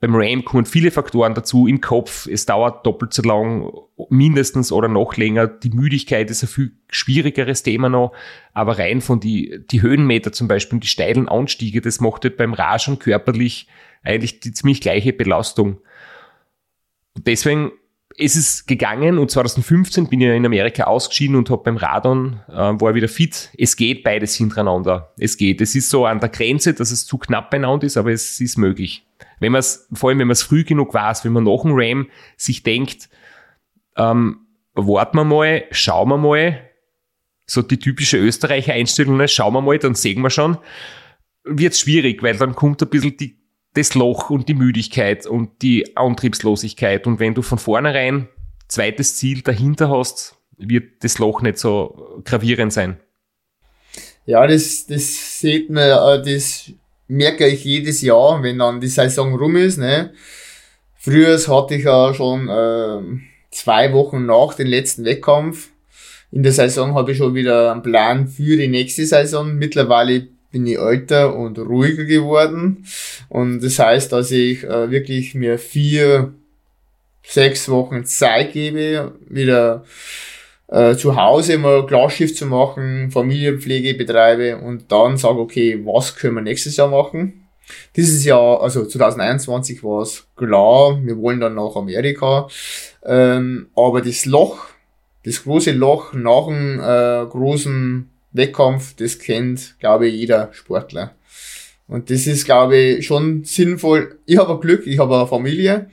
[0.00, 2.26] beim RAM kommen viele Faktoren dazu im Kopf.
[2.26, 3.70] Es dauert doppelt so lang,
[4.08, 5.46] mindestens oder noch länger.
[5.46, 8.12] Die Müdigkeit ist ein viel schwierigeres Thema noch.
[8.54, 12.54] Aber rein von die, die Höhenmeter zum Beispiel, die steilen Anstiege, das macht halt beim
[12.54, 13.68] Ra körperlich
[14.02, 15.80] eigentlich die ziemlich gleiche Belastung.
[17.14, 17.72] Und deswegen
[18.20, 22.52] es ist gegangen und 2015 bin ich in Amerika ausgeschieden und habe beim Radon, äh,
[22.52, 23.50] war wieder fit.
[23.56, 25.12] Es geht beides hintereinander.
[25.18, 25.60] Es geht.
[25.60, 28.58] Es ist so an der Grenze, dass es zu knapp beieinander ist, aber es ist
[28.58, 29.06] möglich.
[29.38, 31.72] Wenn man es, vor allem wenn man es früh genug weiß, wenn man nach dem
[31.72, 33.08] Ram sich denkt,
[33.96, 36.60] ähm, warten wir mal, schauen wir mal,
[37.46, 40.58] so die typische Österreicher Einstellung, ne, schauen wir mal, dann sehen wir schon,
[41.44, 43.39] wird schwierig, weil dann kommt ein bisschen die
[43.74, 47.06] das Loch und die Müdigkeit und die Antriebslosigkeit.
[47.06, 48.28] Und wenn du von vornherein
[48.68, 52.98] zweites Ziel dahinter hast, wird das Loch nicht so gravierend sein.
[54.26, 56.70] Ja, das, das sieht man, äh, das
[57.08, 59.78] merke ich jedes Jahr, wenn dann die Saison rum ist.
[59.78, 60.12] Ne?
[60.96, 63.20] Früher hatte ich ja schon äh,
[63.50, 65.70] zwei Wochen nach dem letzten Wettkampf.
[66.30, 69.54] In der Saison habe ich schon wieder einen Plan für die nächste Saison.
[69.56, 72.84] Mittlerweile bin ich älter und ruhiger geworden.
[73.28, 76.32] Und das heißt, dass ich äh, wirklich mir vier,
[77.22, 79.84] sechs Wochen Zeit gebe, wieder
[80.68, 86.36] äh, zu Hause mal Glasschiff zu machen, Familienpflege betreibe und dann sage, okay, was können
[86.36, 87.46] wir nächstes Jahr machen?
[87.96, 92.48] Dieses Jahr, also 2021 war es klar, wir wollen dann nach Amerika.
[93.04, 94.66] Ähm, aber das Loch,
[95.24, 101.14] das große Loch nach dem äh, großen Wettkampf, das kennt, glaube ich, jeder Sportler.
[101.88, 104.18] Und das ist, glaube ich, schon sinnvoll.
[104.24, 105.90] Ich habe Glück, ich habe eine Familie.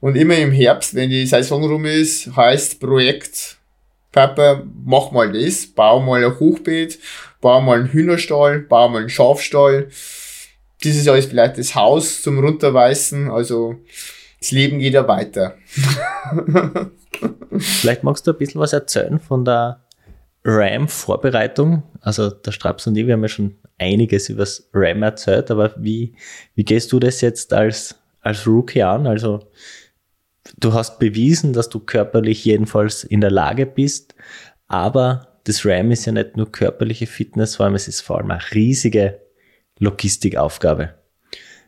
[0.00, 3.58] Und immer im Herbst, wenn die Saison rum ist, heißt Projekt,
[4.12, 6.98] Papa, mach mal das, bau mal ein Hochbeet,
[7.40, 9.88] baue mal einen Hühnerstall, baue mal einen Schafstall.
[10.84, 13.76] Dieses Jahr ist vielleicht das Haus zum Runterweisen, also
[14.38, 15.56] das Leben geht ja weiter.
[17.58, 19.81] vielleicht magst du ein bisschen was erzählen von der
[20.44, 21.82] RAM-Vorbereitung.
[22.00, 25.74] Also der Straps und ich, wir haben ja schon einiges über das RAM erzählt, aber
[25.76, 26.14] wie,
[26.54, 29.06] wie gehst du das jetzt als, als Rookie an?
[29.06, 29.50] Also
[30.58, 34.14] du hast bewiesen, dass du körperlich jedenfalls in der Lage bist,
[34.68, 38.30] aber das RAM ist ja nicht nur körperliche Fitness, vor allem es ist vor allem
[38.30, 39.20] eine riesige
[39.78, 40.94] Logistikaufgabe.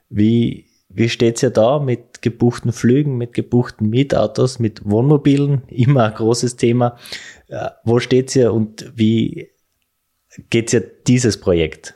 [0.09, 5.63] Wie, wie steht's ja da mit gebuchten Flügen, mit gebuchten Mietautos, mit Wohnmobilen?
[5.69, 6.97] Immer ein großes Thema.
[7.49, 9.51] Äh, wo steht's ja und wie
[10.51, 11.95] geht's ja dieses Projekt,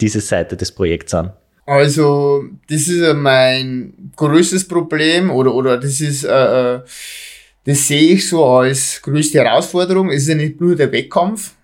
[0.00, 1.32] diese Seite des Projekts an?
[1.66, 6.80] Also, das ist mein größtes Problem oder, oder das ist, äh, äh,
[7.64, 10.10] das sehe ich so als größte Herausforderung.
[10.10, 11.54] Es ist ja nicht nur der Wettkampf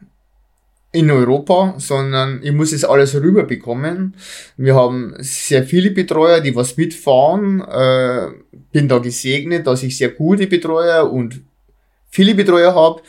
[0.96, 4.14] in Europa, sondern ich muss es alles rüberbekommen.
[4.56, 7.60] Wir haben sehr viele Betreuer, die was mitfahren.
[7.60, 8.28] Äh,
[8.72, 11.42] bin da gesegnet, dass ich sehr gute Betreuer und
[12.08, 13.02] viele Betreuer habe.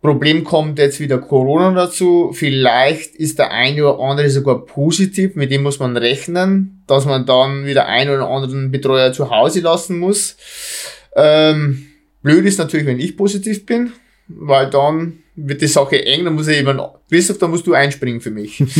[0.00, 2.32] Problem kommt jetzt wieder Corona dazu.
[2.32, 7.24] Vielleicht ist der eine oder andere sogar positiv, mit dem muss man rechnen, dass man
[7.24, 10.36] dann wieder einen oder anderen Betreuer zu Hause lassen muss.
[11.14, 11.86] Ähm,
[12.22, 13.92] blöd ist natürlich, wenn ich positiv bin,
[14.38, 16.80] weil dann wird die Sache eng, dann muss ich jemand,
[17.10, 18.62] Christoph, da musst du einspringen für mich.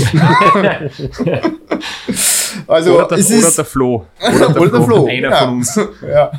[2.66, 4.06] Also oder, der, es ist, oder der Flo.
[4.20, 5.06] Oder der, oder der Flo.
[5.06, 5.36] Einer ja.
[5.36, 5.76] von uns.
[5.76, 6.32] Ja.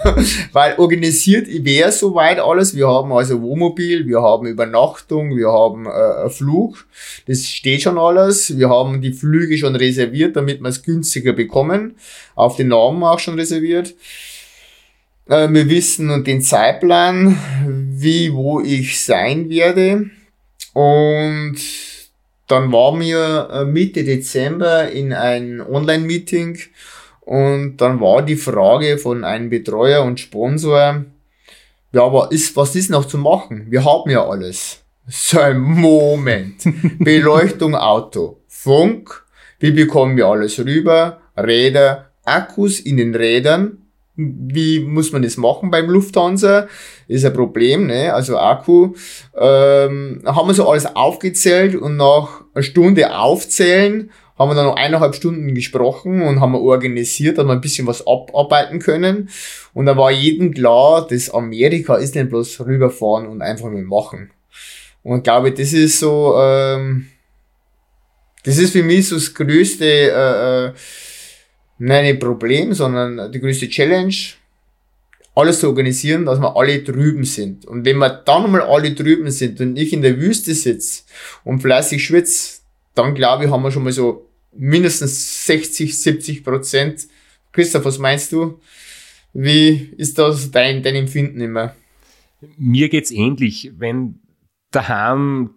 [0.52, 2.76] Weil organisiert wäre soweit alles.
[2.76, 6.86] Wir haben also Wohnmobil, wir haben Übernachtung, wir haben äh, Flug.
[7.28, 8.58] Das steht schon alles.
[8.58, 11.96] Wir haben die Flüge schon reserviert, damit wir es günstiger bekommen.
[12.36, 13.96] Auf den Namen auch schon reserviert.
[15.28, 17.38] Äh, wir wissen den Zeitplan,
[18.04, 20.10] wie, wo ich sein werde.
[20.74, 21.58] Und
[22.48, 26.60] dann waren wir äh, Mitte Dezember in ein Online-Meeting
[27.22, 31.06] und dann war die Frage von einem Betreuer und Sponsor,
[31.94, 33.68] ja, aber ist, was ist noch zu machen?
[33.70, 34.80] Wir haben ja alles.
[35.08, 36.64] So ein Moment.
[37.00, 39.26] Beleuchtung Auto, Funk,
[39.60, 41.20] wie bekommen wir alles rüber?
[41.36, 43.83] Räder, Akkus in den Rädern,
[44.16, 46.68] wie muss man das machen beim Lufthansa?
[47.08, 48.14] Ist ein Problem, ne?
[48.14, 48.94] Also Akku.
[49.36, 54.76] Ähm, haben wir so alles aufgezählt und nach einer Stunde aufzählen haben wir dann noch
[54.76, 59.30] eineinhalb Stunden gesprochen und haben organisiert, dass wir ein bisschen was abarbeiten können.
[59.74, 64.32] Und da war jedem klar, dass Amerika ist nicht bloß rüberfahren und einfach mal machen.
[65.04, 67.08] Und ich glaube, das ist so, ähm,
[68.44, 70.74] das ist für mich so das größte, äh, äh
[71.78, 74.16] nein, Problem, sondern die größte Challenge,
[75.36, 77.66] alles zu organisieren, dass wir alle drüben sind.
[77.66, 81.04] Und wenn wir dann mal alle drüben sind und ich in der Wüste sitze
[81.44, 82.62] und fleißig schwitze,
[82.94, 87.08] dann glaube ich, haben wir schon mal so mindestens 60, 70 Prozent.
[87.52, 88.60] Christoph, was meinst du?
[89.34, 91.76] Wie ist das dein, dein Empfinden immer?
[92.58, 93.72] Mir geht's ähnlich.
[93.78, 94.20] Wenn
[94.70, 95.52] daheim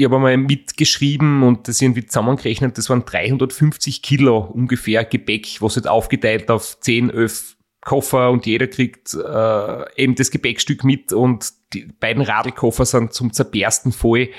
[0.00, 5.76] ich habe einmal mitgeschrieben und das irgendwie zusammengerechnet, das waren 350 Kilo ungefähr Gepäck, was
[5.76, 11.52] halt aufgeteilt auf 10, 11 Koffer und jeder kriegt äh, eben das Gepäckstück mit und
[11.74, 14.30] die beiden Radlkoffer sind zum Zerbersten voll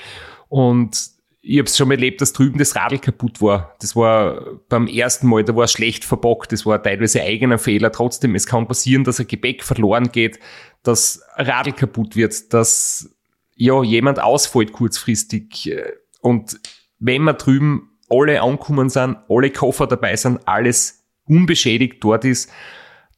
[0.48, 1.12] und
[1.42, 3.74] ich habe es schon mal erlebt, dass drüben das Radl kaputt war.
[3.80, 7.90] Das war beim ersten Mal, da war es schlecht verbockt, das war teilweise eigener Fehler.
[7.90, 10.38] Trotzdem, es kann passieren, dass ein Gepäck verloren geht,
[10.84, 13.11] dass Radl kaputt wird, dass
[13.56, 15.70] ja, jemand ausfällt kurzfristig.
[15.70, 16.58] Äh, und
[16.98, 22.50] wenn wir drüben alle angekommen sind, alle Koffer dabei sind, alles unbeschädigt dort ist,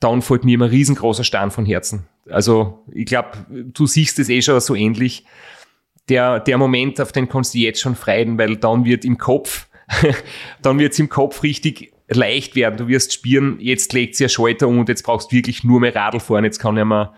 [0.01, 2.07] dann fällt mir immer ein riesengroßer Stein von Herzen.
[2.31, 5.25] Also ich glaube, du siehst es eh schon so ähnlich.
[6.09, 9.69] Der, der Moment, auf den kannst du jetzt schon freuen, weil dann wird im Kopf,
[10.63, 12.77] dann wird es im Kopf richtig leicht werden.
[12.77, 15.81] Du wirst spüren, jetzt legt sich ein Schalter um und jetzt brauchst du wirklich nur
[15.81, 16.45] mehr Radl fahren.
[16.45, 17.15] Jetzt kann ja mal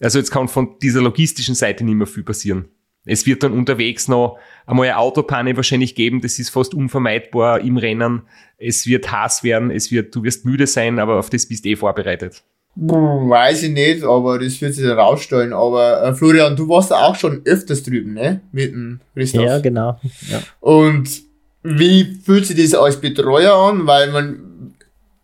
[0.00, 2.66] also jetzt kann von dieser logistischen Seite nicht mehr viel passieren.
[3.04, 7.78] Es wird dann unterwegs noch einmal eine Autopanne wahrscheinlich geben, das ist fast unvermeidbar im
[7.78, 8.22] Rennen.
[8.58, 11.70] Es wird Hass werden, es wird, du wirst müde sein, aber auf das bist du
[11.70, 12.42] eh vorbereitet.
[12.80, 15.52] Weiß ich nicht, aber das wird sich dann rausstellen.
[15.52, 18.40] Aber äh, Florian, du warst auch schon öfters drüben, ne?
[18.52, 19.42] Mit dem Christoph.
[19.42, 19.98] Ja, genau.
[20.30, 20.42] Ja.
[20.60, 21.22] Und
[21.64, 23.86] wie fühlt sich das als Betreuer an?
[23.86, 24.74] Weil man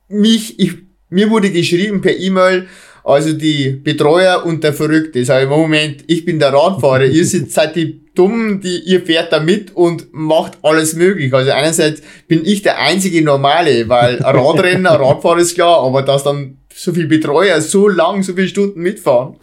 [0.08, 0.78] mich, ich,
[1.10, 2.66] mir wurde geschrieben per E-Mail,
[3.04, 5.18] also die Betreuer und der Verrückte.
[5.18, 9.76] Ich, Moment, ich bin der Radfahrer, ihr seid die dumm, die, ihr fährt da mit
[9.76, 11.32] und macht alles möglich.
[11.34, 16.58] Also einerseits bin ich der einzige Normale, weil Radrennen, Radfahrer ist klar, aber dass dann
[16.74, 19.36] so viel Betreuer so lang, so viele Stunden mitfahren,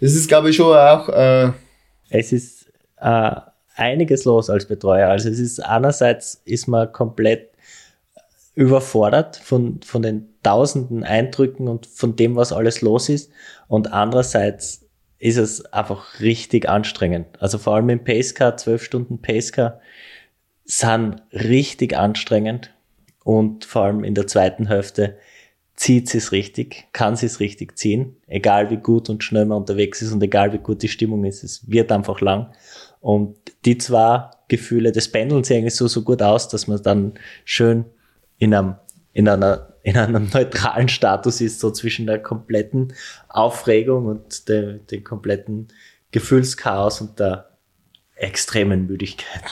[0.00, 1.50] das ist glaube ich schon auch, äh,
[2.10, 2.66] Es ist,
[3.00, 3.30] äh,
[3.76, 5.08] einiges los als Betreuer.
[5.08, 7.53] Also es ist einerseits ist man komplett
[8.54, 13.30] überfordert von, von den tausenden Eindrücken und von dem, was alles los ist.
[13.66, 14.86] Und andererseits
[15.18, 17.26] ist es einfach richtig anstrengend.
[17.40, 19.80] Also vor allem im Pacecar, zwölf Stunden Pacecar
[20.64, 22.70] sind richtig anstrengend.
[23.24, 25.16] Und vor allem in der zweiten Hälfte
[25.76, 29.58] zieht sie es richtig, kann sie es richtig ziehen, egal wie gut und schnell man
[29.58, 32.52] unterwegs ist und egal wie gut die Stimmung ist, es wird einfach lang.
[33.00, 37.14] Und die zwei Gefühle, das pendeln sie eigentlich so, so gut aus, dass man dann
[37.44, 37.86] schön
[38.38, 38.76] in einem,
[39.12, 42.94] in einer, in einem neutralen Status ist, so zwischen der kompletten
[43.28, 45.68] Aufregung und dem, dem kompletten
[46.10, 47.50] Gefühlschaos und der
[48.16, 49.42] extremen Müdigkeit.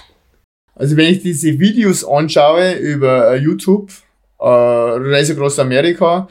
[0.74, 3.92] Also wenn ich diese Videos anschaue über äh, YouTube,
[4.38, 6.28] äh, Reise Groß Amerika,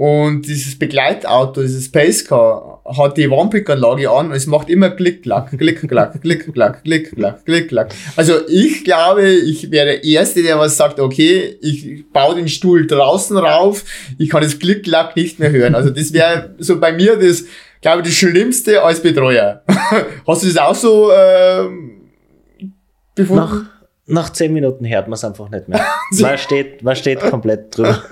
[0.00, 5.50] und dieses Begleitauto, dieses Spacecar, hat die Warnblickanlage an und es macht immer Klick, Klack,
[5.58, 7.94] Klick, Klack, Klick, Klack, Klick, Klack, Klick, Klack.
[8.16, 12.86] Also ich glaube, ich wäre der Erste, der was sagt, okay, ich baue den Stuhl
[12.86, 13.84] draußen rauf,
[14.16, 15.74] ich kann das Klick, Klack nicht mehr hören.
[15.74, 17.44] Also das wäre so bei mir das,
[17.82, 19.62] glaube ich, das Schlimmste als Betreuer.
[20.26, 21.68] Hast du das auch so äh,
[23.14, 23.36] befunden?
[23.36, 23.79] Nach
[24.10, 25.84] nach zehn Minuten hört man es einfach nicht mehr.
[26.20, 28.02] Man steht, man steht komplett drüber.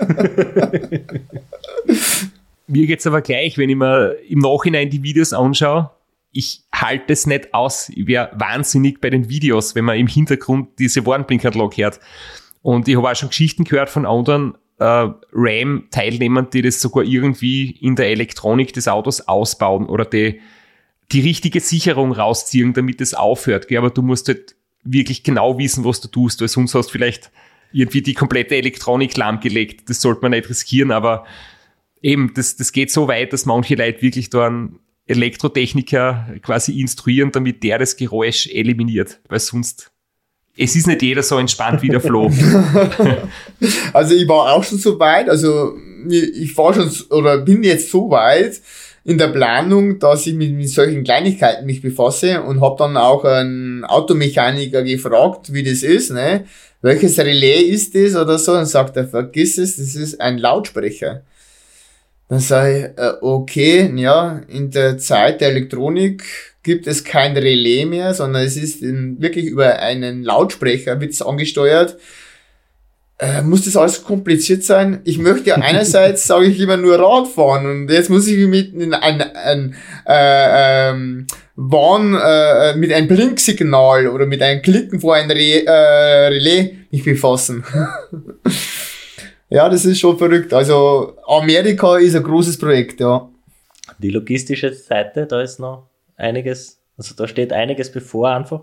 [2.67, 5.89] Mir geht es aber gleich, wenn ich mir im Nachhinein die Videos anschaue.
[6.31, 7.89] Ich halte es nicht aus.
[7.89, 11.99] Ich wäre wahnsinnig bei den Videos, wenn man im Hintergrund diese Warnblinkanlage hört.
[12.61, 17.71] Und ich habe auch schon Geschichten gehört von anderen äh, RAM-Teilnehmern, die das sogar irgendwie
[17.71, 20.39] in der Elektronik des Autos ausbauen oder die,
[21.11, 23.65] die richtige Sicherung rausziehen, damit es aufhört.
[23.75, 27.31] Aber du musst halt wirklich genau wissen, was du tust, weil sonst hast du vielleicht
[27.71, 29.89] irgendwie die komplette Elektronik lahmgelegt.
[29.89, 31.25] Das sollte man nicht riskieren, aber
[32.01, 37.31] eben, das, das geht so weit, dass manche Leute wirklich da einen Elektrotechniker quasi instruieren,
[37.31, 39.91] damit der das Geräusch eliminiert, weil sonst
[40.55, 42.29] es ist nicht jeder so entspannt wie der Flo.
[43.93, 45.77] also ich war auch schon so weit, also
[46.09, 48.61] ich war schon oder bin jetzt so weit,
[49.03, 53.23] in der Planung, dass ich mich mit solchen Kleinigkeiten mich befasse und habe dann auch
[53.23, 56.45] einen Automechaniker gefragt, wie das ist, ne?
[56.81, 58.53] Welches Relais ist das oder so?
[58.53, 61.23] Und sagt er, vergiss es, das ist ein Lautsprecher.
[62.29, 66.23] Dann sage ich, äh, okay, ja, in der Zeit der Elektronik
[66.63, 71.97] gibt es kein Relais mehr, sondern es ist in, wirklich über einen Lautsprecher wird's angesteuert
[73.19, 75.01] äh, muss das alles kompliziert sein?
[75.03, 78.93] Ich möchte ja einerseits, sage ich lieber nur Radfahren und jetzt muss ich mich mit
[78.93, 79.75] einem ein,
[80.07, 81.27] äh, ähm,
[81.61, 87.03] Warn, äh, mit einem Blinksignal oder mit einem Klicken vor ein Re äh, Relais mich
[87.03, 87.65] befassen.
[89.49, 90.53] ja, das ist schon verrückt.
[90.53, 93.29] Also Amerika ist ein großes Projekt, ja.
[93.97, 98.61] Die logistische Seite, da ist noch einiges, also da steht einiges bevor einfach.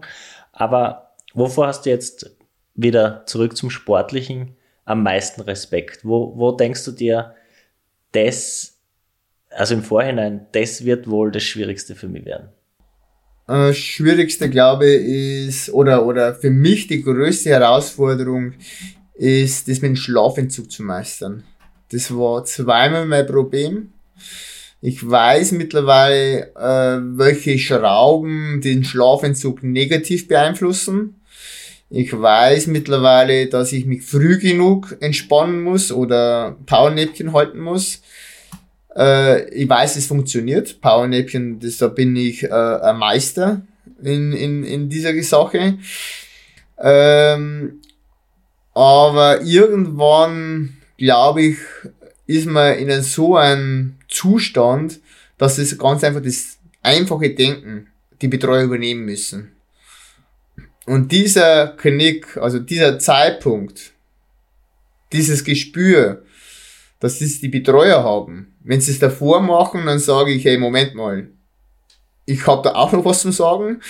[0.52, 2.35] Aber wovor hast du jetzt
[2.76, 6.04] wieder zurück zum Sportlichen am meisten Respekt?
[6.04, 7.34] Wo, wo denkst du dir,
[8.12, 8.78] das,
[9.50, 12.48] also im Vorhinein, das wird wohl das Schwierigste für mich werden?
[13.48, 18.54] Äh, schwierigste, glaube ich, ist, oder, oder für mich die größte Herausforderung
[19.14, 21.44] ist, das mit dem Schlafentzug zu meistern.
[21.90, 23.92] Das war zweimal mein Problem.
[24.80, 31.15] Ich weiß mittlerweile, äh, welche Schrauben den Schlafentzug negativ beeinflussen.
[31.88, 38.02] Ich weiß mittlerweile, dass ich mich früh genug entspannen muss oder Powernäpfchen halten muss.
[38.96, 40.80] Äh, ich weiß, es funktioniert.
[40.80, 43.62] Powernäpfchen, das, da bin ich äh, ein Meister
[44.02, 45.78] in, in, in dieser Sache.
[46.78, 47.80] Ähm,
[48.74, 51.56] aber irgendwann, glaube ich,
[52.26, 55.00] ist man in so einem Zustand,
[55.38, 57.86] dass es ganz einfach das einfache Denken
[58.20, 59.55] die Betreuer übernehmen müssen.
[60.86, 63.92] Und dieser Knick, also dieser Zeitpunkt,
[65.12, 66.22] dieses Gespür,
[67.00, 68.54] dass das die Betreuer haben.
[68.62, 71.28] Wenn sie es davor machen, dann sage ich, hey, Moment mal,
[72.24, 73.80] ich habe da auch noch was zu sagen.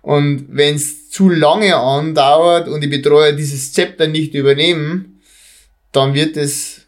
[0.00, 5.20] Und wenn es zu lange andauert und die Betreuer dieses Zepter nicht übernehmen,
[5.92, 6.82] dann wird es,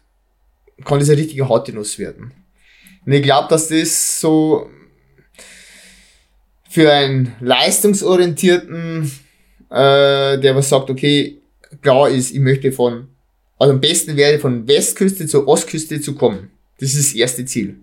[0.85, 2.31] kann das eine richtige harte werden.
[3.05, 4.69] Und ich glaube, dass das so
[6.69, 9.09] für einen leistungsorientierten
[9.69, 11.41] äh, der was sagt, okay,
[11.81, 13.07] klar ist, ich möchte von,
[13.59, 16.51] also am besten wäre von Westküste zur Ostküste zu kommen.
[16.79, 17.77] Das ist das erste Ziel.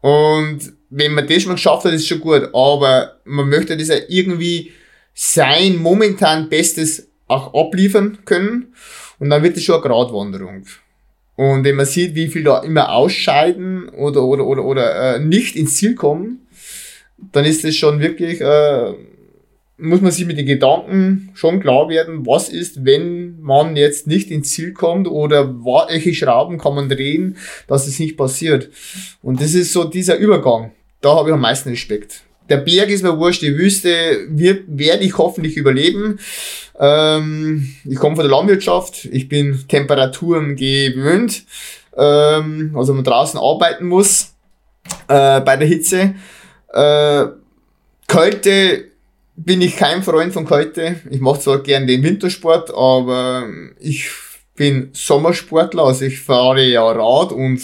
[0.00, 0.60] Und
[0.90, 4.72] wenn man das schon geschafft hat, ist schon gut, aber man möchte das ja irgendwie
[5.14, 8.74] sein momentan Bestes auch abliefern können
[9.18, 10.64] und dann wird es schon eine Gratwanderung.
[11.36, 15.56] Und wenn man sieht, wie viel da immer ausscheiden oder oder oder oder äh, nicht
[15.56, 16.46] ins Ziel kommen,
[17.32, 18.94] dann ist das schon wirklich äh,
[19.78, 24.30] muss man sich mit den Gedanken schon klar werden, was ist, wenn man jetzt nicht
[24.30, 27.36] ins Ziel kommt oder welche Schrauben kann man drehen,
[27.68, 28.70] dass es nicht passiert.
[29.22, 30.72] Und das ist so dieser Übergang.
[31.00, 32.22] Da habe ich am meisten Respekt.
[32.48, 36.18] Der Berg ist mir wurscht, die Wüste wird, werde ich hoffentlich überleben.
[36.80, 41.44] Ähm, ich komme von der Landwirtschaft, ich bin Temperaturen gewöhnt,
[41.96, 44.34] ähm, also man draußen arbeiten muss
[45.08, 46.14] äh, bei der Hitze.
[46.72, 47.26] Äh,
[48.06, 48.87] Kälte
[49.44, 51.00] bin ich kein Freund von Kälte.
[51.10, 53.46] Ich mache zwar gern den Wintersport, aber
[53.78, 54.08] ich
[54.56, 57.60] bin Sommersportler, also ich fahre ja Rad und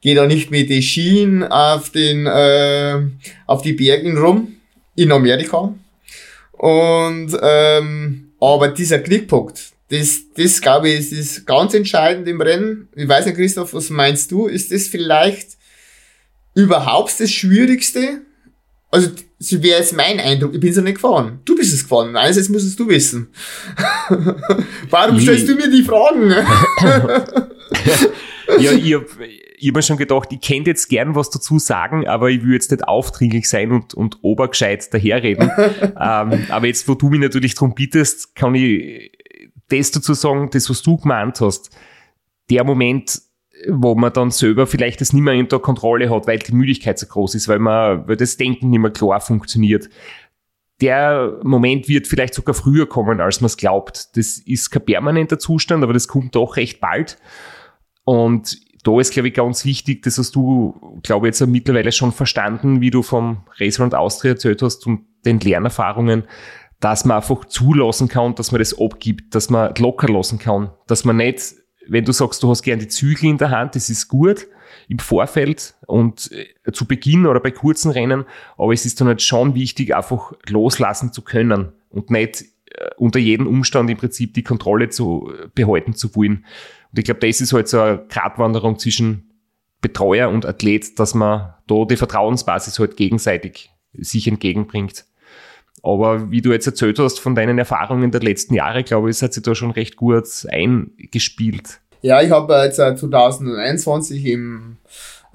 [0.00, 3.00] gehe da nicht mit den Skien auf den äh,
[3.46, 4.54] auf die Bergen rum
[4.94, 5.74] in Amerika.
[6.52, 12.88] Und ähm, aber dieser Klickpunkt, das, das glaube ich, ist, ist ganz entscheidend im Rennen.
[12.94, 14.46] Ich weiß nicht, Christoph, was meinst du?
[14.46, 15.56] Ist das vielleicht
[16.54, 18.20] überhaupt das Schwierigste?
[18.94, 19.10] Also,
[19.40, 20.54] so wäre jetzt mein Eindruck.
[20.54, 21.40] Ich bin so nicht gefahren.
[21.44, 22.16] Du bist es gefahren.
[22.16, 23.26] Einerseits musst du wissen.
[24.90, 26.30] Warum stellst du mir die Fragen?
[28.60, 29.06] ja, ich habe
[29.58, 32.52] ich hab mir schon gedacht, ich könnte jetzt gern was dazu sagen, aber ich will
[32.52, 35.50] jetzt nicht aufdringlich sein und, und obergescheit daherreden.
[35.82, 39.10] ähm, aber jetzt, wo du mich natürlich darum bittest, kann ich
[39.70, 41.70] das dazu sagen, das, was du gemeint hast.
[42.48, 43.22] Der Moment,
[43.68, 47.06] wo man dann selber vielleicht das nicht mehr unter Kontrolle hat, weil die Müdigkeit so
[47.06, 49.88] groß ist, weil man, weil das Denken nicht mehr klar funktioniert.
[50.80, 54.16] Der Moment wird vielleicht sogar früher kommen, als man es glaubt.
[54.16, 57.18] Das ist kein permanenter Zustand, aber das kommt doch recht bald.
[58.04, 62.12] Und da ist, glaube ich, ganz wichtig, das hast du, glaube ich, jetzt mittlerweile schon
[62.12, 66.24] verstanden, wie du vom Restaurant Austria erzählt hast und den Lernerfahrungen,
[66.80, 71.06] dass man einfach zulassen kann, dass man das abgibt, dass man locker lassen kann, dass
[71.06, 71.54] man nicht
[71.88, 74.46] wenn du sagst, du hast gern die Zügel in der Hand, das ist gut
[74.88, 78.24] im Vorfeld und äh, zu Beginn oder bei kurzen Rennen,
[78.58, 82.44] aber es ist dann halt schon wichtig, einfach loslassen zu können und nicht
[82.74, 86.44] äh, unter jedem Umstand im Prinzip die Kontrolle zu äh, behalten zu wollen.
[86.90, 89.30] Und ich glaube, das ist halt so eine Gratwanderung zwischen
[89.80, 95.04] Betreuer und Athlet, dass man da die Vertrauensbasis halt gegenseitig sich entgegenbringt.
[95.84, 99.34] Aber wie du jetzt erzählt hast von deinen Erfahrungen der letzten Jahre, glaube ich, hat
[99.34, 101.80] sich da schon recht gut eingespielt.
[102.00, 104.78] Ja, ich habe jetzt 2021 im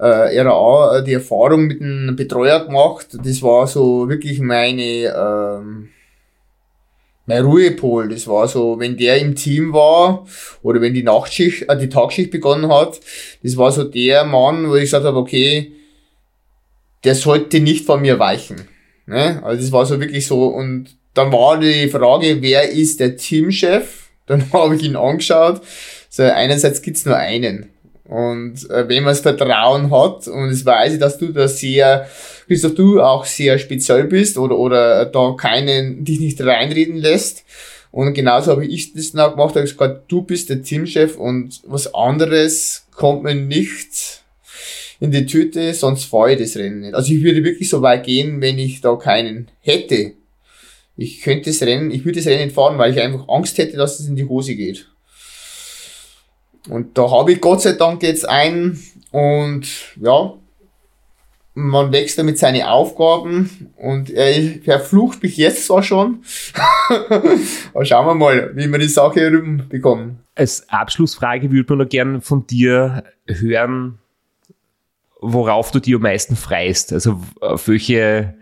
[0.00, 3.16] äh, RAA äh, die Erfahrung mit einem Betreuer gemacht.
[3.24, 5.90] Das war so wirklich meine, ähm,
[7.26, 8.08] mein Ruhepol.
[8.08, 10.26] Das war so, wenn der im Team war
[10.62, 12.98] oder wenn die Nachtschicht, äh, die Tagschicht begonnen hat,
[13.44, 15.72] das war so der Mann, wo ich gesagt habe, okay,
[17.04, 18.66] der sollte nicht von mir weichen.
[19.10, 19.42] Ne?
[19.42, 20.46] Also das war so wirklich so.
[20.46, 24.08] Und dann war die Frage, wer ist der Teamchef?
[24.26, 25.60] Dann habe ich ihn angeschaut.
[26.08, 27.70] So, einerseits gibt's nur einen.
[28.04, 32.08] Und äh, wenn man das Vertrauen hat, und es weiß ich, dass du da sehr,
[32.46, 37.44] Christoph, du auch sehr speziell bist oder, oder da keinen, dich nicht reinreden lässt.
[37.90, 41.60] Und genauso habe ich das dann auch gemacht, habe gesagt, du bist der Teamchef und
[41.66, 44.19] was anderes kommt mir nicht
[45.00, 46.94] in die Tüte, sonst fahre ich das Rennen nicht.
[46.94, 50.12] Also ich würde wirklich so weit gehen, wenn ich da keinen hätte.
[50.96, 53.78] Ich könnte das Rennen, ich würde das Rennen nicht fahren, weil ich einfach Angst hätte,
[53.78, 54.88] dass es in die Hose geht.
[56.68, 58.78] Und da habe ich Gott sei Dank jetzt einen
[59.10, 59.66] und
[59.98, 60.34] ja,
[61.54, 66.22] man wächst damit seine Aufgaben und er verflucht mich jetzt zwar schon.
[67.74, 69.30] Aber schauen wir mal, wie wir die Sache
[69.68, 70.20] bekommen.
[70.34, 73.98] Als Abschlussfrage würde man noch gern von dir hören,
[75.20, 76.92] worauf du dir am meisten freist?
[76.92, 78.34] Also auf welche,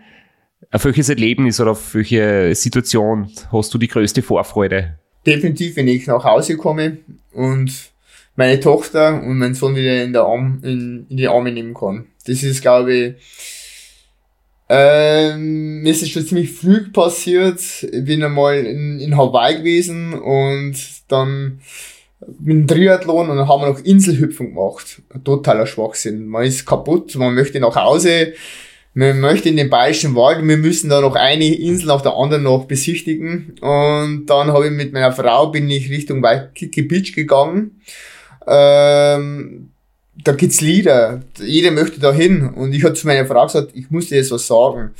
[0.71, 4.97] auf welches Erlebnis oder auf welche Situation hast du die größte Vorfreude?
[5.25, 6.99] Definitiv, wenn ich nach Hause komme
[7.33, 7.91] und
[8.35, 12.07] meine Tochter und mein Sohn wieder in, Arm, in, in die Arme nehmen kann.
[12.25, 13.15] Das ist, glaube ich,
[14.69, 17.59] ähm, mir ist schon ziemlich früh passiert.
[17.81, 20.75] Ich bin einmal in, in Hawaii gewesen und
[21.07, 21.59] dann
[22.39, 25.01] mit dem Triathlon und dann haben wir noch Inselhüpfen gemacht.
[25.23, 26.27] Totaler Schwachsinn.
[26.27, 28.33] Man ist kaputt, man möchte nach Hause,
[28.93, 32.43] man möchte in den Bayerischen Wald wir müssen da noch eine Insel nach der anderen
[32.43, 33.55] noch besichtigen.
[33.61, 37.81] Und dann habe ich mit meiner Frau, bin ich Richtung Waikiki Beach gegangen.
[38.47, 39.71] Ähm,
[40.21, 41.21] da gibt's Lieder.
[41.37, 42.49] Jeder möchte da hin.
[42.49, 44.91] Und ich habe zu meiner Frau gesagt, ich muss dir jetzt was sagen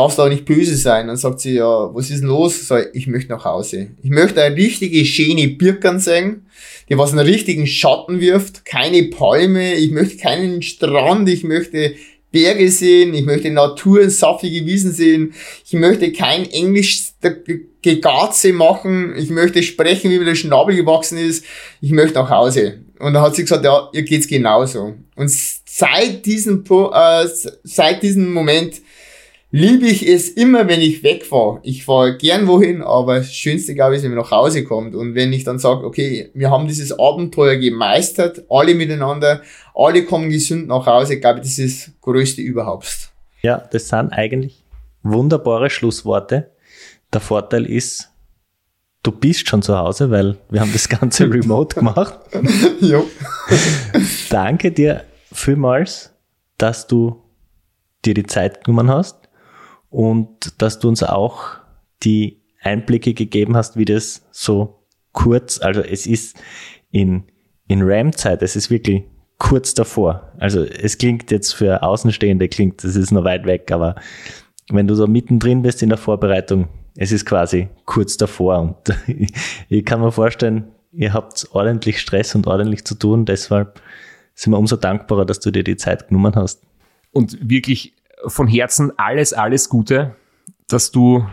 [0.00, 1.08] darfst auch nicht böse sein.
[1.08, 2.66] Dann sagt sie, ja, was ist denn los?
[2.66, 3.88] So, ich möchte nach Hause.
[4.02, 6.46] Ich möchte eine richtige, schöne Birkern sehen,
[6.88, 11.94] die was einen richtigen Schatten wirft, keine Palme, ich möchte keinen Strand, ich möchte
[12.32, 15.34] Berge sehen, ich möchte Natur, saftige Wiesen sehen,
[15.66, 17.08] ich möchte kein Englisch
[17.82, 21.44] Gegatze machen, ich möchte sprechen, wie mir der Schnabel gewachsen ist,
[21.80, 22.80] ich möchte nach Hause.
[22.98, 24.94] Und dann hat sie gesagt, ja, ihr geht's genauso.
[25.16, 27.26] Und seit diesem, äh,
[27.64, 28.74] seit diesem Moment
[29.50, 31.60] liebe ich es immer, wenn ich wegfahre.
[31.62, 34.94] Ich fahre gern wohin, aber das Schönste, glaube ich, ist, wenn man nach Hause kommt.
[34.94, 39.42] Und wenn ich dann sage, okay, wir haben dieses Abenteuer gemeistert, alle miteinander,
[39.74, 43.10] alle kommen gesund nach Hause, glaube ich, das ist das Größte überhaupt.
[43.42, 44.64] Ja, das sind eigentlich
[45.02, 46.50] wunderbare Schlussworte.
[47.12, 48.10] Der Vorteil ist,
[49.02, 52.18] du bist schon zu Hause, weil wir haben das Ganze remote gemacht.
[52.80, 53.02] ja.
[54.28, 56.12] Danke dir vielmals,
[56.58, 57.22] dass du
[58.04, 59.19] dir die Zeit genommen hast
[59.90, 61.58] und dass du uns auch
[62.02, 66.38] die Einblicke gegeben hast, wie das so kurz, also es ist
[66.90, 67.24] in,
[67.68, 69.04] in RAM-Zeit, es ist wirklich
[69.38, 70.32] kurz davor.
[70.38, 73.96] Also es klingt jetzt für Außenstehende, klingt, das ist noch weit weg, aber
[74.70, 78.76] wenn du so mittendrin bist in der Vorbereitung, es ist quasi kurz davor und
[79.68, 83.80] ich kann mir vorstellen, ihr habt ordentlich Stress und ordentlich zu tun, deshalb
[84.34, 86.62] sind wir umso dankbarer, dass du dir die Zeit genommen hast.
[87.12, 87.94] Und wirklich
[88.26, 90.16] von Herzen alles, alles Gute,
[90.68, 91.26] dass du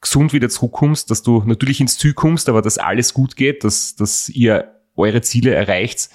[0.00, 3.96] gesund wieder zurückkommst, dass du natürlich ins Ziel kommst, aber dass alles gut geht, dass,
[3.96, 6.10] dass ihr eure Ziele erreicht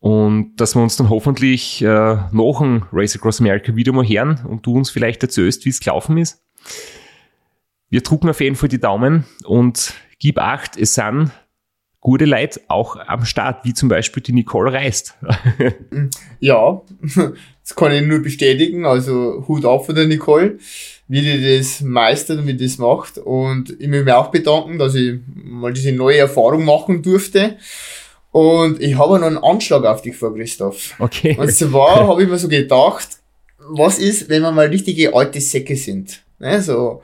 [0.00, 4.44] und dass wir uns dann hoffentlich äh, nach dem Race Across America wieder mal hören
[4.46, 6.42] und du uns vielleicht erzählst, wie es gelaufen ist.
[7.88, 11.30] Wir drucken auf jeden Fall die Daumen und gib acht, es sind
[12.06, 15.14] gute Leute auch am Start, wie zum Beispiel die Nicole Reist.
[16.38, 16.80] ja,
[17.64, 18.86] das kann ich nur bestätigen.
[18.86, 20.56] Also Hut auf von der Nicole,
[21.08, 23.18] wie die das meistert und wie die das macht.
[23.18, 27.56] Und ich will mich auch bedanken, dass ich mal diese neue Erfahrung machen durfte.
[28.30, 30.94] Und ich habe noch einen Anschlag auf dich vor, Christoph.
[31.00, 31.36] Okay.
[31.36, 33.08] Und zwar habe ich mir so gedacht,
[33.58, 36.22] was ist, wenn wir mal richtige alte Säcke sind?
[36.38, 37.02] Ne, so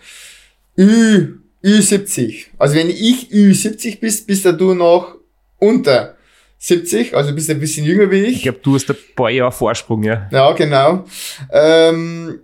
[0.78, 2.46] Ü, Ü70.
[2.58, 5.16] Also wenn ich Ü70 bist, bist du noch
[5.58, 6.16] unter
[6.58, 8.36] 70, also bist du ein bisschen jünger wie ich.
[8.36, 10.28] Ich glaube, du hast ein paar Jahre Vorsprung, ja.
[10.30, 11.04] Ja, genau.
[11.52, 12.40] Ähm,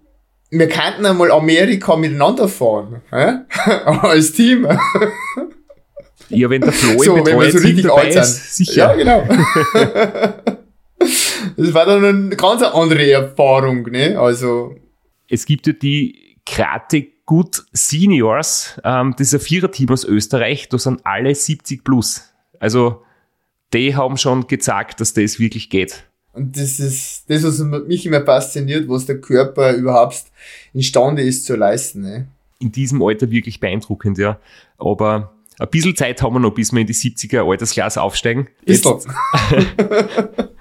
[0.50, 3.34] wir könnten einmal Amerika miteinander fahren, äh?
[3.84, 4.66] als Team.
[6.30, 8.22] Ja, wenn der Flo so, wenn wir so richtig alt sind.
[8.22, 8.96] ist, sicher.
[8.96, 9.26] Ja, genau.
[11.56, 14.18] das war dann eine ganz andere Erfahrung, ne?
[14.18, 14.74] Also.
[15.28, 20.78] Es gibt ja die Krate Good Seniors, ähm, das ist ein Viererteam aus Österreich, da
[20.78, 22.22] sind alle 70 plus.
[22.58, 23.02] Also,
[23.74, 26.04] die haben schon gezeigt, dass das wirklich geht.
[26.32, 30.24] Und das ist das, was mich immer fasziniert, was der Körper überhaupt
[30.72, 32.00] imstande ist zu leisten.
[32.00, 32.28] Ne?
[32.60, 34.40] In diesem Alter wirklich beeindruckend, ja.
[34.78, 38.48] Aber ein bisschen Zeit haben wir noch, bis wir in die 70er Altersklasse aufsteigen.
[38.64, 39.00] Bisschen.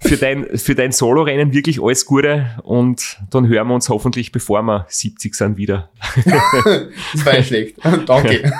[0.00, 4.62] für dein, für dein Solo-Rennen wirklich alles Gute und dann hören wir uns hoffentlich, bevor
[4.62, 5.90] wir 70 sind, wieder.
[6.24, 7.76] das war nicht schlecht.
[8.06, 8.52] Danke.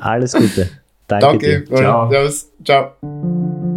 [0.00, 0.70] Alles Gute.
[1.06, 1.64] Danke.
[1.66, 1.74] Danke.
[1.74, 2.10] Ciao.
[2.64, 3.69] Ciao.